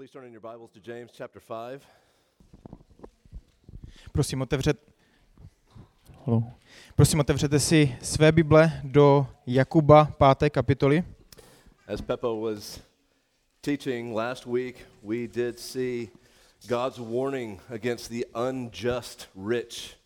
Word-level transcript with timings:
Please 0.00 0.12
turn 0.12 0.24
in 0.24 0.32
your 0.32 0.40
Bibles 0.40 0.70
to 0.70 0.80
James 0.92 1.10
chapter 1.18 1.40
5. 1.40 1.82
Prosím, 4.12 4.42
otevřet... 4.42 4.78
Hello. 6.24 6.42
Prosím, 6.96 7.20
otevřete 7.20 7.60
si 7.60 7.96
své 8.02 8.32
Bible 8.32 8.80
do 8.84 9.26
Jakuba 9.46 10.14
5. 10.38 10.50
kapitoly. 10.50 11.04
As 11.86 12.00
Peppo 12.00 12.40
was 12.40 12.80
teaching 13.60 14.16
last 14.16 14.46
week, 14.46 14.76
we 15.02 15.16
did 15.16 15.58
see 15.58 16.08
God's 16.68 16.98
warning 16.98 17.60
against 17.74 18.10
the 18.10 18.24
unjust 18.48 19.28
rich. 19.48 19.96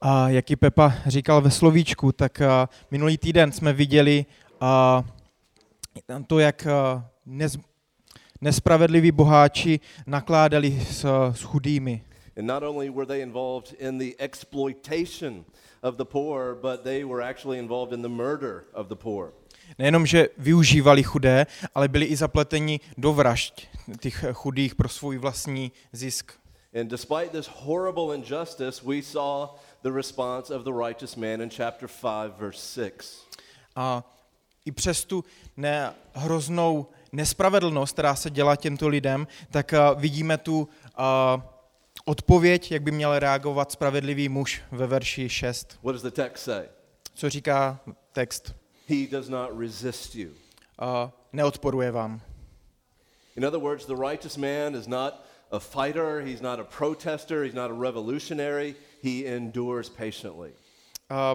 A 0.00 0.28
jak 0.28 0.50
i 0.50 0.56
Pepa 0.56 0.94
říkal 1.06 1.40
ve 1.40 1.50
slovíčku, 1.50 2.12
tak 2.12 2.42
minulý 2.90 3.18
týden 3.18 3.52
jsme 3.52 3.72
viděli 3.72 4.26
a, 4.60 5.04
to, 6.26 6.38
jak 6.38 6.66
nez, 7.26 7.58
nespravedliví 8.40 9.12
boháči 9.12 9.80
nakládali 10.06 10.80
s, 10.80 11.04
s 11.32 11.42
chudými. 11.42 12.02
And 12.36 12.46
not 12.46 12.62
only 12.62 12.90
were 12.90 13.06
they 13.06 13.22
involved 13.22 13.74
in 13.78 13.98
the 13.98 14.14
exploitation 14.18 15.44
of 15.82 15.96
the 15.96 16.04
poor, 16.04 16.54
but 16.54 16.84
they 16.84 17.04
were 17.04 17.22
actually 17.22 17.58
involved 17.58 17.92
in 17.92 18.02
the 18.02 18.08
murder 18.08 18.64
of 18.72 18.88
the 18.88 18.96
poor. 18.96 19.32
Nejenom, 19.78 20.06
že 20.06 20.28
využívali 20.38 21.02
chudé, 21.02 21.46
ale 21.74 21.88
byli 21.88 22.06
i 22.06 22.16
zapleteni 22.16 22.80
do 22.98 23.12
vražd 23.12 23.60
těch 24.00 24.24
chudých 24.32 24.74
pro 24.74 24.88
svůj 24.88 25.18
vlastní 25.18 25.72
zisk. 25.92 26.32
And 26.80 26.90
despite 26.90 27.28
this 27.28 27.46
horrible 27.46 28.14
injustice, 28.14 28.82
we 28.86 29.02
saw 29.02 29.48
the 29.82 29.90
response 29.90 30.54
of 30.54 30.62
the 30.64 30.72
righteous 30.72 31.16
man 31.16 31.42
in 31.42 31.50
chapter 31.50 31.88
5, 31.88 32.38
verse 32.38 32.60
6. 32.60 33.26
A 33.76 34.04
i 34.64 34.72
přes 34.72 35.04
tu 35.04 35.24
ne, 35.56 35.94
hroznou 36.14 36.86
nespravedlnost, 37.12 37.92
která 37.92 38.14
se 38.14 38.30
dělá 38.30 38.56
těmto 38.56 38.88
lidem, 38.88 39.26
tak 39.50 39.74
a, 39.74 39.92
vidíme 39.92 40.38
tu 40.38 40.68
a, 40.96 41.42
odpověď, 42.04 42.72
jak 42.72 42.82
by 42.82 42.90
měl 42.90 43.18
reagovat 43.18 43.72
spravedlivý 43.72 44.28
muž 44.28 44.62
ve 44.70 44.86
verši 44.86 45.28
6. 45.28 45.78
What 45.82 45.92
does 45.92 46.02
the 46.02 46.10
text 46.10 46.44
say? 46.44 46.64
Co 47.14 47.30
říká 47.30 47.80
text? 48.12 48.54
He 48.88 49.06
does 49.10 49.28
not 49.28 49.50
resist 49.58 50.14
you. 50.14 50.30
A, 50.78 51.12
neodporuje 51.32 51.90
vám. 51.90 52.20
In 53.36 53.46
other 53.46 53.60
words, 53.60 53.86
the 53.86 53.94
righteous 53.94 54.36
man 54.36 54.74
is 54.74 54.86
not 54.86 55.14
a 55.50 55.58
fighter, 55.58 56.22
he's 56.24 56.40
not 56.40 56.60
a 56.60 56.64
protester, 56.64 57.42
he's 57.42 57.54
not 57.54 57.70
a 57.70 57.74
revolutionary, 57.74 58.74
he 59.02 59.24
endures 59.36 59.88
patiently. 59.88 60.52
A, 61.10 61.34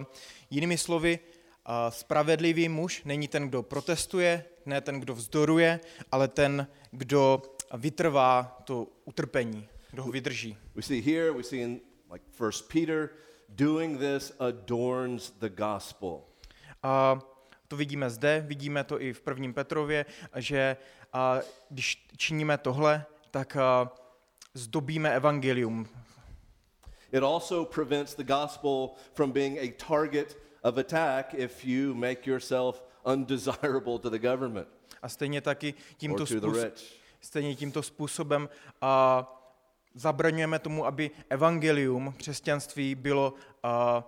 jinými 0.50 0.78
slovy, 0.78 1.20
a, 1.66 1.92
spravedlivý 1.92 2.70
muž 2.70 3.02
není 3.06 3.28
ten, 3.28 3.50
kdo 3.50 3.64
protestuje, 3.64 4.46
ne 4.66 4.82
ten, 4.82 5.00
kdo 5.00 5.16
vzdoruje, 5.16 5.80
ale 6.12 6.28
ten, 6.28 6.68
kdo 6.92 7.42
vytrvá 7.74 8.62
to 8.64 8.88
utrpení, 9.06 9.68
kdo 9.92 10.04
ho 10.04 10.12
vydrží. 10.12 10.58
We 10.76 10.82
see 10.82 11.02
here, 11.02 11.32
we 11.32 11.44
see 11.44 11.62
in 11.62 11.80
like 12.12 12.26
First 12.32 12.68
Peter, 12.68 13.10
doing 13.50 14.00
this 14.00 14.34
adorns 14.40 15.32
the 15.32 15.50
gospel. 15.50 16.22
A 16.84 17.20
to 17.68 17.76
vidíme 17.76 18.10
zde, 18.10 18.44
vidíme 18.48 18.84
to 18.84 19.02
i 19.02 19.14
v 19.14 19.22
prvním 19.22 19.54
Petrově, 19.54 20.06
že 20.36 20.78
a, 21.14 21.40
když 21.70 22.08
činíme 22.18 22.58
tohle, 22.58 23.06
tak 23.32 23.56
a, 23.56 23.92
zdobíme 24.54 25.16
evangelium. 25.16 25.88
It 27.12 27.24
also 27.24 27.66
prevents 27.66 28.16
the 28.16 28.24
gospel 28.24 28.90
from 29.14 29.32
being 29.32 29.58
a 29.58 29.74
target 29.88 30.38
of 30.64 30.78
attack 30.78 31.34
if 31.34 31.66
you 31.66 31.94
make 31.94 32.30
yourself 32.30 32.84
undesirable 33.06 34.00
to 34.00 34.10
the 34.10 34.20
government 34.20 34.68
A 35.02 35.10
stejně 35.10 35.42
taky 35.42 35.74
tímto, 35.98 36.24
or 36.24 36.28
to 36.28 36.34
the 36.34 36.40
způsob, 36.40 36.64
rich. 36.64 37.00
stejně 37.22 37.56
tímto 37.56 37.84
způsobem 37.84 38.50
a, 38.82 39.32
zabraňujeme 39.96 40.60
tomu, 40.60 40.86
aby 40.86 41.12
evangelium, 41.30 42.14
křesťanství 42.18 42.96
bylo 42.96 43.34
a, 43.64 44.04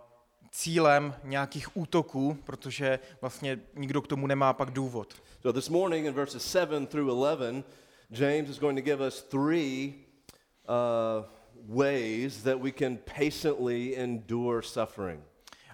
cílem 0.51 1.13
nějakých 1.23 1.77
útoků, 1.77 2.37
protože 2.43 2.99
vlastně 3.21 3.59
nikdo 3.75 4.01
k 4.01 4.07
tomu 4.07 4.27
nemá 4.27 4.53
pak 4.53 4.71
důvod. 4.71 5.13
So 5.41 5.53
this 5.53 5.69
morning 5.69 6.05
in 6.05 6.13
verses 6.13 6.51
7 6.51 6.87
through 6.87 7.09
11, 7.09 7.65
James 8.09 8.49
is 8.49 8.59
going 8.59 8.77
to 8.77 8.81
give 8.85 9.07
us 9.07 9.21
three 9.21 9.93
uh, 10.67 11.25
ways 11.77 12.43
that 12.43 12.61
we 12.61 12.71
can 12.71 12.97
patiently 12.97 13.95
endure 13.97 14.61
suffering. 14.61 15.23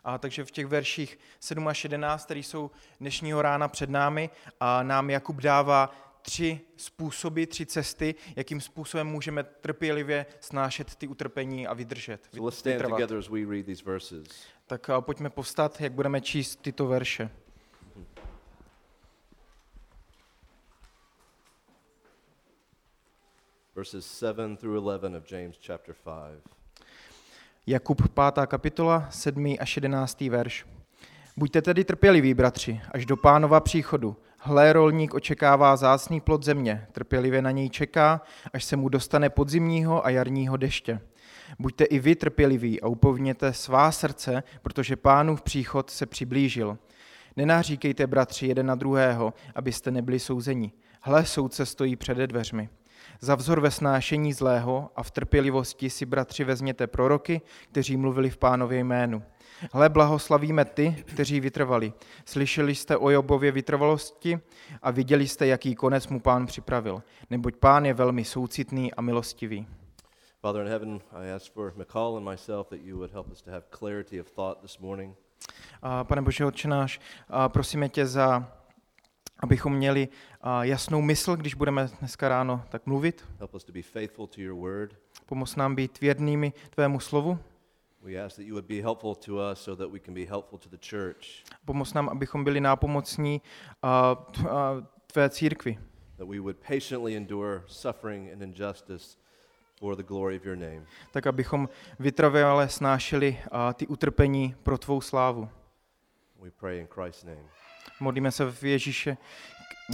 A 0.04 0.18
takže 0.18 0.46
v 0.46 0.52
těch 0.52 0.66
verších 0.66 1.20
7 1.40 1.68
až 1.68 1.84
11, 1.84 2.26
které 2.26 2.40
jsou 2.40 2.72
dnešního 3.00 3.42
rána 3.42 3.68
před 3.68 3.90
námi, 3.90 4.30
a 4.60 4.84
nám 4.84 5.10
Jakub 5.10 5.42
dává 5.42 5.96
tři 6.22 6.60
způsoby, 6.78 7.44
tři 7.44 7.66
cesty, 7.66 8.16
jakým 8.36 8.62
způsobem 8.62 9.08
můžeme 9.08 9.44
trpělivě 9.44 10.26
snášet 10.40 10.96
ty 10.96 11.08
utrpení 11.08 11.68
a 11.68 11.74
vydržet. 11.74 12.28
Vytrvat. 12.74 13.00
Tak 14.68 14.90
a 14.90 15.02
pojďme 15.02 15.30
povstat, 15.30 15.82
jak 15.82 15.92
budeme 15.92 16.22
číst 16.22 16.56
tyto 16.62 16.88
verše. 16.88 17.30
Verses 23.76 24.06
7 24.06 24.58
through 24.58 24.76
11 24.76 25.16
of 25.16 25.32
James 25.32 25.56
chapter 25.66 25.96
5. 25.96 26.63
Jakub 27.68 28.02
5. 28.10 28.48
kapitola, 28.48 29.08
7. 29.10 29.56
až 29.60 29.78
11. 29.78 30.22
verš. 30.22 30.66
Buďte 31.38 31.62
tedy 31.62 31.84
trpěliví, 31.84 32.34
bratři, 32.34 32.82
až 32.92 33.06
do 33.06 33.18
pánova 33.18 33.60
příchodu. 33.60 34.16
Hle, 34.40 34.74
rolník 34.74 35.14
očekává 35.14 35.76
zácný 35.76 36.22
plod 36.22 36.44
země, 36.44 36.88
trpělivě 36.92 37.42
na 37.42 37.52
něj 37.52 37.70
čeká, 37.70 38.22
až 38.54 38.64
se 38.64 38.76
mu 38.76 38.90
dostane 38.90 39.30
podzimního 39.30 40.06
a 40.06 40.10
jarního 40.10 40.58
deště. 40.58 41.02
Buďte 41.60 41.84
i 41.84 42.00
vy 42.00 42.16
trpěliví 42.16 42.82
a 42.82 42.88
upovněte 42.88 43.54
svá 43.54 43.92
srdce, 43.92 44.44
protože 44.62 44.96
pánův 44.96 45.42
příchod 45.42 45.90
se 45.90 46.06
přiblížil. 46.06 46.78
Nenáříkejte, 47.36 48.08
bratři, 48.08 48.48
jeden 48.48 48.66
na 48.66 48.76
druhého, 48.76 49.34
abyste 49.56 49.92
nebyli 49.92 50.20
souzeni. 50.20 50.72
Hle, 51.02 51.26
soudce 51.26 51.66
stojí 51.66 51.96
přede 51.96 52.28
dveřmi. 52.28 52.70
Za 53.24 53.36
vzor 53.36 53.60
ve 53.60 53.72
snášení 53.72 54.34
zlého 54.34 54.90
a 54.96 55.04
v 55.04 55.12
trpělivosti 55.12 55.90
si, 55.90 56.06
bratři, 56.06 56.44
vezměte 56.44 56.88
proroky, 56.88 57.42
kteří 57.72 57.98
mluvili 57.98 58.30
v 58.30 58.38
pánově 58.38 58.80
jménu. 58.80 59.24
Hle, 59.74 59.90
blahoslavíme 59.90 60.66
ty, 60.66 61.04
kteří 61.06 61.40
vytrvali. 61.40 61.94
Slyšeli 62.26 62.76
jste 62.76 62.98
o 62.98 63.10
Jobově 63.10 63.52
vytrvalosti 63.52 64.40
a 64.82 64.92
viděli 64.92 65.28
jste, 65.28 65.48
jaký 65.48 65.76
konec 65.76 66.08
mu 66.08 66.20
pán 66.20 66.46
připravil. 66.46 67.04
Neboť 67.30 67.56
pán 67.56 67.86
je 67.86 67.94
velmi 67.94 68.26
soucitný 68.26 68.94
a 68.94 69.02
milostivý. 69.02 69.68
Father 70.42 70.62
in 70.62 70.68
heaven, 70.68 71.00
I 71.12 71.32
ask 71.32 71.54
for 71.54 71.74
McCall 71.76 72.18
and 72.18 72.30
myself 72.30 72.68
that 72.70 72.80
you 72.82 72.98
would 72.98 73.14
help 73.14 73.32
us 73.32 73.42
to 73.42 73.52
have 73.52 73.64
clarity 73.80 74.22
of 74.22 74.32
thought 74.32 74.62
this 74.62 74.80
morning. 74.80 75.16
A 75.82 76.04
pane 76.04 76.22
Bože, 76.22 76.46
Otče 76.46 76.68
náš, 76.68 77.00
prosíme 77.48 77.90
tě 77.90 78.06
za, 78.06 78.52
abychom 79.44 79.76
měli 79.76 80.08
jasnou 80.62 81.02
mysl, 81.02 81.36
když 81.36 81.54
budeme 81.54 81.90
dneska 82.00 82.30
ráno 82.30 82.64
tak 82.70 82.86
mluvit. 82.86 83.28
Pomoz 85.26 85.56
nám 85.56 85.76
být 85.76 86.02
věrnými 86.02 86.54
tvému 86.70 87.00
slovu. 87.00 87.40
Pomoz 91.66 91.94
nám, 91.94 92.10
abychom 92.10 92.44
byli 92.44 92.62
nápomocní 92.62 93.42
tvé 95.08 95.30
církvi. 95.30 95.80
Tak 101.12 101.28
abychom 101.28 101.70
vytrvale 102.00 102.70
snášeli 102.70 103.38
ty 103.74 103.88
utrpení 103.88 104.56
pro 104.64 104.78
tvou 104.78 105.02
slávu. 105.02 105.50
We 106.44 106.52
pray 106.52 106.80
in 106.80 106.88
Christ's 106.88 107.24
name. 107.24 107.50
Modlíme 108.00 108.32
se 108.32 108.52
v 108.52 108.64
Ježíše, 108.64 109.18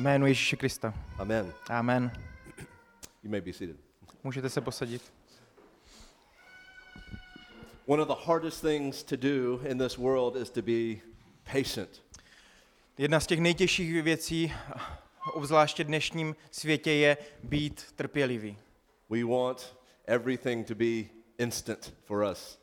jménu 0.01 0.25
Ježíše 0.25 0.55
Krista. 0.55 0.93
Amen. 1.17 1.53
Amen. 1.69 2.11
You 3.23 3.29
may 3.29 3.41
be 3.41 3.53
seated. 3.53 3.77
Můžete 4.23 4.49
se 4.49 4.61
posadit. 4.61 5.13
One 7.85 8.01
of 8.01 8.07
the 8.07 8.25
hardest 8.25 8.61
things 8.61 9.03
to 9.03 9.15
do 9.15 9.61
in 9.67 9.77
this 9.77 9.97
world 9.97 10.35
is 10.35 10.49
to 10.49 10.61
be 10.61 10.95
patient. 11.53 12.03
Jedna 12.97 13.19
z 13.19 13.27
těch 13.27 13.39
nejtěžších 13.39 14.03
věcí, 14.03 14.53
obzvláště 15.33 15.83
v 15.83 15.87
dnešním 15.87 16.35
světě, 16.51 16.91
je 16.91 17.17
být 17.43 17.91
trpělivý. 17.95 18.57
We 19.09 19.23
want 19.23 19.75
everything 20.05 20.67
to 20.67 20.75
be 20.75 21.03
instant 21.37 21.93
for 22.05 22.23
us. 22.31 22.58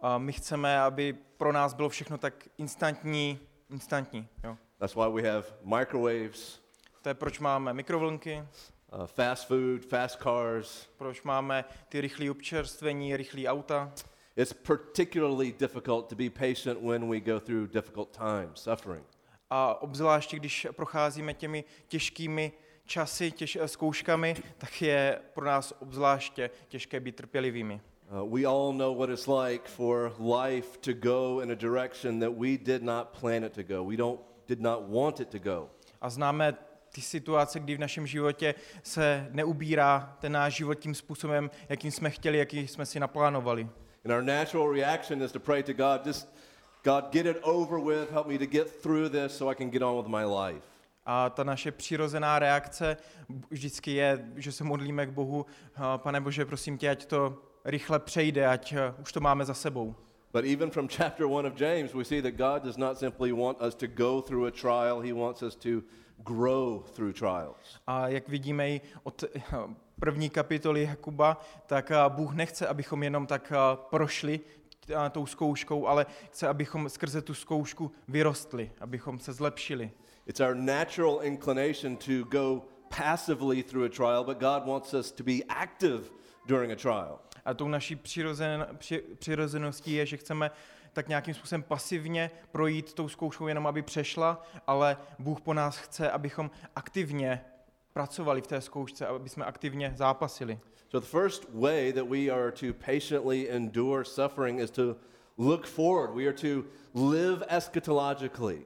A 0.00 0.18
my 0.18 0.32
chceme, 0.32 0.80
aby 0.80 1.12
pro 1.36 1.52
nás 1.52 1.74
bylo 1.74 1.88
všechno 1.88 2.18
tak 2.18 2.48
instantní, 2.58 3.40
instantní. 3.70 4.28
Jo. 4.44 4.56
That's 4.78 4.94
why 4.94 5.22
we 5.22 5.30
have 5.30 5.44
microwaves, 5.62 6.60
To 7.02 7.08
je 7.08 7.14
proč 7.14 7.38
máme 7.38 7.74
mikrovlnky, 7.74 8.44
uh, 8.92 9.06
fast 9.06 9.46
food, 9.46 9.84
fast 9.86 10.22
cars. 10.22 10.86
proč 10.96 11.22
máme 11.22 11.64
ty 11.88 12.00
rychlé 12.00 12.30
občerstvení, 12.30 13.16
rychlé 13.16 13.46
auta. 13.46 13.92
It's 14.36 14.52
particularly 14.52 15.52
difficult 15.52 16.08
to 16.08 16.14
be 16.14 16.30
patient 16.30 16.82
when 16.82 17.10
we 17.10 17.20
go 17.20 17.40
through 17.40 17.70
difficult 17.70 18.16
times, 18.16 18.62
suffering. 18.62 19.06
A 19.50 19.82
obzvláště, 19.82 20.36
když 20.36 20.66
procházíme 20.72 21.34
těmi 21.34 21.64
těžkými, 21.88 22.52
časy 22.84 23.30
těž, 23.30 23.58
zkouškami, 23.66 24.36
tak 24.58 24.82
je 24.82 25.20
pro 25.34 25.44
nás 25.44 25.74
obzvláště 25.78 26.50
těžké 26.68 27.00
být 27.00 27.16
trpělivými. 27.16 27.80
Uh, 28.08 28.24
we 28.24 28.46
all 28.46 28.72
know 28.72 28.92
what 28.92 29.10
it's 29.10 29.26
like 29.26 29.68
for 29.68 30.12
life 30.18 30.80
to 30.80 30.92
go 30.92 31.40
in 31.42 31.50
a 31.50 31.56
direction 31.56 32.20
that 32.20 32.30
we 32.36 32.56
did 32.56 32.82
not 32.82 33.12
plan 33.20 33.44
it 33.44 33.52
to 33.54 33.62
go. 33.64 33.82
We 33.82 33.96
don't 33.96 34.20
did 34.48 34.60
not 34.60 34.82
want 34.88 35.20
it 35.20 35.28
to 35.30 35.38
go. 35.38 35.68
A 36.00 36.10
známe 36.10 36.54
ty 36.94 37.00
situace, 37.00 37.60
kdy 37.60 37.76
v 37.76 37.78
našem 37.78 38.06
životě 38.06 38.54
se 38.82 39.28
neubírá 39.30 40.16
ten 40.20 40.32
náš 40.32 40.54
život 40.54 40.74
tím 40.74 40.94
způsobem, 40.94 41.50
jakým 41.68 41.90
jsme 41.90 42.10
chtěli, 42.10 42.38
jaký 42.38 42.68
jsme 42.68 42.86
si 42.86 43.00
naplánovali. 43.00 43.68
And 44.04 44.12
our 44.12 44.22
natural 44.22 44.72
reaction 44.72 45.22
is 45.22 45.32
to 45.32 45.40
pray 45.40 45.62
to 45.62 45.72
God, 45.72 46.06
just 46.06 46.28
God, 46.84 47.04
get 47.12 47.26
it 47.26 47.36
over 47.42 47.80
with, 47.80 48.10
help 48.10 48.26
me 48.26 48.38
to 48.38 48.46
get 48.46 48.70
through 48.82 49.10
this 49.10 49.36
so 49.36 49.52
I 49.52 49.54
can 49.54 49.70
get 49.70 49.82
on 49.82 49.96
with 49.96 50.06
my 50.06 50.24
life. 50.24 50.62
A 51.06 51.30
ta 51.30 51.44
naše 51.44 51.72
přirozená 51.72 52.38
reakce 52.38 52.96
vždycky 53.50 53.90
je, 53.92 54.28
že 54.36 54.52
se 54.52 54.64
modlíme 54.64 55.06
k 55.06 55.10
Bohu, 55.10 55.46
"A, 55.76 55.98
pane 55.98 56.20
Bože, 56.20 56.44
prosím 56.44 56.78
tě, 56.78 56.90
ať 56.90 57.04
to 57.06 57.42
rychle 57.66 57.98
přejde, 57.98 58.46
ať 58.46 58.72
eh, 58.72 58.94
už 59.02 59.12
to 59.12 59.20
máme 59.20 59.44
za 59.44 59.54
sebou. 59.54 59.94
But 60.32 60.44
even 60.44 60.70
from 60.70 60.88
chapter 60.88 61.26
1 61.26 61.48
of 61.48 61.60
James, 61.60 61.94
we 61.94 62.04
see 62.04 62.22
that 62.22 62.34
God 62.34 62.62
does 62.62 62.76
not 62.76 62.98
simply 62.98 63.32
want 63.32 63.62
us 63.62 63.74
to 63.74 63.86
go 63.86 64.22
through 64.22 64.46
a 64.46 64.50
trial, 64.50 65.00
He 65.00 65.12
wants 65.12 65.42
us 65.42 65.56
to 65.56 65.82
grow 66.18 66.84
through 66.94 67.14
trials. 67.14 67.80
A 67.86 68.08
jak 68.08 68.28
vidíme 68.28 68.70
i 68.70 68.80
od 69.02 69.24
eh, 69.24 69.42
první 70.00 70.30
kapitoly 70.30 70.82
Jakuba, 70.82 71.40
tak 71.66 71.90
eh, 71.90 71.96
Bůh 72.08 72.34
nechce, 72.34 72.66
abychom 72.66 73.02
jenom 73.02 73.26
tak 73.26 73.52
prošli 73.90 74.40
tou 75.10 75.26
zkouškou, 75.26 75.86
ale 75.86 76.06
chce, 76.30 76.48
abychom 76.48 76.88
skrze 76.88 77.22
tu 77.22 77.34
zkoušku 77.34 77.92
vyrostli, 78.08 78.70
abychom 78.80 79.18
se 79.18 79.32
zlepšili. 79.32 79.90
It's 80.26 80.40
our 80.40 80.54
natural 80.54 81.20
inclination 81.22 81.96
to 81.96 82.24
go 82.30 82.62
passively 82.88 83.62
through 83.62 83.86
a 83.86 83.88
trial, 83.88 84.24
but 84.24 84.38
God 84.38 84.66
wants 84.66 84.94
us 84.94 85.12
to 85.12 85.24
be 85.24 85.44
active 85.48 86.10
during 86.46 86.72
a 86.72 86.76
trial. 86.76 87.25
A 87.46 87.54
tou 87.54 87.68
naší 87.68 87.96
přirozen, 87.96 88.66
při, 88.78 88.98
přirozeností 89.18 89.92
je, 89.92 90.06
že 90.06 90.16
chceme 90.16 90.50
tak 90.92 91.08
nějakým 91.08 91.34
způsobem 91.34 91.62
pasivně 91.62 92.30
projít 92.52 92.92
tou 92.92 93.08
zkouškou, 93.08 93.48
jenom 93.48 93.66
aby 93.66 93.82
přešla, 93.82 94.42
ale 94.66 94.96
Bůh 95.18 95.40
po 95.40 95.54
nás 95.54 95.76
chce, 95.76 96.10
abychom 96.10 96.50
aktivně 96.76 97.44
pracovali 97.92 98.40
v 98.40 98.46
té 98.46 98.60
zkoušce, 98.60 99.06
aby 99.06 99.28
jsme 99.28 99.44
aktivně 99.44 99.92
zápasili. 99.96 100.58
So, 100.88 101.00
the 101.00 101.06
first 101.06 101.46
way 101.54 101.92
that 101.92 102.08
we 102.08 102.30
are 102.30 102.52
to 102.52 102.66
patiently 102.86 103.50
endure 103.50 104.04
suffering 104.04 104.60
is 104.60 104.70
to 104.70 104.96
look 105.38 105.66
forward. 105.66 106.14
We 106.14 106.26
are 106.26 106.32
to 106.32 106.64
live 106.94 107.46
eschatologically. 107.48 108.64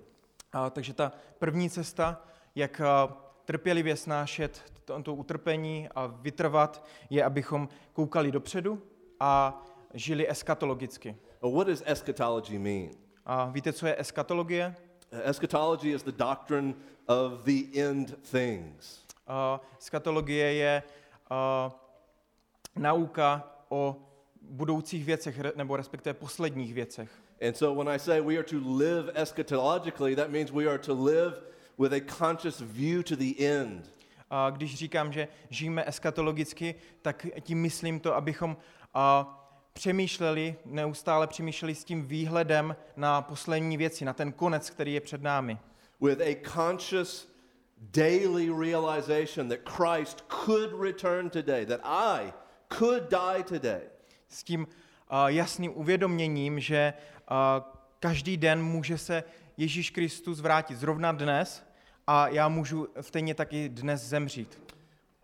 A, 0.53 0.71
takže 0.71 0.95
ta 0.95 1.13
první 1.39 1.71
cesta, 1.71 2.23
jak 2.55 2.81
a, 2.81 3.17
trpělivě 3.45 3.97
snášet 3.97 4.63
to, 4.91 5.03
to 5.03 5.15
utrpení 5.15 5.89
a 5.95 6.07
vytrvat, 6.07 6.87
je, 7.11 7.25
abychom 7.25 7.69
koukali 7.93 8.33
dopředu 8.33 8.83
a 9.21 9.63
žili 9.95 10.31
eskatologicky. 10.31 11.17
Well, 11.43 11.53
what 11.53 11.67
does 11.67 11.83
eschatology 11.87 12.59
mean? 12.59 12.91
A 13.27 13.45
víte, 13.45 13.73
co 13.73 13.87
je 13.87 14.01
eskatologie? 14.01 14.75
Eschatology 15.25 15.95
is 15.95 16.03
the 16.03 16.13
doctrine 16.13 16.75
of 17.07 17.33
the 17.45 17.81
end 17.81 18.29
things. 18.31 19.05
A, 19.27 19.61
eskatologie 19.79 20.53
je 20.55 20.83
a, 21.31 21.71
nauka 22.77 23.45
o 23.69 23.97
budoucích 24.43 25.05
věcech, 25.05 25.55
nebo 25.57 25.77
respektive 25.77 26.15
posledních 26.15 26.75
věcech. 26.75 27.11
And 27.47 27.57
so 27.57 27.85
when 27.85 27.95
I 27.95 27.99
say 27.99 28.21
we 28.21 28.35
are 28.35 28.43
to 28.43 28.57
live 28.79 29.13
eschatologically, 29.15 30.17
that 30.17 30.31
means 30.31 30.51
we 30.51 30.67
are 30.67 30.79
to 30.79 31.05
live 31.05 31.35
with 31.79 31.93
a 31.93 32.01
conscious 32.01 32.61
view 32.61 33.03
to 33.03 33.17
the 33.17 33.35
end. 33.39 34.00
A 34.31 34.51
když 34.51 34.75
říkám, 34.75 35.13
že 35.13 35.29
žijeme 35.51 35.85
eskatologicky, 35.87 36.75
tak 37.03 37.27
tím 37.41 37.61
myslím 37.61 38.01
to, 38.01 38.15
abychom 38.15 38.57
a, 38.95 39.37
přemýšleli, 39.73 40.57
neustále 40.65 41.27
přemýšleli 41.27 41.75
s 41.75 41.85
tím 41.85 42.07
výhledem 42.07 42.77
na 42.97 43.23
poslední 43.23 43.77
věci, 43.77 44.05
na 44.05 44.13
ten 44.13 44.33
konec, 44.33 44.71
který 44.71 44.95
je 44.95 45.01
před 45.01 45.23
námi. 45.23 45.59
With 46.01 46.21
a 46.21 46.37
conscious 46.55 47.33
daily 47.79 48.51
realization 48.51 49.49
that 49.49 49.59
Christ 49.69 50.25
could 50.45 50.81
return 50.83 51.31
today, 51.31 51.67
that 51.67 51.81
I 51.85 52.33
could 52.79 53.03
die 53.11 53.43
today. 53.45 53.81
S 54.29 54.45
tím 54.45 54.67
a, 55.09 55.29
jasným 55.29 55.73
uvědoměním, 55.75 56.61
že 56.61 56.93
a, 57.29 57.73
každý 58.01 58.37
den 58.37 58.63
může 58.63 58.99
se 58.99 59.25
Ježíš 59.57 59.91
Kristus 59.91 60.41
vrátit 60.41 60.79
zrovna 60.79 61.13
dnes 61.13 61.70
a 62.13 62.29
já 62.29 62.49
můžu 62.49 62.89
stejně 63.01 63.35
taky 63.35 63.69
dnes 63.69 64.03
zemřít. 64.03 64.63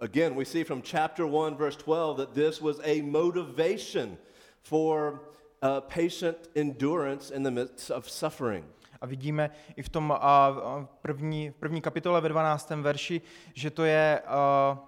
Again, 0.00 0.34
we 0.34 0.44
see 0.44 0.64
from 0.64 0.82
chapter 0.82 1.24
1, 1.24 1.58
verse 1.58 1.78
12, 1.78 2.16
that 2.16 2.32
this 2.32 2.60
was 2.60 2.78
a 2.78 3.02
motivation 3.02 4.16
for 4.62 5.20
uh, 5.62 5.80
patient 5.80 6.50
endurance 6.54 7.34
in 7.34 7.42
the 7.42 7.50
midst 7.50 7.90
of 7.90 8.10
suffering. 8.10 8.64
A 9.00 9.06
vidíme 9.06 9.50
i 9.76 9.82
v 9.82 9.88
tom 9.88 10.12
a, 10.12 10.16
a 10.18 10.88
první, 11.02 11.50
v 11.50 11.54
první 11.54 11.80
kapitole 11.80 12.20
ve 12.20 12.28
12. 12.28 12.70
verši, 12.70 13.22
že 13.54 13.70
to 13.70 13.84
je 13.84 14.20
a, 14.20 14.78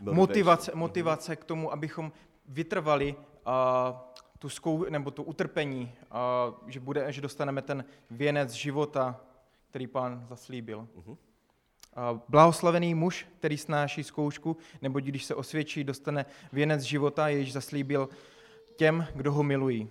motivace, 0.00 0.72
motivace 0.74 1.36
k 1.36 1.44
tomu, 1.44 1.72
abychom 1.72 2.12
vytrvali 2.48 3.14
a, 3.46 4.12
tu 4.38 4.48
zkou, 4.48 4.90
nebo 4.90 5.10
tu 5.10 5.22
utrpení, 5.22 5.92
a, 6.10 6.52
že, 6.66 6.80
bude, 6.80 7.12
že 7.12 7.20
dostaneme 7.20 7.62
ten 7.62 7.84
věnec 8.10 8.52
života, 8.52 9.20
který 9.70 9.86
pán 9.86 10.26
zaslíbil. 10.28 10.88
A 11.96 12.20
blahoslavený 12.28 12.94
muž, 12.94 13.26
který 13.38 13.58
snáší 13.58 14.04
zkoušku, 14.04 14.56
nebo 14.82 15.00
když 15.00 15.24
se 15.24 15.34
osvědčí, 15.34 15.84
dostane 15.84 16.26
věnec 16.52 16.82
života, 16.82 17.28
jež 17.28 17.52
zaslíbil 17.52 18.08
těm, 18.76 19.06
kdo 19.14 19.32
ho 19.32 19.42
milují. 19.42 19.88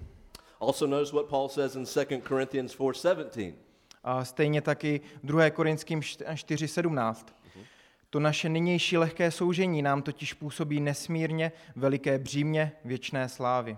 Also, 0.60 0.88
notice 0.88 1.16
what 1.16 1.26
Paul 1.26 1.50
says 1.50 1.76
in 1.76 1.84
2 1.84 2.22
Corinthians 2.28 2.76
4:17. 2.78 3.54
A 4.04 4.26
stejně 4.26 4.62
taky 4.62 5.02
2. 5.24 5.50
Korinským 5.50 6.00
4.17. 6.00 7.26
To 8.10 8.20
naše 8.20 8.50
nynější 8.50 8.98
lehké 8.98 9.32
soužení 9.32 9.82
nám 9.82 10.02
totiž 10.02 10.34
působí 10.34 10.80
nesmírně 10.80 11.52
veliké 11.76 12.20
břímě 12.20 12.72
věčné 12.86 13.30
slávy. 13.30 13.78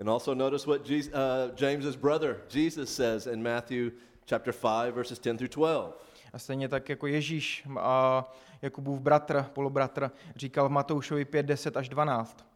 And 0.00 0.08
also 0.08 0.34
notice 0.34 0.66
what 0.66 0.90
Jesus, 0.90 1.12
uh, 1.12 1.54
James's 1.60 1.96
brother 1.96 2.40
Jesus 2.54 2.94
says 2.94 3.26
in 3.26 3.42
Matthew 3.42 3.92
chapter 4.28 4.54
5 4.54 4.94
verses 4.94 5.18
10 5.18 5.36
through 5.36 5.50
12. 5.50 5.92
A 6.32 6.38
stejně 6.38 6.68
tak 6.68 6.88
jako 6.88 7.06
Ježíš 7.06 7.66
a 7.78 8.24
Jakubův 8.62 9.00
bratr, 9.00 9.46
polobratr, 9.52 10.10
říkal 10.36 10.68
v 10.68 10.72
Matoušovi 10.72 11.24
5, 11.24 11.46
10 11.46 11.76
až 11.76 11.88
12. 11.88 12.46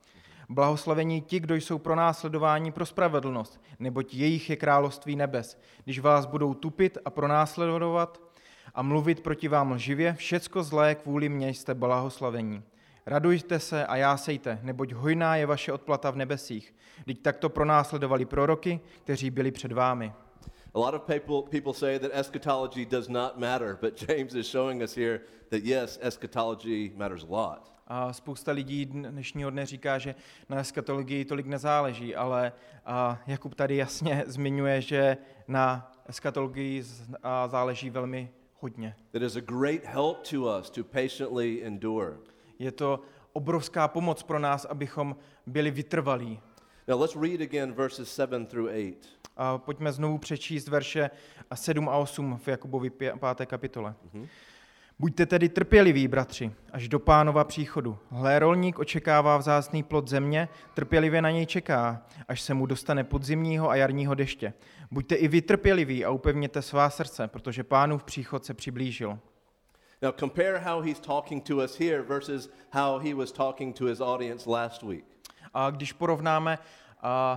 Blahoslavení 0.49 1.21
ti, 1.21 1.41
kdo 1.41 1.55
jsou 1.55 1.79
pro 1.79 1.95
následování 1.95 2.73
pro 2.73 2.87
spravedlnost, 2.87 3.61
neboť 3.79 4.15
jejich 4.15 4.51
je 4.51 4.57
království 4.57 5.17
nebes. 5.17 5.61
Když 5.85 5.99
vás 5.99 6.27
budou 6.27 6.55
tupit 6.55 6.99
a 7.05 7.11
pronásledovat 7.11 8.21
a 8.75 8.83
mluvit 8.83 9.21
proti 9.21 9.49
vám 9.49 9.73
lživě, 9.73 10.15
všecko 10.15 10.63
zlé 10.63 10.95
kvůli 10.95 11.29
mně 11.29 11.49
jste 11.49 11.75
blahoslavení. 11.75 12.63
Radujte 13.07 13.61
se 13.61 13.87
a 13.87 13.97
jásejte, 13.97 14.59
neboť 14.63 14.93
hojná 14.93 15.37
je 15.37 15.47
vaše 15.47 15.73
odplata 15.73 16.11
v 16.11 16.17
nebesích. 16.17 16.75
Teď 17.05 17.23
takto 17.23 17.49
pronásledovali 17.49 18.25
proroky, 18.25 18.81
kteří 19.05 19.31
byli 19.31 19.51
před 19.51 19.73
vámi. 19.73 20.13
A 20.75 20.79
lot 20.79 20.95
of 20.95 21.07
people, 21.07 21.43
people 21.43 21.75
say 21.75 21.99
that 21.99 22.11
eschatology 22.13 22.87
does 22.87 23.09
not 23.09 23.39
matter, 23.39 23.79
but 23.81 23.97
James 24.09 24.35
is 24.35 24.47
showing 24.47 24.83
us 24.83 24.95
here 24.95 25.23
that 25.51 25.65
yes, 25.65 25.99
eschatology 26.03 26.93
matters 26.97 27.23
a 27.23 27.27
lot. 27.27 27.69
A 27.87 28.13
spousta 28.13 28.53
lidí 28.53 28.87
dnešního 28.87 29.51
dne 29.51 29.67
říká, 29.67 29.99
že 29.99 30.15
na 30.49 30.61
eskatologii 30.61 31.25
tolik 31.25 31.47
nezáleží, 31.47 32.15
ale 32.17 32.53
a 32.87 33.21
Jakub 33.27 33.55
tady 33.55 33.77
jasně 33.77 34.25
zmiňuje, 34.27 34.81
že 34.81 35.17
na 35.49 35.93
a 37.23 37.49
záleží 37.49 37.91
velmi 37.91 38.31
hodně. 38.61 38.95
That 39.13 39.23
is 39.23 39.37
a 39.37 39.41
great 39.41 39.85
help 39.85 40.29
to 40.31 40.59
us 40.61 40.71
to 40.71 40.85
patiently 40.85 41.65
endure. 41.65 42.17
Je 42.59 42.73
to 42.73 43.01
obrovská 43.33 43.89
pomoc 43.89 44.23
pro 44.23 44.39
nás, 44.39 44.65
abychom 44.65 45.17
byli 45.47 45.71
vytrvalí. 45.71 46.41
Now 46.89 47.01
let's 47.01 47.17
read 47.17 47.41
again 47.41 47.73
verses 47.73 48.15
7 48.15 48.47
through 48.47 48.71
8. 48.71 49.22
A 49.37 49.59
pojďme 49.59 49.93
znovu 49.93 50.19
přečíst 50.19 50.69
verše 50.69 51.11
7 51.55 51.89
a 51.89 51.97
8 51.97 52.39
v 52.45 52.49
Jakubovi 52.49 52.91
5. 52.91 53.15
kapitole. 53.47 53.95
Buďte 54.99 55.27
tedy 55.27 55.49
trpěliví, 55.49 56.09
bratři, 56.09 56.53
až 56.73 56.89
do 56.89 56.99
pánova 56.99 57.45
příchodu. 57.45 57.99
Hle, 58.11 58.39
rolník 58.39 58.79
očekává 58.79 59.37
vzácný 59.37 59.83
plod 59.83 60.09
země, 60.09 60.49
trpělivě 60.75 61.23
na 61.23 61.31
něj 61.31 61.47
čeká, 61.47 62.03
až 62.29 62.41
se 62.41 62.55
mu 62.55 62.67
dostane 62.67 63.05
podzimního 63.05 63.71
a 63.71 63.77
jarního 63.77 64.15
deště. 64.15 64.53
Buďte 64.91 65.15
i 65.15 65.29
vy 65.29 65.43
trpěliví 65.43 66.05
a 66.05 66.11
upevněte 66.11 66.63
svá 66.63 66.91
srdce, 66.91 67.29
protože 67.29 67.65
pánův 67.65 68.05
příchod 68.05 68.45
se 68.45 68.55
přiblížil. 68.55 69.19
Now 70.03 70.13
compare 70.13 70.59
how 70.59 70.81
he's 70.81 71.01
talking 71.01 71.45
to 71.45 71.57
us 71.57 71.79
here 71.79 72.03
versus 72.03 72.51
how 72.71 72.99
he 72.99 73.15
was 73.15 73.33
talking 73.33 73.79
to 73.79 73.85
his 73.85 74.01
audience 74.01 74.51
last 74.51 74.83
week. 74.83 75.05
A 75.55 75.71
když 75.71 75.93
porovnáme 75.93 76.59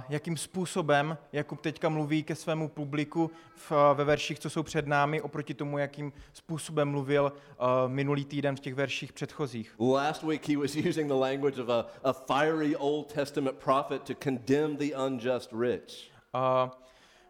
jakým 0.10 0.38
způsobem 0.38 1.18
Jakub 1.32 1.62
teďka 1.62 1.90
mluví 1.90 2.24
ke 2.24 2.36
svému 2.36 2.70
publiku 2.70 3.32
v, 3.56 3.72
ve 3.94 4.04
verších, 4.04 4.40
co 4.40 4.50
jsou 4.50 4.64
před 4.64 4.88
námi, 4.88 5.22
oproti 5.22 5.54
tomu, 5.54 5.78
jakým 5.78 6.14
způsobem 6.34 6.90
mluvil 6.90 7.34
uh, 7.34 7.68
minulý 7.88 8.26
týden 8.26 8.56
v 8.56 8.60
těch 8.60 8.76
verších 8.76 9.14
předchozích. 9.14 9.76
Last 9.80 10.24
week 10.24 10.50
he 10.50 10.58
was 10.58 10.76
using 10.90 11.08
the 11.08 11.14
language 11.14 11.62
of 11.62 11.70
a, 11.70 11.86
a 12.04 12.14
fiery 12.14 12.76
Old 12.76 13.14
Testament 13.14 13.58
prophet 13.58 14.02
to 14.02 14.14
condemn 14.24 14.78
the 14.78 14.96
unjust 15.08 15.54
rich. 15.60 16.12
Uh, 16.36 16.70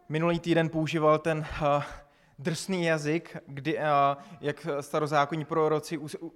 minulý 0.08 0.40
týden 0.40 0.68
používal 0.68 1.18
ten 1.18 1.38
uh, 1.38 1.82
drsný 2.38 2.84
jazyk, 2.84 3.36
kdy, 3.46 3.78
uh, 3.78 3.82
jak 4.40 4.66
starozákonní 4.80 5.44
proroci 5.44 5.98
uh, 5.98 6.08
uh, 6.18 6.32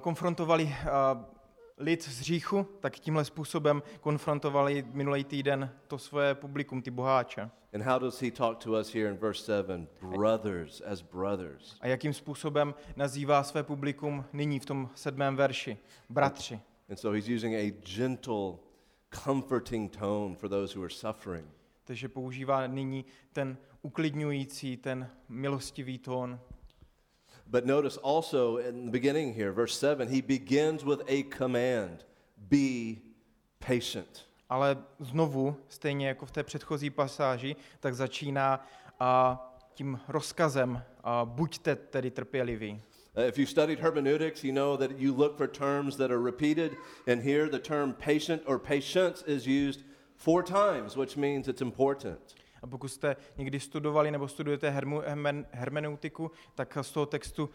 konfrontovali 0.00 0.64
uh, 0.64 1.33
lid 1.78 2.02
z 2.02 2.20
hříchu, 2.20 2.66
tak 2.80 2.98
tímhle 2.98 3.24
způsobem 3.24 3.82
konfrontovali 4.00 4.84
minulý 4.92 5.24
týden 5.24 5.70
to 5.86 5.98
svoje 5.98 6.34
publikum, 6.34 6.82
ty 6.82 6.90
boháče. 6.90 7.50
And 7.74 7.82
how 7.82 7.98
does 7.98 8.22
he 8.22 8.30
talk 8.30 8.58
to 8.58 8.70
us 8.70 8.94
here 8.94 9.10
in 9.10 9.16
verse 9.16 9.44
7? 9.44 9.88
Brothers 10.00 10.80
as 10.80 11.02
brothers. 11.02 11.76
A 11.80 11.86
jakým 11.86 12.12
způsobem 12.12 12.74
nazývá 12.96 13.42
své 13.42 13.62
publikum 13.62 14.24
nyní 14.32 14.58
v 14.58 14.66
tom 14.66 14.90
sedmém 14.94 15.36
verši? 15.36 15.78
Bratři. 16.08 16.60
And 16.90 16.96
so 16.96 17.16
he's 17.16 17.28
using 17.28 17.54
a 17.54 17.72
gentle, 17.96 18.58
comforting 19.24 19.96
tone 19.96 20.36
for 20.36 20.48
those 20.48 20.78
who 20.78 20.84
are 20.84 20.94
suffering. 20.94 21.48
Takže 21.84 22.08
používá 22.08 22.66
nyní 22.66 23.04
ten 23.32 23.56
uklidňující, 23.82 24.76
ten 24.76 25.10
milostivý 25.28 25.98
tón. 25.98 26.40
But 27.54 27.66
notice 27.66 27.98
also 27.98 28.56
in 28.56 28.86
the 28.86 28.90
beginning 28.90 29.32
here, 29.32 29.52
verse 29.52 29.78
7, 29.78 30.08
he 30.08 30.20
begins 30.20 30.84
with 30.84 31.02
a 31.06 31.22
command 31.22 32.02
be 32.50 32.98
patient. 33.60 34.26
Ale 34.50 34.76
znovu, 35.00 35.56
stejně 35.68 36.08
jako 36.08 36.26
v 36.26 36.30
té 36.30 36.42
předchozí 36.42 36.90
pasáži, 36.90 37.56
tak 37.80 37.94
začíná 37.94 38.66
a, 39.00 39.38
tím 39.74 40.00
rozkazem 40.08 40.82
a, 41.04 41.24
buďte 41.24 41.76
tedy 41.76 42.10
trpěliví. 42.10 42.82
Uh, 43.16 43.24
if 43.24 43.38
you 43.38 43.46
studied 43.46 43.80
hermeneutics, 43.80 44.44
you 44.44 44.52
know 44.52 44.76
that 44.76 44.90
you 44.98 45.14
look 45.14 45.36
for 45.36 45.48
terms 45.48 45.96
that 45.96 46.10
are 46.10 46.22
repeated, 46.22 46.72
and 47.06 47.22
here 47.22 47.48
the 47.48 47.58
term 47.58 47.92
patient 47.92 48.42
or 48.46 48.58
patience 48.58 49.24
is 49.26 49.46
used 49.46 49.80
four 50.16 50.42
times, 50.42 50.96
which 50.96 51.16
means 51.16 51.48
it's 51.48 51.62
important. 51.62 52.34
A 52.64 52.66
pokud 52.66 52.88
jste 52.88 53.16
někdy 53.36 53.60
studovali 53.60 54.10
nebo 54.10 54.28
studujete 54.28 54.70
hermu, 54.70 55.02
hermen, 55.06 55.46
hermeneutiku, 55.50 56.30
tak 56.54 56.78
z 56.82 56.90
toho 56.90 57.06
textu 57.06 57.50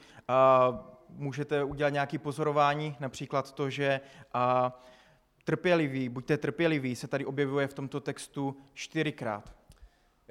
můžete 1.09 1.63
udělat 1.63 1.89
nějaké 1.89 2.19
pozorování, 2.19 2.95
například 2.99 3.51
to, 3.51 3.69
že 3.69 4.01
a, 4.33 4.79
trpělivý, 5.43 6.09
buďte 6.09 6.37
trpěliví, 6.37 6.95
se 6.95 7.07
tady 7.07 7.25
objevuje 7.25 7.67
v 7.67 7.73
tomto 7.73 7.99
textu 7.99 8.57
čtyřikrát. 8.73 9.53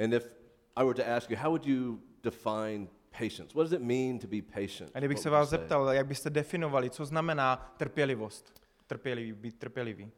And 0.04 0.12
if 0.12 0.30
I 0.76 0.84
were 0.84 0.94
to 0.94 1.12
ask 1.16 1.30
you, 1.30 1.36
how 1.36 1.50
would 1.50 1.66
you 1.66 2.00
define 2.22 2.88
patience? 3.18 3.54
What 3.54 3.70
does 3.70 3.72
it 3.72 3.82
mean 3.82 4.18
to 4.18 4.26
be 4.26 4.42
patient? 4.42 4.90
A 4.94 4.98
kdybych 4.98 5.18
se 5.18 5.30
vás 5.30 5.48
zeptal, 5.48 5.88
jak 5.88 6.06
byste 6.06 6.30
definovali, 6.30 6.90
co 6.90 7.06
znamená 7.06 7.74
trpělivost, 7.76 8.62
trpělivý, 8.86 9.32
být 9.32 9.58
trpělivý. 9.58 10.10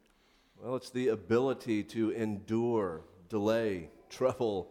Well, 0.62 0.76
it's 0.76 0.90
the 0.90 1.10
ability 1.12 1.84
to 1.84 2.22
endure, 2.22 3.02
delay, 3.30 3.88
trouble, 4.18 4.64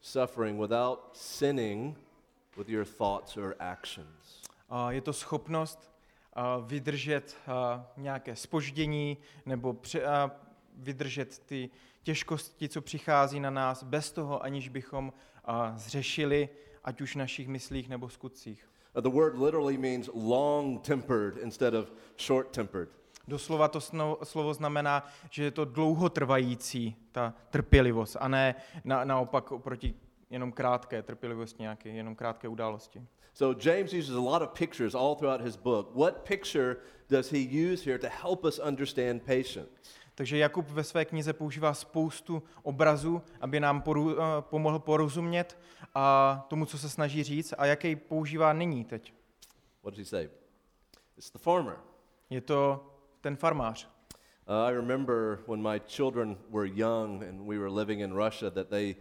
suffering 0.00 0.60
without 0.60 0.98
sinning 1.12 1.96
with 2.56 2.68
your 2.68 2.84
thoughts 2.84 3.36
or 3.36 3.56
actions. 3.58 4.42
A 4.68 4.92
je 4.92 5.00
to 5.00 5.12
schopnost 5.12 5.90
a, 6.32 6.58
vydržet 6.58 7.36
a, 7.46 7.86
nějaké 7.96 8.36
spoždění 8.36 9.18
nebo 9.46 9.72
pře, 9.72 10.04
a, 10.04 10.30
vydržet 10.76 11.38
ty 11.38 11.70
těžkosti, 12.02 12.68
co 12.68 12.80
přichází 12.80 13.40
na 13.40 13.50
nás, 13.50 13.82
bez 13.82 14.12
toho, 14.12 14.42
aniž 14.42 14.68
bychom 14.68 15.12
zřešili, 15.76 16.48
ať 16.84 17.00
už 17.00 17.14
v 17.14 17.18
našich 17.18 17.48
myslích 17.48 17.88
nebo 17.88 18.08
skutcích. 18.08 18.68
Uh, 18.96 19.02
the 19.02 19.08
word 19.08 19.38
literally 19.38 19.78
means 19.78 20.10
long 20.14 20.82
tempered 20.82 21.36
instead 21.36 21.74
of 21.74 21.92
short 22.18 22.50
tempered. 22.50 22.88
Doslova 23.28 23.68
to 23.68 23.80
slovo 24.22 24.54
znamená, 24.54 25.04
že 25.30 25.44
je 25.44 25.50
to 25.50 25.64
dlouhotrvající, 25.64 26.96
ta 27.12 27.34
trpělivost, 27.50 28.16
a 28.20 28.28
ne 28.28 28.54
na, 28.84 29.04
naopak 29.04 29.52
oproti 29.52 29.94
jenom 30.30 30.52
krátké 30.52 31.02
trpělivosti, 31.02 31.62
nějaké 31.62 31.88
jenom 31.88 32.14
krátké 32.14 32.48
události. 32.48 33.02
So 33.34 33.68
James 33.70 33.92
uses 33.92 34.16
a 34.16 34.20
lot 34.20 34.42
of 34.42 34.48
pictures 34.58 34.94
all 34.94 35.14
throughout 35.14 35.40
his 35.40 35.56
book. 35.56 35.94
What 35.94 36.14
picture 36.14 36.76
does 37.10 37.32
he 37.32 37.72
use 37.72 37.84
here 37.84 37.98
to 37.98 38.06
help 38.22 38.44
us 38.44 38.58
understand 38.58 39.22
patience? 39.22 39.68
Takže 40.14 40.38
Jakub 40.38 40.68
ve 40.68 40.84
své 40.84 41.04
knize 41.04 41.32
používá 41.32 41.74
spoustu 41.74 42.42
obrazů, 42.62 43.22
aby 43.40 43.60
nám 43.60 43.82
poru, 43.82 44.20
eh, 44.20 44.22
pomohl 44.40 44.78
porozumět 44.78 45.58
a 45.94 46.46
tomu, 46.48 46.66
co 46.66 46.78
se 46.78 46.88
snaží 46.88 47.22
říct, 47.22 47.54
a 47.58 47.66
jaký 47.66 47.96
používá 47.96 48.52
nyní 48.52 48.84
teď. 48.84 49.12
What 49.82 49.94
does 49.94 49.98
he 49.98 50.04
say? 50.04 50.28
It's 51.16 51.30
the 51.30 51.38
farmer. 51.38 51.76
Je 52.30 52.40
to 52.40 52.86
ten 53.26 53.36
farmář. 53.36 53.88
Uh, 54.48 54.54
I 54.68 54.72
remember 54.72 55.38
when 55.48 55.62
my 55.62 55.80
children 55.86 56.36
were 56.50 56.66
young 56.66 57.24
and 57.24 57.40
we 57.40 57.58
were 57.58 57.70
living 57.70 58.00
in 58.00 58.14
Russia 58.14 58.50
that 58.50 58.68
they 58.68 58.96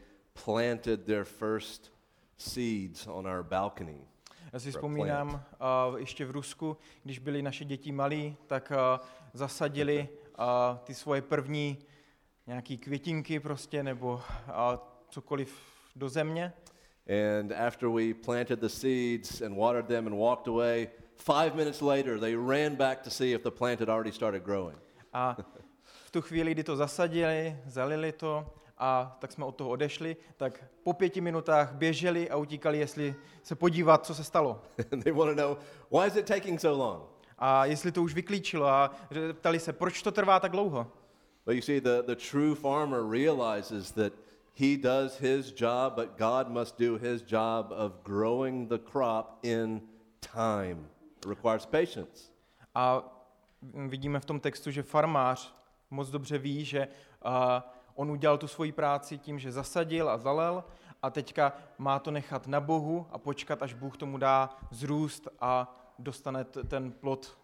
planted 0.45 1.05
their 1.05 1.25
first 1.25 1.91
seeds 2.37 3.07
on 3.07 3.27
our 3.27 3.43
balcony. 3.43 4.07
Já 4.53 4.59
si 4.59 4.71
vzpomínám, 4.71 5.43
uh, 5.89 5.99
ještě 5.99 6.25
v 6.25 6.31
Rusku, 6.31 6.77
když 7.03 7.19
byli 7.19 7.41
naše 7.41 7.65
děti 7.65 7.91
malí, 7.91 8.37
tak 8.47 8.71
uh, 8.71 9.05
zasadili 9.33 10.09
uh, 10.39 10.77
ty 10.83 10.93
svoje 10.93 11.21
první 11.21 11.77
nějaký 12.47 12.77
květinky 12.77 13.39
prostě, 13.39 13.83
nebo 13.83 14.13
uh, 14.13 14.21
cokoliv 15.09 15.59
do 15.95 16.09
země. 16.09 16.53
And 17.41 17.51
after 17.51 17.89
we 17.89 18.13
planted 18.13 18.59
the 18.59 18.69
seeds 18.69 19.41
and 19.41 19.57
watered 19.57 19.87
them 19.87 20.07
and 20.07 20.19
walked 20.19 20.47
away, 20.47 20.87
five 21.17 21.55
minutes 21.55 21.81
later 21.81 22.19
they 22.19 22.35
ran 22.35 22.75
back 22.75 23.01
to 23.01 23.09
see 23.09 23.33
if 23.33 23.43
the 23.43 23.51
plant 23.51 23.79
had 23.79 23.89
already 23.89 24.11
started 24.11 24.43
growing. 24.43 24.77
A 25.13 25.37
v 26.05 26.11
tu 26.11 26.21
chvíli, 26.21 26.51
kdy 26.51 26.63
to 26.63 26.75
zasadili, 26.75 27.57
zalili 27.67 28.11
to 28.11 28.45
a 28.77 29.17
tak 29.19 29.31
jsme 29.31 29.45
od 29.45 29.55
toho 29.55 29.69
odešli, 29.69 30.17
tak 30.37 30.63
po 30.83 30.93
pěti 30.93 31.21
minutách 31.21 31.73
běželi 31.73 32.29
a 32.29 32.35
utíkali, 32.35 32.77
jestli 32.77 33.15
se 33.43 33.55
podívat, 33.55 34.05
co 34.05 34.15
se 34.15 34.23
stalo. 34.23 34.61
and 34.91 35.03
they 35.03 35.13
want 35.13 35.37
to 35.37 35.43
know 35.43 35.57
why 35.91 36.07
is 36.07 36.15
it 36.15 36.25
taking 36.25 36.59
so 36.59 36.83
long? 36.83 37.03
A 37.37 37.65
jestli 37.65 37.91
to 37.91 38.03
už 38.03 38.13
vyklíčilo 38.13 38.67
a 38.67 38.91
ptali 39.33 39.59
se, 39.59 39.73
proč 39.73 40.01
to 40.01 40.11
trvá 40.11 40.39
tak 40.39 40.51
dlouho. 40.51 40.87
But 41.45 41.55
you 41.55 41.61
see, 41.61 41.81
the, 41.81 42.01
the 42.01 42.15
true 42.15 42.55
farmer 42.55 43.03
realizes 43.03 43.91
that 43.91 44.13
he 44.55 44.77
does 44.77 45.19
his 45.19 45.51
job, 45.51 45.93
but 45.95 46.17
God 46.17 46.49
must 46.49 46.79
do 46.79 46.97
his 46.97 47.21
job 47.21 47.71
of 47.71 48.03
growing 48.03 48.67
the 48.67 48.79
crop 48.79 49.39
in 49.43 49.81
time. 50.21 50.87
Requires 51.29 51.65
patience. 51.65 52.31
A 52.75 53.03
vidíme 53.87 54.19
v 54.19 54.25
tom 54.25 54.39
textu, 54.39 54.71
že 54.71 54.83
farmář 54.83 55.55
moc 55.89 56.09
dobře 56.09 56.37
ví, 56.37 56.65
že 56.65 56.87
a, 57.21 57.73
on 57.95 58.11
udělal 58.11 58.37
tu 58.37 58.47
svoji 58.47 58.71
práci 58.71 59.17
tím, 59.17 59.39
že 59.39 59.51
zasadil 59.51 60.09
a 60.09 60.17
zalel 60.17 60.63
a 61.01 61.09
teďka 61.09 61.53
má 61.77 61.99
to 61.99 62.11
nechat 62.11 62.47
na 62.47 62.59
Bohu 62.59 63.07
a 63.11 63.17
počkat, 63.17 63.63
až 63.63 63.73
Bůh 63.73 63.97
tomu 63.97 64.17
dá 64.17 64.57
zrůst 64.71 65.27
a 65.39 65.75
dostane 65.99 66.43
ten 66.43 66.91
plod 66.91 67.37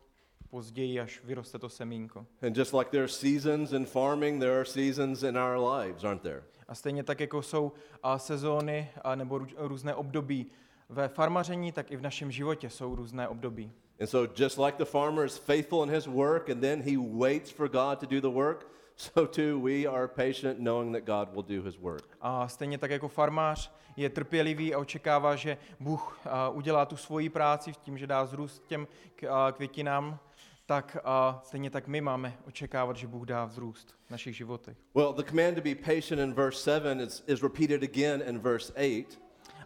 později, 0.49 0.99
až 0.99 1.21
vyroste 1.23 1.59
to 1.59 1.69
semínko. 1.69 2.25
And 2.41 2.57
just 2.57 2.73
like 2.73 2.91
there 2.91 3.03
are 3.03 3.11
seasons 3.11 3.71
in 3.71 3.85
farming, 3.85 4.39
there 4.39 4.55
are 4.55 4.65
seasons 4.65 5.23
in 5.23 5.37
our 5.37 5.57
lives, 5.73 6.03
aren't 6.03 6.21
there? 6.21 6.43
A 6.67 6.75
stejně 6.75 7.03
tak, 7.03 7.19
jako 7.19 7.41
jsou 7.41 7.71
a, 8.03 8.17
sezóny 8.17 8.89
a, 9.03 9.15
nebo 9.15 9.37
rů, 9.37 9.47
různé 9.57 9.95
období 9.95 10.51
ve 10.91 11.07
farmaření, 11.07 11.71
tak 11.71 11.91
i 11.91 11.95
v 11.95 12.01
našem 12.01 12.31
životě 12.31 12.69
jsou 12.69 12.95
různé 12.95 13.27
období. 13.27 13.71
And 13.99 14.07
so, 14.07 14.33
just 14.43 14.57
like 14.57 14.77
the 14.77 14.85
farmer 14.85 15.25
is 15.25 15.37
faithful 15.37 15.83
in 15.83 15.89
his 15.89 16.07
work 16.07 16.49
and 16.49 16.61
then 16.61 16.81
he 16.81 16.91
waits 17.19 17.51
for 17.51 17.69
God 17.69 17.99
to 17.99 18.05
do 18.05 18.21
the 18.21 18.35
work, 18.35 18.67
so 18.95 19.27
too 19.27 19.59
we 19.59 19.85
are 19.85 20.07
patient 20.07 20.57
knowing 20.59 20.93
that 20.95 21.03
God 21.03 21.33
will 21.33 21.57
do 21.57 21.63
his 21.63 21.77
work. 21.77 22.17
A 22.21 22.47
stejně 22.47 22.77
tak 22.77 22.91
jako 22.91 23.07
farmář 23.07 23.71
je 23.95 24.09
trpělivý 24.09 24.73
a 24.73 24.79
očekává, 24.79 25.35
že 25.35 25.57
Bůh 25.79 26.19
a, 26.25 26.49
udělá 26.49 26.85
tu 26.85 26.95
svoji 26.97 27.29
práci 27.29 27.73
v 27.73 27.77
tím, 27.77 27.97
že 27.97 28.07
dá 28.07 28.25
zrůst 28.25 28.67
těm 28.67 28.87
k- 29.15 29.23
a, 29.23 29.51
květinám, 29.51 30.19
tak 30.65 30.97
a, 31.03 31.41
stejně 31.43 31.69
tak 31.69 31.87
my 31.87 32.01
máme 32.01 32.33
očekávat, 32.47 32.95
že 32.97 33.07
Bůh 33.07 33.25
dá 33.25 33.45
vzrůst 33.45 33.95
v 34.07 34.11
našich 34.11 34.35
životech. 34.37 34.77
Well, 34.95 35.13
the 35.13 35.23
command 35.23 35.55
to 35.55 35.61
be 35.61 35.75
patient 35.75 36.21
in 36.21 36.33
verse 36.33 36.59
7 36.59 36.99
is, 36.99 37.23
is 37.27 37.43
repeated 37.43 37.83
again 37.83 38.23
in 38.27 38.39
verse 38.39 38.73
8. 38.73 39.05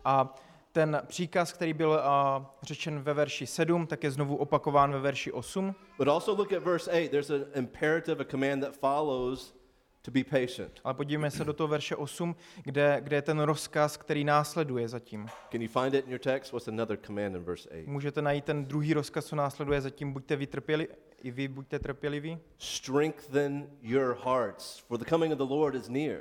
A 0.06 0.36
ten 0.76 1.02
příkaz, 1.08 1.54
který 1.54 1.74
byl 1.74 1.94
a, 1.94 2.56
řečen 2.64 3.00
ve 3.00 3.14
verši 3.14 3.48
7, 3.48 3.88
tak 3.88 4.04
je 4.04 4.12
znovu 4.12 4.36
opakován 4.36 4.92
ve 4.92 5.00
verši 5.00 5.32
8. 5.32 5.76
But 5.98 6.08
also 6.08 6.36
look 6.36 6.54
at 6.54 6.64
verse 6.64 6.92
8. 6.92 7.10
There's 7.10 7.30
an 7.30 7.46
imperative, 7.56 8.22
a 8.22 8.32
command 8.32 8.64
that 8.64 8.76
follows 8.78 9.56
to 10.02 10.12
be 10.12 10.24
patient. 10.24 10.80
Ale 10.84 10.94
podívejme 10.94 11.32
se 11.32 11.44
do 11.44 11.54
toho 11.54 11.68
verše 11.68 11.96
8, 11.96 12.36
kde, 12.64 12.98
kde 13.02 13.18
je 13.18 13.22
ten 13.22 13.40
rozkaz, 13.40 13.98
který 13.98 14.24
následuje 14.24 14.88
zatím. 14.88 15.28
Can 15.52 15.62
you 15.62 15.68
find 15.68 15.94
it 15.94 16.06
in 16.06 16.12
your 16.12 16.20
text? 16.20 16.52
What's 16.52 16.68
another 16.68 16.98
command 17.06 17.36
in 17.36 17.44
verse 17.44 17.70
8? 17.70 17.92
Můžete 17.92 18.22
najít 18.22 18.46
ten 18.46 18.66
druhý 18.66 18.94
rozkaz, 18.94 19.26
co 19.26 19.36
následuje 19.36 19.82
zatím. 19.82 20.14
Buďte 20.14 20.36
vytrpěli, 20.36 20.88
i 21.24 21.32
vy 21.32 21.48
buďte 21.48 21.80
trpěliví. 21.80 22.38
Strengthen 22.58 23.70
your 23.82 24.18
hearts, 24.24 24.80
for 24.80 24.98
the 24.98 25.06
coming 25.10 25.34
of 25.34 25.38
the 25.38 25.54
Lord 25.54 25.76
is 25.76 25.90
near. 25.90 26.20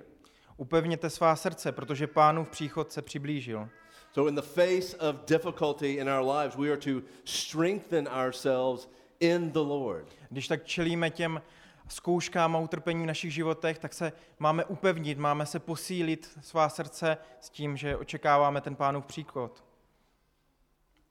Upevněte 0.56 1.11
svá 1.11 1.37
srdce, 1.37 1.73
protože 1.73 2.06
pánův 2.06 2.49
příchod 2.49 2.92
se 2.92 3.02
přiblížil. 3.02 3.68
So, 4.14 4.28
in 4.28 4.35
the 4.35 4.42
face 4.42 4.94
of 4.94 5.26
difficulty 5.26 5.99
in 5.99 6.09
our 6.09 6.23
lives, 6.23 6.56
we 6.56 6.71
are 6.71 6.76
to 6.76 7.02
strengthen 7.25 8.06
ourselves 8.06 8.88
in 9.21 9.52
the 9.52 9.59
Lord. 9.59 10.06
Když 10.30 10.49
tak 10.49 10.64
čelíme 10.64 11.11
těm 11.11 11.42
zkouškám 11.88 12.56
a 12.56 12.59
utrpení 12.59 13.02
v 13.02 13.06
našich 13.06 13.35
životech, 13.35 13.78
tak 13.78 13.94
se 13.94 14.12
máme 14.38 14.64
upevnit, 14.64 15.18
máme 15.18 15.47
se 15.47 15.59
posílit 15.59 16.38
svá 16.42 16.68
srdce 16.68 17.16
s 17.40 17.50
tím, 17.50 17.76
že 17.76 17.97
očekáváme 17.97 18.61
ten 18.61 18.76
pánův 18.76 19.06
příchod. 19.06 19.64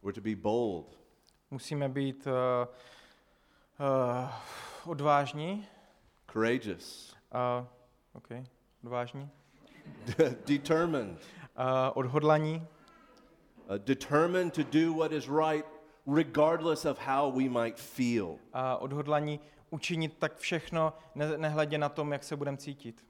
We're 0.04 0.14
to 0.14 0.22
be 0.22 0.36
bold, 0.36 1.00
Musíme 1.52 1.90
být 1.90 2.28
uh, 2.28 2.34
uh, 3.80 4.92
odvážní. 4.92 5.68
courageous, 6.32 7.16
Uh, 7.34 7.66
okay. 8.14 8.44
Odvážní. 8.84 9.30
determined, 10.48 11.18
Uh, 11.58 11.92
odhodlaní. 11.94 12.68
Uh, 13.70 13.78
determined 13.78 14.54
to 14.54 14.64
do 14.64 14.94
what 14.94 15.12
is 15.12 15.28
right, 15.28 15.66
regardless 16.08 16.86
of 16.86 16.98
how 17.00 17.32
we 17.32 17.50
might 17.50 17.80
feel. 17.80 18.38
A 18.54 18.78
odhodlaní 18.78 19.40
učinit 19.70 20.18
tak 20.20 20.38
všechno, 20.38 20.94
ne, 21.16 21.38
nehledě 21.38 21.78
na 21.78 21.90
tom, 21.90 22.12
jak 22.12 22.24
se 22.24 22.36
budeme 22.36 22.58
cítit. 22.58 23.06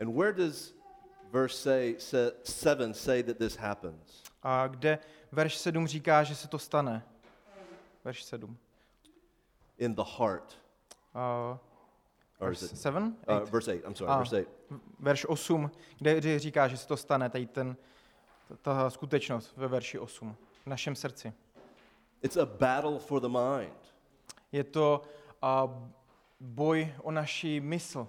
And 0.00 0.14
where 0.16 0.32
does 0.32 0.74
verse 1.32 1.56
say, 1.56 1.94
se, 1.98 2.32
7 2.44 2.94
say 2.94 3.22
that 3.22 3.36
this 3.38 3.56
happens? 3.56 4.22
A 4.42 4.66
kde 4.66 4.98
verš 5.32 5.56
7 5.56 5.86
říká, 5.86 6.22
že 6.22 6.34
se 6.34 6.48
to 6.48 6.58
stane? 6.58 7.02
Verš 8.04 8.22
7. 8.24 8.56
In 9.78 9.94
the 9.94 10.02
heart. 10.18 10.58
Uh, 11.14 11.56
Or 12.38 12.48
verš 12.48 12.62
is 12.62 12.72
it? 12.72 12.78
7? 12.78 13.16
Uh, 13.28 13.50
verse 13.50 13.72
8, 13.72 13.82
I'm 13.86 13.94
sorry, 13.94 14.12
Ah. 14.12 14.18
verse 14.18 14.36
8. 14.36 14.46
Verš 14.98 15.26
8, 15.28 15.70
kde 15.98 16.38
říká, 16.38 16.68
že 16.68 16.76
se 16.76 16.86
to 16.88 16.96
stane, 16.96 17.30
tady 17.30 17.46
ten, 17.46 17.76
ta, 18.62 18.90
skutečnost 18.90 19.56
ve 19.56 19.68
verši 19.68 19.98
8, 19.98 20.36
v 20.64 20.66
našem 20.66 20.96
srdci. 20.96 21.32
It's 22.22 22.36
a 22.42 22.46
battle 22.46 22.98
for 22.98 23.20
the 23.20 23.28
mind. 23.28 23.94
Je 24.52 24.64
to 24.64 25.02
uh, 25.42 25.70
boj 26.40 26.94
o 27.02 27.10
naši 27.10 27.60
mysl. 27.60 28.06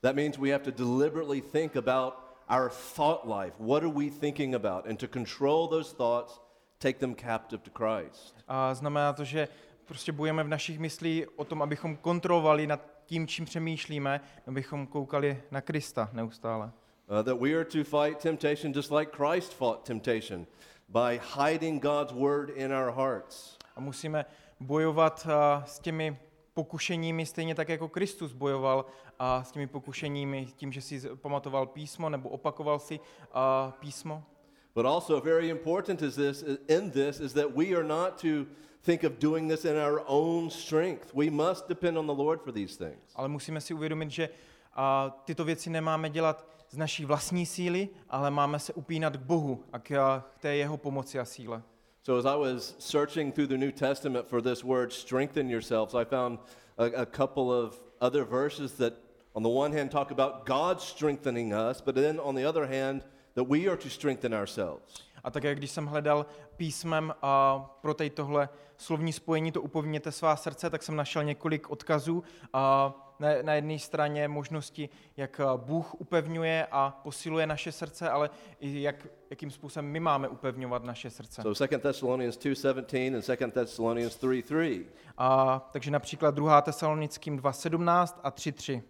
That 0.00 0.14
means 0.14 0.38
we 0.38 0.50
have 0.50 0.64
to 0.64 0.70
deliberately 0.70 1.40
think 1.40 1.76
about 1.76 2.14
our 2.48 2.70
thought 2.70 3.26
life. 3.26 3.54
What 3.58 3.82
are 3.82 3.92
we 3.92 4.10
thinking 4.10 4.54
about? 4.54 4.86
And 4.86 4.98
to 4.98 5.08
control 5.08 5.68
those 5.68 5.96
thoughts, 5.96 6.40
take 6.78 6.98
them 6.98 7.14
captive 7.14 7.62
to 7.62 7.70
Christ. 7.70 8.34
A 8.48 8.74
znamená 8.74 9.12
to, 9.12 9.24
že 9.24 9.48
prostě 9.84 10.12
bojujeme 10.12 10.44
v 10.44 10.48
našich 10.48 10.78
myslí 10.78 11.26
o 11.36 11.44
tom, 11.44 11.62
abychom 11.62 11.96
kontrolovali 11.96 12.66
nad 12.66 12.80
tím, 13.06 13.26
čím 13.26 13.44
přemýšlíme, 13.44 14.20
abychom 14.46 14.86
koukali 14.86 15.42
na 15.50 15.60
Krista 15.60 16.10
neustále. 16.12 16.72
Uh, 17.10 17.22
that 17.22 17.40
we 17.40 17.54
are 17.54 17.64
to 17.64 17.84
fight 17.84 18.20
temptation 18.20 18.70
just 18.70 18.90
like 18.90 19.10
Christ 19.12 19.54
fought 19.54 19.86
temptation 19.86 20.46
by 20.92 21.16
hiding 21.16 21.80
God's 21.80 22.12
word 22.12 22.50
in 22.50 22.70
our 22.70 22.92
hearts. 22.92 23.56
A 23.76 23.80
musíme 23.80 24.24
bojovat 24.60 25.26
a, 25.26 25.64
s 25.66 25.78
těmi 25.78 26.18
pokušeními 26.54 27.26
stejně 27.26 27.54
tak, 27.54 27.68
jako 27.68 27.88
Kristus 27.88 28.32
bojoval 28.32 28.84
a 29.18 29.44
s 29.44 29.52
těmi 29.52 29.66
pokušeními 29.66 30.46
tím, 30.56 30.72
že 30.72 30.80
si 30.80 31.00
pamatoval 31.14 31.66
písmo 31.66 32.08
nebo 32.08 32.28
opakoval 32.28 32.78
si 32.78 33.00
a, 33.32 33.72
písmo. 33.80 34.24
But 34.74 34.86
also 34.86 35.20
very 35.20 35.48
important 35.48 36.02
is 36.02 36.14
this 36.14 36.44
in 36.68 36.90
this 36.90 37.20
is 37.20 37.32
that 37.32 37.56
we 37.56 37.74
are 37.74 37.84
not 37.84 38.20
to 38.20 38.46
think 38.84 39.04
of 39.04 39.18
doing 39.18 39.50
this 39.50 39.64
in 39.64 39.76
our 39.76 40.02
own 40.06 40.50
strength. 40.50 41.14
We 41.14 41.30
must 41.30 41.68
depend 41.68 41.98
on 41.98 42.06
the 42.06 42.14
Lord 42.14 42.40
for 42.42 42.52
these 42.52 42.76
things. 42.76 43.12
Ale 43.14 43.28
musíme 43.28 43.60
si 43.60 43.74
uvědomit, 43.74 44.10
že 44.10 44.28
a, 44.78 45.14
tyto 45.24 45.44
věci 45.44 45.70
nemáme 45.70 46.10
dělat 46.10 46.46
z 46.70 46.76
naší 46.76 47.04
vlastní 47.04 47.46
síly, 47.46 47.88
ale 48.10 48.30
máme 48.30 48.58
se 48.58 48.72
upínat 48.72 49.16
k 49.16 49.20
Bohu 49.20 49.64
a 49.72 49.78
k, 49.78 50.22
té 50.40 50.56
jeho 50.56 50.76
pomoci 50.76 51.18
a 51.18 51.24
síle. 51.24 51.62
So 52.02 52.28
as 52.28 52.34
I 52.34 52.52
was 52.52 52.76
searching 52.78 53.34
through 53.34 53.48
the 53.48 53.56
New 53.56 53.72
Testament 53.72 54.26
for 54.26 54.42
this 54.42 54.62
word 54.62 54.92
strengthen 54.92 55.50
yourselves, 55.50 55.94
I 55.94 56.04
found 56.04 56.38
a, 56.78 57.02
a 57.02 57.06
couple 57.06 57.42
of 57.42 57.80
other 58.00 58.24
verses 58.24 58.72
that 58.72 58.92
on 59.32 59.42
the 59.42 59.48
one 59.48 59.78
hand 59.78 59.90
talk 59.90 60.10
about 60.10 60.46
God 60.46 60.80
strengthening 60.80 61.52
us, 61.70 61.80
but 61.80 61.94
then 61.94 62.20
on 62.22 62.34
the 62.34 62.48
other 62.48 62.66
hand 62.66 63.02
that 63.34 63.48
we 63.48 63.68
are 63.68 63.76
to 63.76 63.88
strengthen 63.88 64.34
ourselves. 64.34 65.08
A 65.24 65.30
také 65.30 65.54
když 65.54 65.70
jsem 65.70 65.86
hledal 65.86 66.26
písmem 66.56 67.14
a 67.22 67.58
pro 67.80 67.94
tady 67.94 68.10
tohle 68.10 68.48
slovní 68.76 69.12
spojení, 69.12 69.52
to 69.52 69.62
upovněte 69.62 70.12
svá 70.12 70.36
srdce, 70.36 70.70
tak 70.70 70.82
jsem 70.82 70.96
našel 70.96 71.24
několik 71.24 71.70
odkazů. 71.70 72.22
A 72.52 72.94
na, 73.20 73.28
na 73.42 73.54
jedné 73.54 73.78
straně 73.78 74.28
možnosti, 74.28 74.88
jak 75.16 75.40
a, 75.40 75.56
Bůh 75.56 75.94
upevňuje 76.00 76.66
a 76.70 77.00
posiluje 77.02 77.46
naše 77.46 77.72
srdce, 77.72 78.10
ale 78.10 78.30
i 78.60 78.82
jak, 78.82 79.06
jakým 79.30 79.50
způsobem 79.50 79.90
my 79.90 80.00
máme 80.00 80.28
upevňovat 80.28 80.84
naše 80.84 81.10
srdce. 81.10 81.42
So 81.42 81.66
2 81.66 81.78
Thessalonians 81.78 82.38
2:17 82.38 83.14
and 83.14 83.24
2 83.26 83.50
Thessalonians 83.50 84.16
3:3. 84.16 84.84
A, 85.18 85.68
takže 85.72 85.90
například 85.90 86.34
2. 86.34 86.60
Tesalonickým 86.60 87.38
2.17 87.38 88.14
a 88.22 88.30
3.3. 88.30 88.82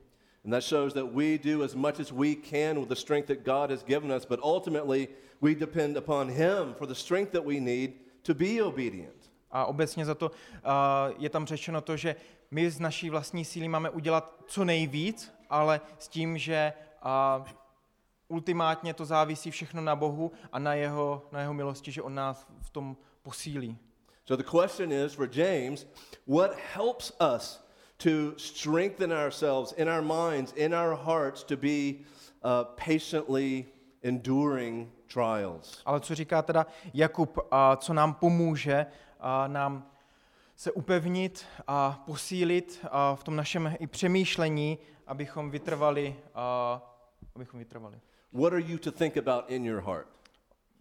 And 0.45 0.53
that 0.53 0.65
shows 0.65 0.95
that 0.95 1.05
we 1.13 1.39
do 1.39 1.63
as 1.63 1.75
much 1.75 2.01
as 2.01 2.13
we 2.13 2.35
can 2.35 2.79
with 2.79 2.89
the 2.89 2.95
strength 2.95 3.27
that 3.27 3.45
God 3.45 3.71
has 3.71 3.85
given 3.85 4.13
us, 4.13 4.27
but 4.27 4.41
ultimately 4.43 5.09
we 5.41 5.55
depend 5.55 5.97
upon 5.97 6.29
him 6.29 6.75
for 6.79 6.87
the 6.87 6.95
strength 6.95 7.33
that 7.33 7.45
we 7.45 7.61
need 7.61 7.91
to 8.23 8.35
be 8.35 8.63
obedient. 8.63 9.31
A 9.51 9.67
obecně 9.67 10.05
za 10.05 10.15
to 10.15 10.31
a, 10.65 11.09
je 11.19 11.31
tam 11.31 11.47
řečeno 11.47 11.81
to, 11.81 11.97
že 11.97 12.17
my 12.51 12.71
z 12.71 12.81
naší 12.81 13.11
vlastní 13.11 13.45
síly 13.45 13.69
máme 13.69 13.91
udělat 13.91 14.35
co 14.47 14.65
nejvíc, 14.65 15.33
ale 15.51 15.81
s 15.99 16.09
tím, 16.09 16.39
že 16.39 16.73
a, 17.03 17.45
ultimátně 18.29 18.95
to 18.95 19.05
závisí 19.05 19.51
všechno 19.51 19.83
na 19.83 19.97
Bohu 19.97 20.33
a 20.53 20.59
na 20.59 20.75
jeho, 20.75 21.23
na 21.33 21.41
jeho 21.41 21.55
milosti, 21.55 21.93
že 21.93 22.03
on 22.03 22.15
nás 22.15 22.47
v 22.61 22.71
tom 22.71 22.97
posílí. 23.23 23.79
So 24.25 24.43
the 24.43 24.51
question 24.51 24.93
is 24.93 25.15
for 25.15 25.29
James, 25.33 25.87
what 26.27 26.51
helps 26.75 27.13
us 27.37 27.65
to 27.97 28.39
strengthen 28.39 29.13
ourselves 29.13 29.73
in 29.73 29.89
our 29.89 30.03
minds, 30.03 30.53
in 30.57 30.75
our 30.75 30.95
hearts, 30.95 31.45
to 31.45 31.57
be 31.57 32.05
uh, 32.43 32.65
patiently 32.87 33.67
enduring 34.03 34.91
trials? 35.07 35.83
Ale 35.85 36.01
co 36.01 36.15
říká 36.15 36.43
teda 36.43 36.67
Jakub, 36.95 37.39
a 37.51 37.77
co 37.77 37.95
nám 37.95 38.15
pomůže 38.15 38.87
a 39.21 39.47
nám 39.47 39.91
se 40.59 40.73
upevnit 40.73 41.47
a 41.67 42.03
posílit 42.07 42.87
a 42.91 43.15
v 43.15 43.25
tom 43.25 43.37
našem 43.37 43.77
i 43.79 43.87
přemýšlení, 43.87 44.79
abychom 45.07 45.51
vytrvali, 45.51 46.17
a, 46.35 46.83
abychom 47.35 47.59
vytrvali. 47.59 48.01
What 48.33 48.53
are 48.53 48.63
you 48.63 48.79
to 48.79 48.93
think 48.93 49.17
about 49.17 49.51
in 49.51 49.65
your 49.65 49.81
heart? 49.81 50.09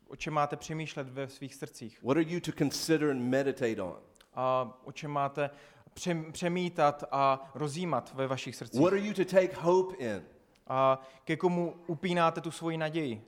O 0.07 0.15
čem 0.15 0.33
máte 0.33 0.55
přemýšlet 0.55 1.09
ve 1.09 1.29
svých 1.29 1.55
srdcích? 1.55 2.03
What 2.03 2.17
are 2.17 2.25
you 2.25 2.39
to 2.39 2.51
consider 2.51 3.09
and 3.09 3.21
meditate 3.21 3.81
on? 3.81 3.99
A 4.33 4.77
o 4.83 4.91
čem 4.91 5.11
máte 5.11 5.49
přem- 5.93 6.31
přemítat 6.31 7.03
a 7.11 7.51
rozjímat 7.55 8.13
ve 8.13 8.27
vašich 8.27 8.55
srdcích? 8.55 8.81
What 8.81 8.93
are 8.93 9.01
you 9.01 9.13
to 9.13 9.25
take 9.25 9.55
hope 9.55 9.95
in? 9.95 10.23
A 10.67 11.01
ke 11.23 11.37
komu 11.37 11.75
upínáte 11.87 12.41
tu 12.41 12.51
svoji 12.51 12.77
naději? 12.77 13.21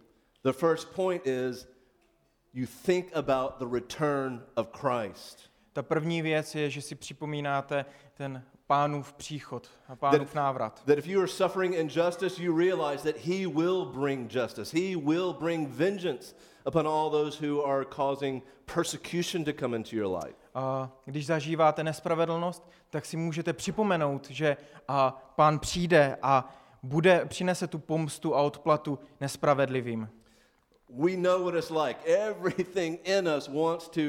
The 0.43 0.53
first 0.53 0.95
point 0.95 1.27
is 1.27 1.67
you 2.53 2.67
think 2.85 3.13
about 3.13 3.57
the 3.59 3.65
return 3.65 4.45
of 4.55 4.67
Christ. 4.71 5.49
Ta 5.79 5.83
první 5.83 6.21
věc 6.21 6.55
je, 6.55 6.69
že 6.69 6.81
si 6.81 6.95
připomínáte 6.95 7.85
ten 8.13 8.43
pánův 8.67 9.13
příchod 9.13 9.67
a 9.87 9.95
pánův 9.95 10.33
návrat. 10.33 10.83
That 10.85 10.97
if 10.97 11.07
you 11.07 11.19
are 11.19 11.27
suffering 11.27 11.75
injustice, 11.75 12.43
you 12.43 12.57
realize 12.57 13.13
that 13.13 13.21
He 13.25 13.47
will 13.47 13.85
bring 13.85 14.35
justice. 14.35 14.77
He 14.77 14.97
will 14.97 15.33
bring 15.33 15.69
vengeance 15.69 16.35
upon 16.67 16.87
all 16.87 17.09
those 17.09 17.47
who 17.47 17.65
are 17.65 17.85
causing 17.85 18.43
persecution 18.73 19.43
to 19.43 19.51
come 19.59 19.77
into 19.77 19.95
your 19.95 20.17
life. 20.23 20.35
A 20.55 20.91
když 21.05 21.25
zažíváte 21.25 21.83
nespravedlnost, 21.83 22.69
tak 22.89 23.05
si 23.05 23.17
můžete 23.17 23.53
připomenout, 23.53 24.29
že 24.29 24.57
a 24.87 25.31
pán 25.35 25.59
přijde 25.59 26.17
a 26.21 26.55
bude, 26.83 27.25
přinese 27.25 27.67
tu 27.67 27.79
pomstu 27.79 28.35
a 28.35 28.41
odplatu 28.41 28.99
nespravedlivým. 29.21 30.09
We 30.89 31.17
know 31.17 31.43
what 31.43 31.55
it's 31.55 31.69
like. 31.69 31.99
Everything 32.05 33.07
in 33.07 33.27
us 33.37 33.47
wants 33.47 33.89
to 33.89 34.01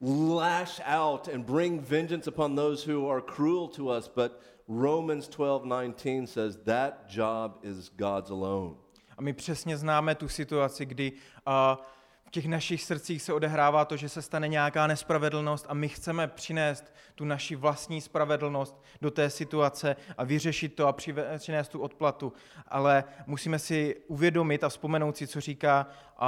lash 0.00 0.80
out 0.84 1.28
and 1.28 1.44
bring 1.44 1.80
vengeance 1.80 2.28
upon 2.30 2.56
those 2.56 2.92
who 2.92 3.10
are 3.10 3.20
cruel 3.20 3.68
to 3.68 3.88
us, 3.88 4.08
but 4.08 4.42
Romans 4.68 5.28
12:19 5.28 6.26
says 6.26 6.58
that 6.64 7.08
job 7.08 7.58
is 7.62 7.90
God's 7.96 8.30
alone. 8.30 8.74
A 9.18 9.22
my 9.22 9.32
přesně 9.32 9.76
známe 9.76 10.14
tu 10.14 10.28
situaci, 10.28 10.86
kdy 10.86 11.12
a, 11.46 11.78
v 12.26 12.30
těch 12.30 12.46
našich 12.46 12.82
srdcích 12.82 13.22
se 13.22 13.32
odehrává 13.32 13.84
to, 13.84 13.96
že 13.96 14.08
se 14.08 14.22
stane 14.22 14.48
nějaká 14.48 14.86
nespravedlnost 14.86 15.66
a 15.68 15.74
my 15.74 15.88
chceme 15.88 16.28
přinést 16.28 16.92
tu 17.14 17.24
naši 17.24 17.56
vlastní 17.56 18.00
spravedlnost 18.00 18.84
do 19.00 19.10
té 19.10 19.30
situace 19.30 19.96
a 20.18 20.24
vyřešit 20.24 20.74
to 20.74 20.88
a 20.88 20.92
přinést 21.38 21.68
tu 21.68 21.80
odplatu. 21.80 22.32
Ale 22.66 23.04
musíme 23.26 23.58
si 23.58 23.96
uvědomit 24.06 24.64
a 24.64 24.68
vzpomenout 24.68 25.16
si, 25.16 25.26
co 25.26 25.40
říká 25.40 25.86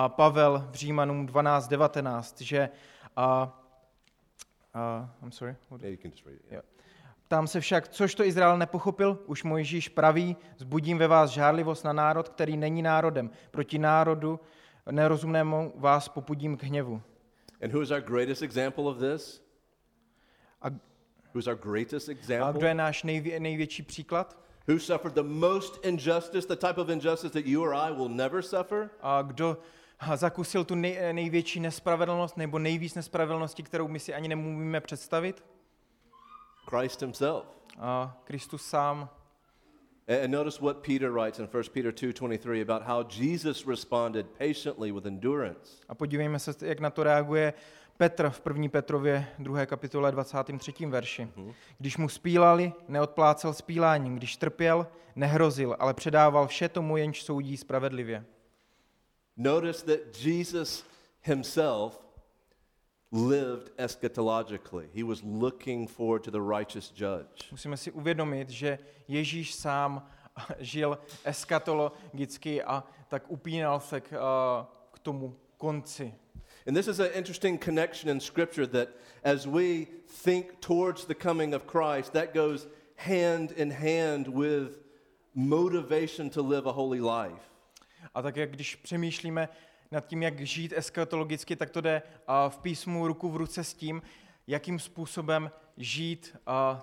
Pavel 0.08 0.68
v 0.70 0.74
Římanům 0.74 1.26
12.19, 1.26 2.44
že 2.44 2.68
a, 3.16 3.58
a, 4.74 5.08
I'm 5.22 5.32
sorry, 5.32 5.56
what- 5.70 5.80
Yeah, 5.82 5.90
you 5.92 5.98
can 6.02 6.10
just 6.10 6.26
read 6.26 6.36
it. 6.36 6.52
Jo. 6.52 6.60
Ptám 7.24 7.46
se 7.46 7.60
však, 7.60 7.88
což 7.88 8.14
to 8.14 8.24
Izrael 8.24 8.58
nepochopil? 8.58 9.18
Už 9.26 9.42
Mojžíš 9.44 9.88
praví, 9.88 10.36
zbudím 10.56 10.98
ve 10.98 11.08
vás 11.08 11.30
žárlivost 11.30 11.84
na 11.84 11.92
národ, 11.92 12.28
který 12.28 12.56
není 12.56 12.82
národem. 12.82 13.30
Proti 13.50 13.78
národu 13.78 14.40
nerozumnému 14.90 15.72
vás 15.76 16.08
popudím 16.08 16.56
k 16.56 16.62
hněvu. 16.62 17.02
And 17.62 17.72
who 17.72 17.82
is 17.82 17.90
our 17.90 18.00
greatest 18.00 18.42
example 18.42 18.84
of 18.84 18.96
this? 18.98 19.42
A, 20.62 20.68
Who's 21.34 21.46
our 21.46 21.54
greatest 21.56 22.08
a 22.08 22.12
example? 22.12 22.52
kdo 22.58 22.66
je 22.66 22.74
náš 22.74 23.02
nejvě, 23.02 23.40
největší 23.40 23.82
příklad? 23.82 24.38
Who 24.68 24.78
suffered 24.78 25.14
the 25.14 25.22
most 25.22 25.84
injustice, 25.86 26.48
the 26.48 26.56
type 26.56 26.80
of 26.80 26.88
injustice 26.88 27.30
that 27.32 27.46
you 27.46 27.62
or 27.62 27.74
I 27.74 27.92
will 27.92 28.08
never 28.08 28.42
suffer? 28.42 28.90
A 29.02 29.22
kdo 29.22 29.58
zakusil 30.16 30.64
tu 30.64 30.74
nej, 30.74 31.12
největší 31.12 31.60
nespravedlnost 31.60 32.36
nebo 32.36 32.58
nejvíc 32.58 32.94
nespravedlnosti, 32.94 33.62
kterou 33.62 33.88
my 33.88 33.98
si 33.98 34.14
ani 34.14 34.28
nemůžeme 34.28 34.80
představit? 34.80 35.44
Christ 36.70 37.00
himself. 37.00 37.44
A 37.78 38.20
Kristus 38.24 38.62
sám. 38.62 39.08
And 40.24 40.30
notice 40.30 40.64
what 40.64 40.76
Peter 40.76 41.10
writes 41.10 41.38
in 41.38 41.48
1 41.54 41.62
Peter 41.72 41.92
2:23 41.92 42.62
about 42.62 42.82
how 42.82 43.04
Jesus 43.20 43.66
responded 43.66 44.26
patiently 44.26 44.92
with 44.92 45.06
endurance. 45.06 45.70
A 45.88 45.94
podívejme 45.94 46.38
se, 46.38 46.66
jak 46.66 46.80
na 46.80 46.90
to 46.90 47.02
reaguje 47.02 47.52
Petr 47.96 48.30
v 48.30 48.42
1. 48.46 48.68
Petrově 48.68 49.26
2. 49.38 49.66
kapitole 49.66 50.12
23. 50.12 50.86
verši. 50.86 51.28
Když 51.78 51.96
mu 51.96 52.08
spílali, 52.08 52.72
neodplácel 52.88 53.54
spíláním, 53.54 54.16
když 54.16 54.36
trpěl, 54.36 54.86
nehrozil, 55.16 55.76
ale 55.78 55.94
předával 55.94 56.46
vše 56.46 56.68
tomu, 56.68 56.96
jenž 56.96 57.22
soudí 57.22 57.56
spravedlivě. 57.56 58.24
Notice 59.40 59.80
that 59.82 60.12
Jesus 60.12 60.82
himself 61.22 61.98
lived 63.10 63.74
eschatologically. 63.78 64.88
He 64.92 65.02
was 65.02 65.22
looking 65.24 65.88
forward 65.88 66.24
to 66.24 66.30
the 66.30 66.42
righteous 66.42 66.90
judge. 66.90 67.48
Musíme 67.50 67.76
si 67.76 67.90
uvědomit, 67.90 68.50
že 68.50 68.78
Ježíš 69.08 69.54
sám 69.54 70.06
žil 70.58 70.98
eskatologicky 71.24 72.62
a 72.62 72.84
tak 73.08 73.30
upínal 73.30 73.80
se 73.80 74.00
k, 74.00 74.12
a, 74.12 74.68
k 74.92 74.98
tomu 74.98 75.36
konci. 75.56 76.14
And 76.66 76.76
this 76.76 76.86
is 76.86 77.00
an 77.00 77.10
interesting 77.14 77.58
connection 77.58 78.10
in 78.10 78.20
Scripture 78.20 78.66
that 78.66 78.88
as 79.24 79.46
we 79.46 79.86
think 80.06 80.60
towards 80.60 81.06
the 81.06 81.14
coming 81.14 81.54
of 81.54 81.66
Christ, 81.66 82.12
that 82.12 82.34
goes 82.34 82.66
hand 82.96 83.52
in 83.52 83.70
hand 83.70 84.28
with 84.28 84.76
motivation 85.34 86.28
to 86.30 86.42
live 86.42 86.66
a 86.66 86.72
holy 86.72 87.00
life. 87.00 87.48
A 88.14 88.22
tak 88.22 88.36
jak 88.36 88.50
když 88.50 88.76
přemýšlíme 88.76 89.48
nad 89.90 90.06
tím, 90.06 90.22
jak 90.22 90.40
žít 90.40 90.72
eskatologicky, 90.76 91.56
tak 91.56 91.70
to 91.70 91.80
jde 91.80 92.02
v 92.48 92.58
písmu 92.58 93.06
ruku 93.06 93.28
v 93.28 93.36
ruce 93.36 93.64
s 93.64 93.74
tím, 93.74 94.02
jakým 94.46 94.78
způsobem 94.78 95.50
žít 95.76 96.36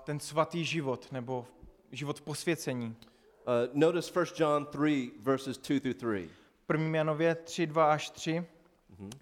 ten 0.03 0.19
svatý 0.19 0.65
život 0.65 1.11
nebo 1.11 1.47
život 1.91 2.21
posvěcení. 2.21 2.87
Uh, 2.87 3.53
notice 3.73 4.19
1 4.19 4.33
John 4.37 4.65
3, 4.65 5.11
verses 5.19 5.57
2 5.57 5.79
through 5.79 5.95
3. 5.95 6.29
V 6.67 6.73
1. 6.73 6.97
Janově 6.97 7.35
3, 7.35 7.67
2 7.67 7.91
až 7.91 8.09
3 8.09 8.45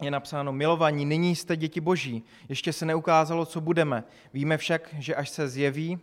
je 0.01 0.11
napsáno, 0.11 0.53
milovaní, 0.53 1.05
nyní 1.05 1.35
jste 1.35 1.55
děti 1.55 1.81
boží, 1.81 2.23
ještě 2.49 2.73
se 2.73 2.85
neukázalo, 2.85 3.45
co 3.45 3.61
budeme. 3.61 4.03
Víme 4.33 4.57
však, 4.57 4.95
že 4.99 5.15
až 5.15 5.29
se 5.29 5.47
zjeví, 5.47 5.99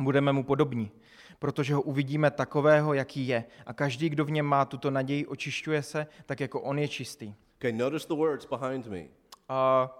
budeme 0.00 0.32
mu 0.32 0.44
podobní, 0.44 0.90
protože 1.38 1.74
ho 1.74 1.82
uvidíme 1.82 2.30
takového, 2.30 2.94
jaký 2.94 3.28
je. 3.28 3.44
A 3.66 3.72
každý, 3.72 4.08
kdo 4.08 4.24
v 4.24 4.30
něm 4.30 4.46
má 4.46 4.64
tuto 4.64 4.90
naději, 4.90 5.26
očišťuje 5.26 5.82
se, 5.82 6.06
tak 6.26 6.40
jako 6.40 6.60
on 6.60 6.78
je 6.78 6.88
čistý. 6.88 7.34
Okay, 7.58 7.72
notice 7.72 8.08
the 8.08 8.14
words 8.14 8.46
behind 8.46 8.86
me. 8.86 9.04
A 9.48 9.90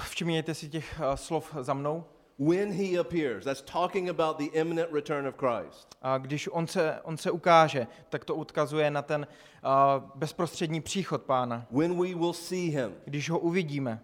všimněte 0.00 0.54
si 0.54 0.68
těch 0.68 1.00
a, 1.00 1.16
slov 1.16 1.56
za 1.60 1.74
mnou. 1.74 2.04
When 2.38 2.72
he 2.72 2.98
appears, 2.98 3.44
that's 3.44 3.62
talking 3.62 4.08
about 4.08 4.38
the 4.38 4.44
imminent 4.52 4.92
return 4.92 5.26
of 5.26 5.34
Christ. 5.36 5.96
A 6.02 6.18
když 6.18 6.48
on 6.52 6.66
se, 6.66 7.00
on 7.02 7.16
se 7.16 7.30
ukáže, 7.30 7.86
tak 8.08 8.24
to 8.24 8.36
odkazuje 8.36 8.90
na 8.90 9.02
ten 9.02 9.26
a, 9.62 10.10
bezprostřední 10.14 10.80
příchod 10.80 11.22
pána. 11.22 11.66
When 11.70 12.02
we 12.02 12.14
will 12.14 12.32
see 12.32 12.70
him. 12.70 12.94
Když 13.04 13.30
ho 13.30 13.38
uvidíme. 13.38 14.00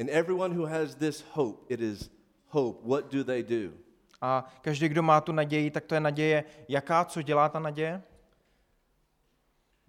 And 0.00 0.08
everyone 0.08 0.54
who 0.54 0.66
has 0.66 0.94
this 0.94 1.24
hope, 1.32 1.74
it 1.74 1.80
is 1.80 2.10
hope. 2.46 2.88
What 2.88 3.12
do 3.12 3.24
they 3.24 3.42
do? 3.42 3.83
A 4.24 4.44
každý, 4.60 4.88
kdo 4.88 5.02
má 5.02 5.20
tu 5.20 5.32
naději, 5.32 5.70
tak 5.70 5.84
to 5.84 5.94
je 5.94 6.00
naděje. 6.00 6.44
Jaká, 6.68 7.04
co 7.04 7.22
dělá 7.22 7.48
ta 7.48 7.58
naděje? 7.58 8.02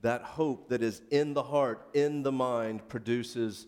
That 0.02 0.22
hope 0.36 0.70
that 0.70 0.82
is 0.82 1.04
in 1.10 1.34
the 1.34 1.42
heart, 1.52 1.80
in 1.94 2.24
the 2.24 2.32
mind, 2.32 2.82
produces 2.82 3.68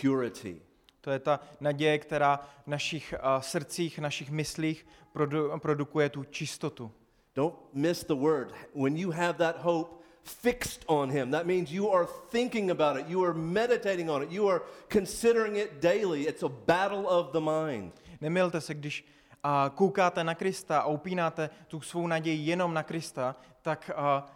purity. 0.00 0.60
To 1.00 1.10
je 1.10 1.18
ta 1.18 1.40
naděje, 1.60 1.98
která 1.98 2.36
v 2.64 2.66
našich 2.66 3.14
a, 3.20 3.40
srdcích, 3.40 3.98
našich 3.98 4.30
myslích 4.30 4.86
produ, 5.12 5.58
produkuje 5.58 6.08
tu 6.08 6.24
čistotu. 6.24 6.92
Don't 7.34 7.56
miss 7.72 8.04
the 8.04 8.14
word. 8.14 8.54
When 8.74 8.96
you 8.96 9.10
have 9.10 9.32
that 9.32 9.56
hope 9.62 10.04
fixed 10.22 10.84
on 10.86 11.10
Him, 11.10 11.30
that 11.30 11.46
means 11.46 11.70
you 11.70 11.92
are 11.92 12.06
thinking 12.30 12.70
about 12.70 13.00
it, 13.00 13.08
you 13.08 13.24
are 13.24 13.34
meditating 13.34 14.10
on 14.10 14.22
it, 14.22 14.30
you 14.30 14.48
are 14.48 14.60
considering 14.88 15.56
it 15.56 15.80
daily. 15.80 16.22
It's 16.28 16.42
a 16.42 16.52
battle 16.66 17.08
of 17.08 17.32
the 17.32 17.40
mind. 17.40 17.92
Nemilte 18.20 18.60
se, 18.60 18.74
když 18.74 19.04
a, 19.42 19.72
koukáte 19.74 20.24
na 20.24 20.34
Krista 20.34 20.78
a 20.78 20.86
upínáte 20.86 21.50
tu 21.68 21.80
svou 21.80 22.06
naději 22.06 22.46
jenom 22.46 22.74
na 22.74 22.82
Krista, 22.82 23.36
tak 23.62 23.90
a, 23.96 24.26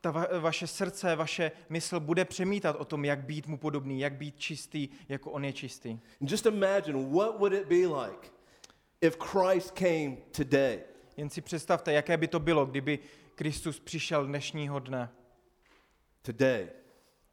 ta 0.00 0.10
va, 0.10 0.26
vaše 0.40 0.66
srdce, 0.66 1.16
vaše 1.16 1.52
mysl 1.68 2.00
bude 2.00 2.24
přemítat 2.24 2.76
o 2.76 2.84
tom, 2.84 3.04
jak 3.04 3.24
být 3.24 3.46
mu 3.46 3.58
podobný, 3.58 4.00
jak 4.00 4.12
být 4.12 4.38
čistý, 4.38 4.88
jako 5.08 5.30
on 5.30 5.44
je 5.44 5.52
čistý. 5.52 5.98
Just 6.20 6.46
imagine 6.46 7.10
what 7.10 7.38
would 7.38 7.52
it 7.52 7.68
be 7.68 7.86
like 7.86 8.36
if 9.00 9.16
Christ 9.18 9.74
came 9.74 10.16
today. 10.36 10.80
Jen 11.16 11.30
si 11.30 11.40
představte, 11.40 11.92
jaké 11.92 12.16
by 12.16 12.28
to 12.28 12.40
bylo, 12.40 12.66
kdyby 12.66 12.98
Kristus 13.34 13.80
přišel 13.80 14.26
dnešního 14.26 14.78
dne. 14.78 15.10
Today. 16.22 16.68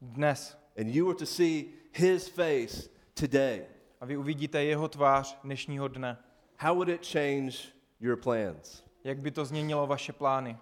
Dnes. 0.01 0.57
And 0.79 0.87
you 0.87 1.05
were 1.05 1.17
to 1.17 1.25
see 1.25 1.65
His 1.93 2.27
face 2.27 2.89
today. 3.13 3.65
A 4.01 4.05
vy 4.05 4.17
uvidíte 4.17 4.63
jeho 4.63 4.87
tvář 4.87 5.37
dnešního 5.43 5.87
dne. 5.87 6.17
How 6.63 6.73
would 6.73 6.89
it 6.89 7.03
change 7.03 7.73
your 7.99 8.15
plans? 8.15 8.83
Jak 9.03 9.19
by 9.19 9.31
to 9.31 9.45
změnilo 9.45 9.87
vaše 9.87 10.13
plány? 10.13 10.57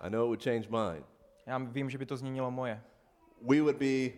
I 0.00 0.10
know 0.10 0.24
it 0.24 0.26
would 0.26 0.42
change 0.42 0.68
mine. 0.68 1.04
Já 1.46 1.58
vím, 1.58 1.90
že 1.90 1.98
by 1.98 2.06
to 2.06 2.16
změnilo 2.16 2.50
moje. 2.50 2.82
We 3.42 3.60
would 3.60 3.76
be 3.76 4.10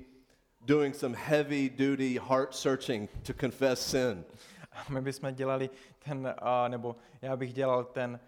doing 0.61 0.95
some 0.95 1.17
heavy 1.17 1.71
duty 1.71 2.19
heart 2.19 2.55
searching 2.55 3.11
to 3.27 3.33
confess 3.41 3.91
sin. 3.91 4.25
My 4.89 5.01
bychom 5.01 5.35
dělali 5.35 5.71
ten, 5.99 6.35
a, 6.39 6.69
nebo 6.69 6.97
já 7.23 7.37
bych 7.37 7.53
dělal 7.53 7.85
ten 7.85 8.21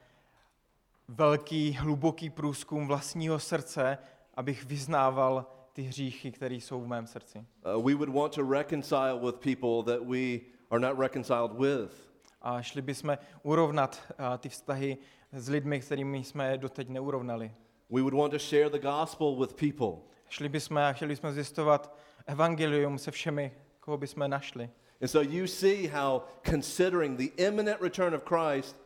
velký, 1.08 1.72
hluboký 1.72 2.30
průzkum 2.30 2.86
vlastního 2.86 3.38
srdce, 3.38 3.98
abych 4.34 4.64
vyznával 4.64 5.46
ty 5.72 5.82
hříchy, 5.82 6.32
které 6.32 6.54
jsou 6.54 6.80
v 6.80 6.86
mém 6.86 7.06
srdci. 7.06 7.38
Uh, 7.38 7.86
we 7.86 7.94
would 7.94 8.08
want 8.08 8.34
to 8.34 8.50
reconcile 8.50 9.20
with 9.20 9.34
people 9.34 9.94
that 9.94 10.08
we 10.08 10.40
are 10.70 10.80
not 10.80 10.98
reconciled 10.98 11.52
with. 11.52 12.11
A 12.42 12.62
šli 12.62 12.82
bychom 12.82 13.18
urovnat 13.42 14.12
a, 14.18 14.38
ty 14.38 14.48
vztahy 14.48 14.98
s 15.32 15.48
lidmi, 15.48 15.80
kterými 15.80 16.24
jsme 16.24 16.58
doteď 16.58 16.88
neurovnali. 16.88 17.52
We 17.90 18.00
would 18.00 18.14
want 18.14 18.32
to 18.32 18.38
share 18.38 18.70
the 18.70 18.78
gospel 18.78 19.36
with 19.40 19.54
people. 19.54 20.08
Šli 20.28 20.48
bychom 20.48 20.78
a 20.78 20.92
chtěli 20.92 21.16
jsme 21.16 21.32
zjistovat 21.32 21.98
evangelium 22.26 22.98
se 22.98 23.10
všemi, 23.10 23.52
koho 23.80 23.96
bychom 23.96 24.30
našli. 24.30 24.70
And 25.00 25.08
so 25.08 25.30
you 25.30 25.46
see 25.46 25.88
how 25.88 26.22
considering 26.50 27.18
the 27.18 27.42
imminent 27.42 27.80
return 27.80 28.14
of 28.14 28.22
Christ 28.24 28.76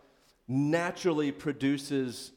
naturally 0.49 1.33
produces 1.33 2.33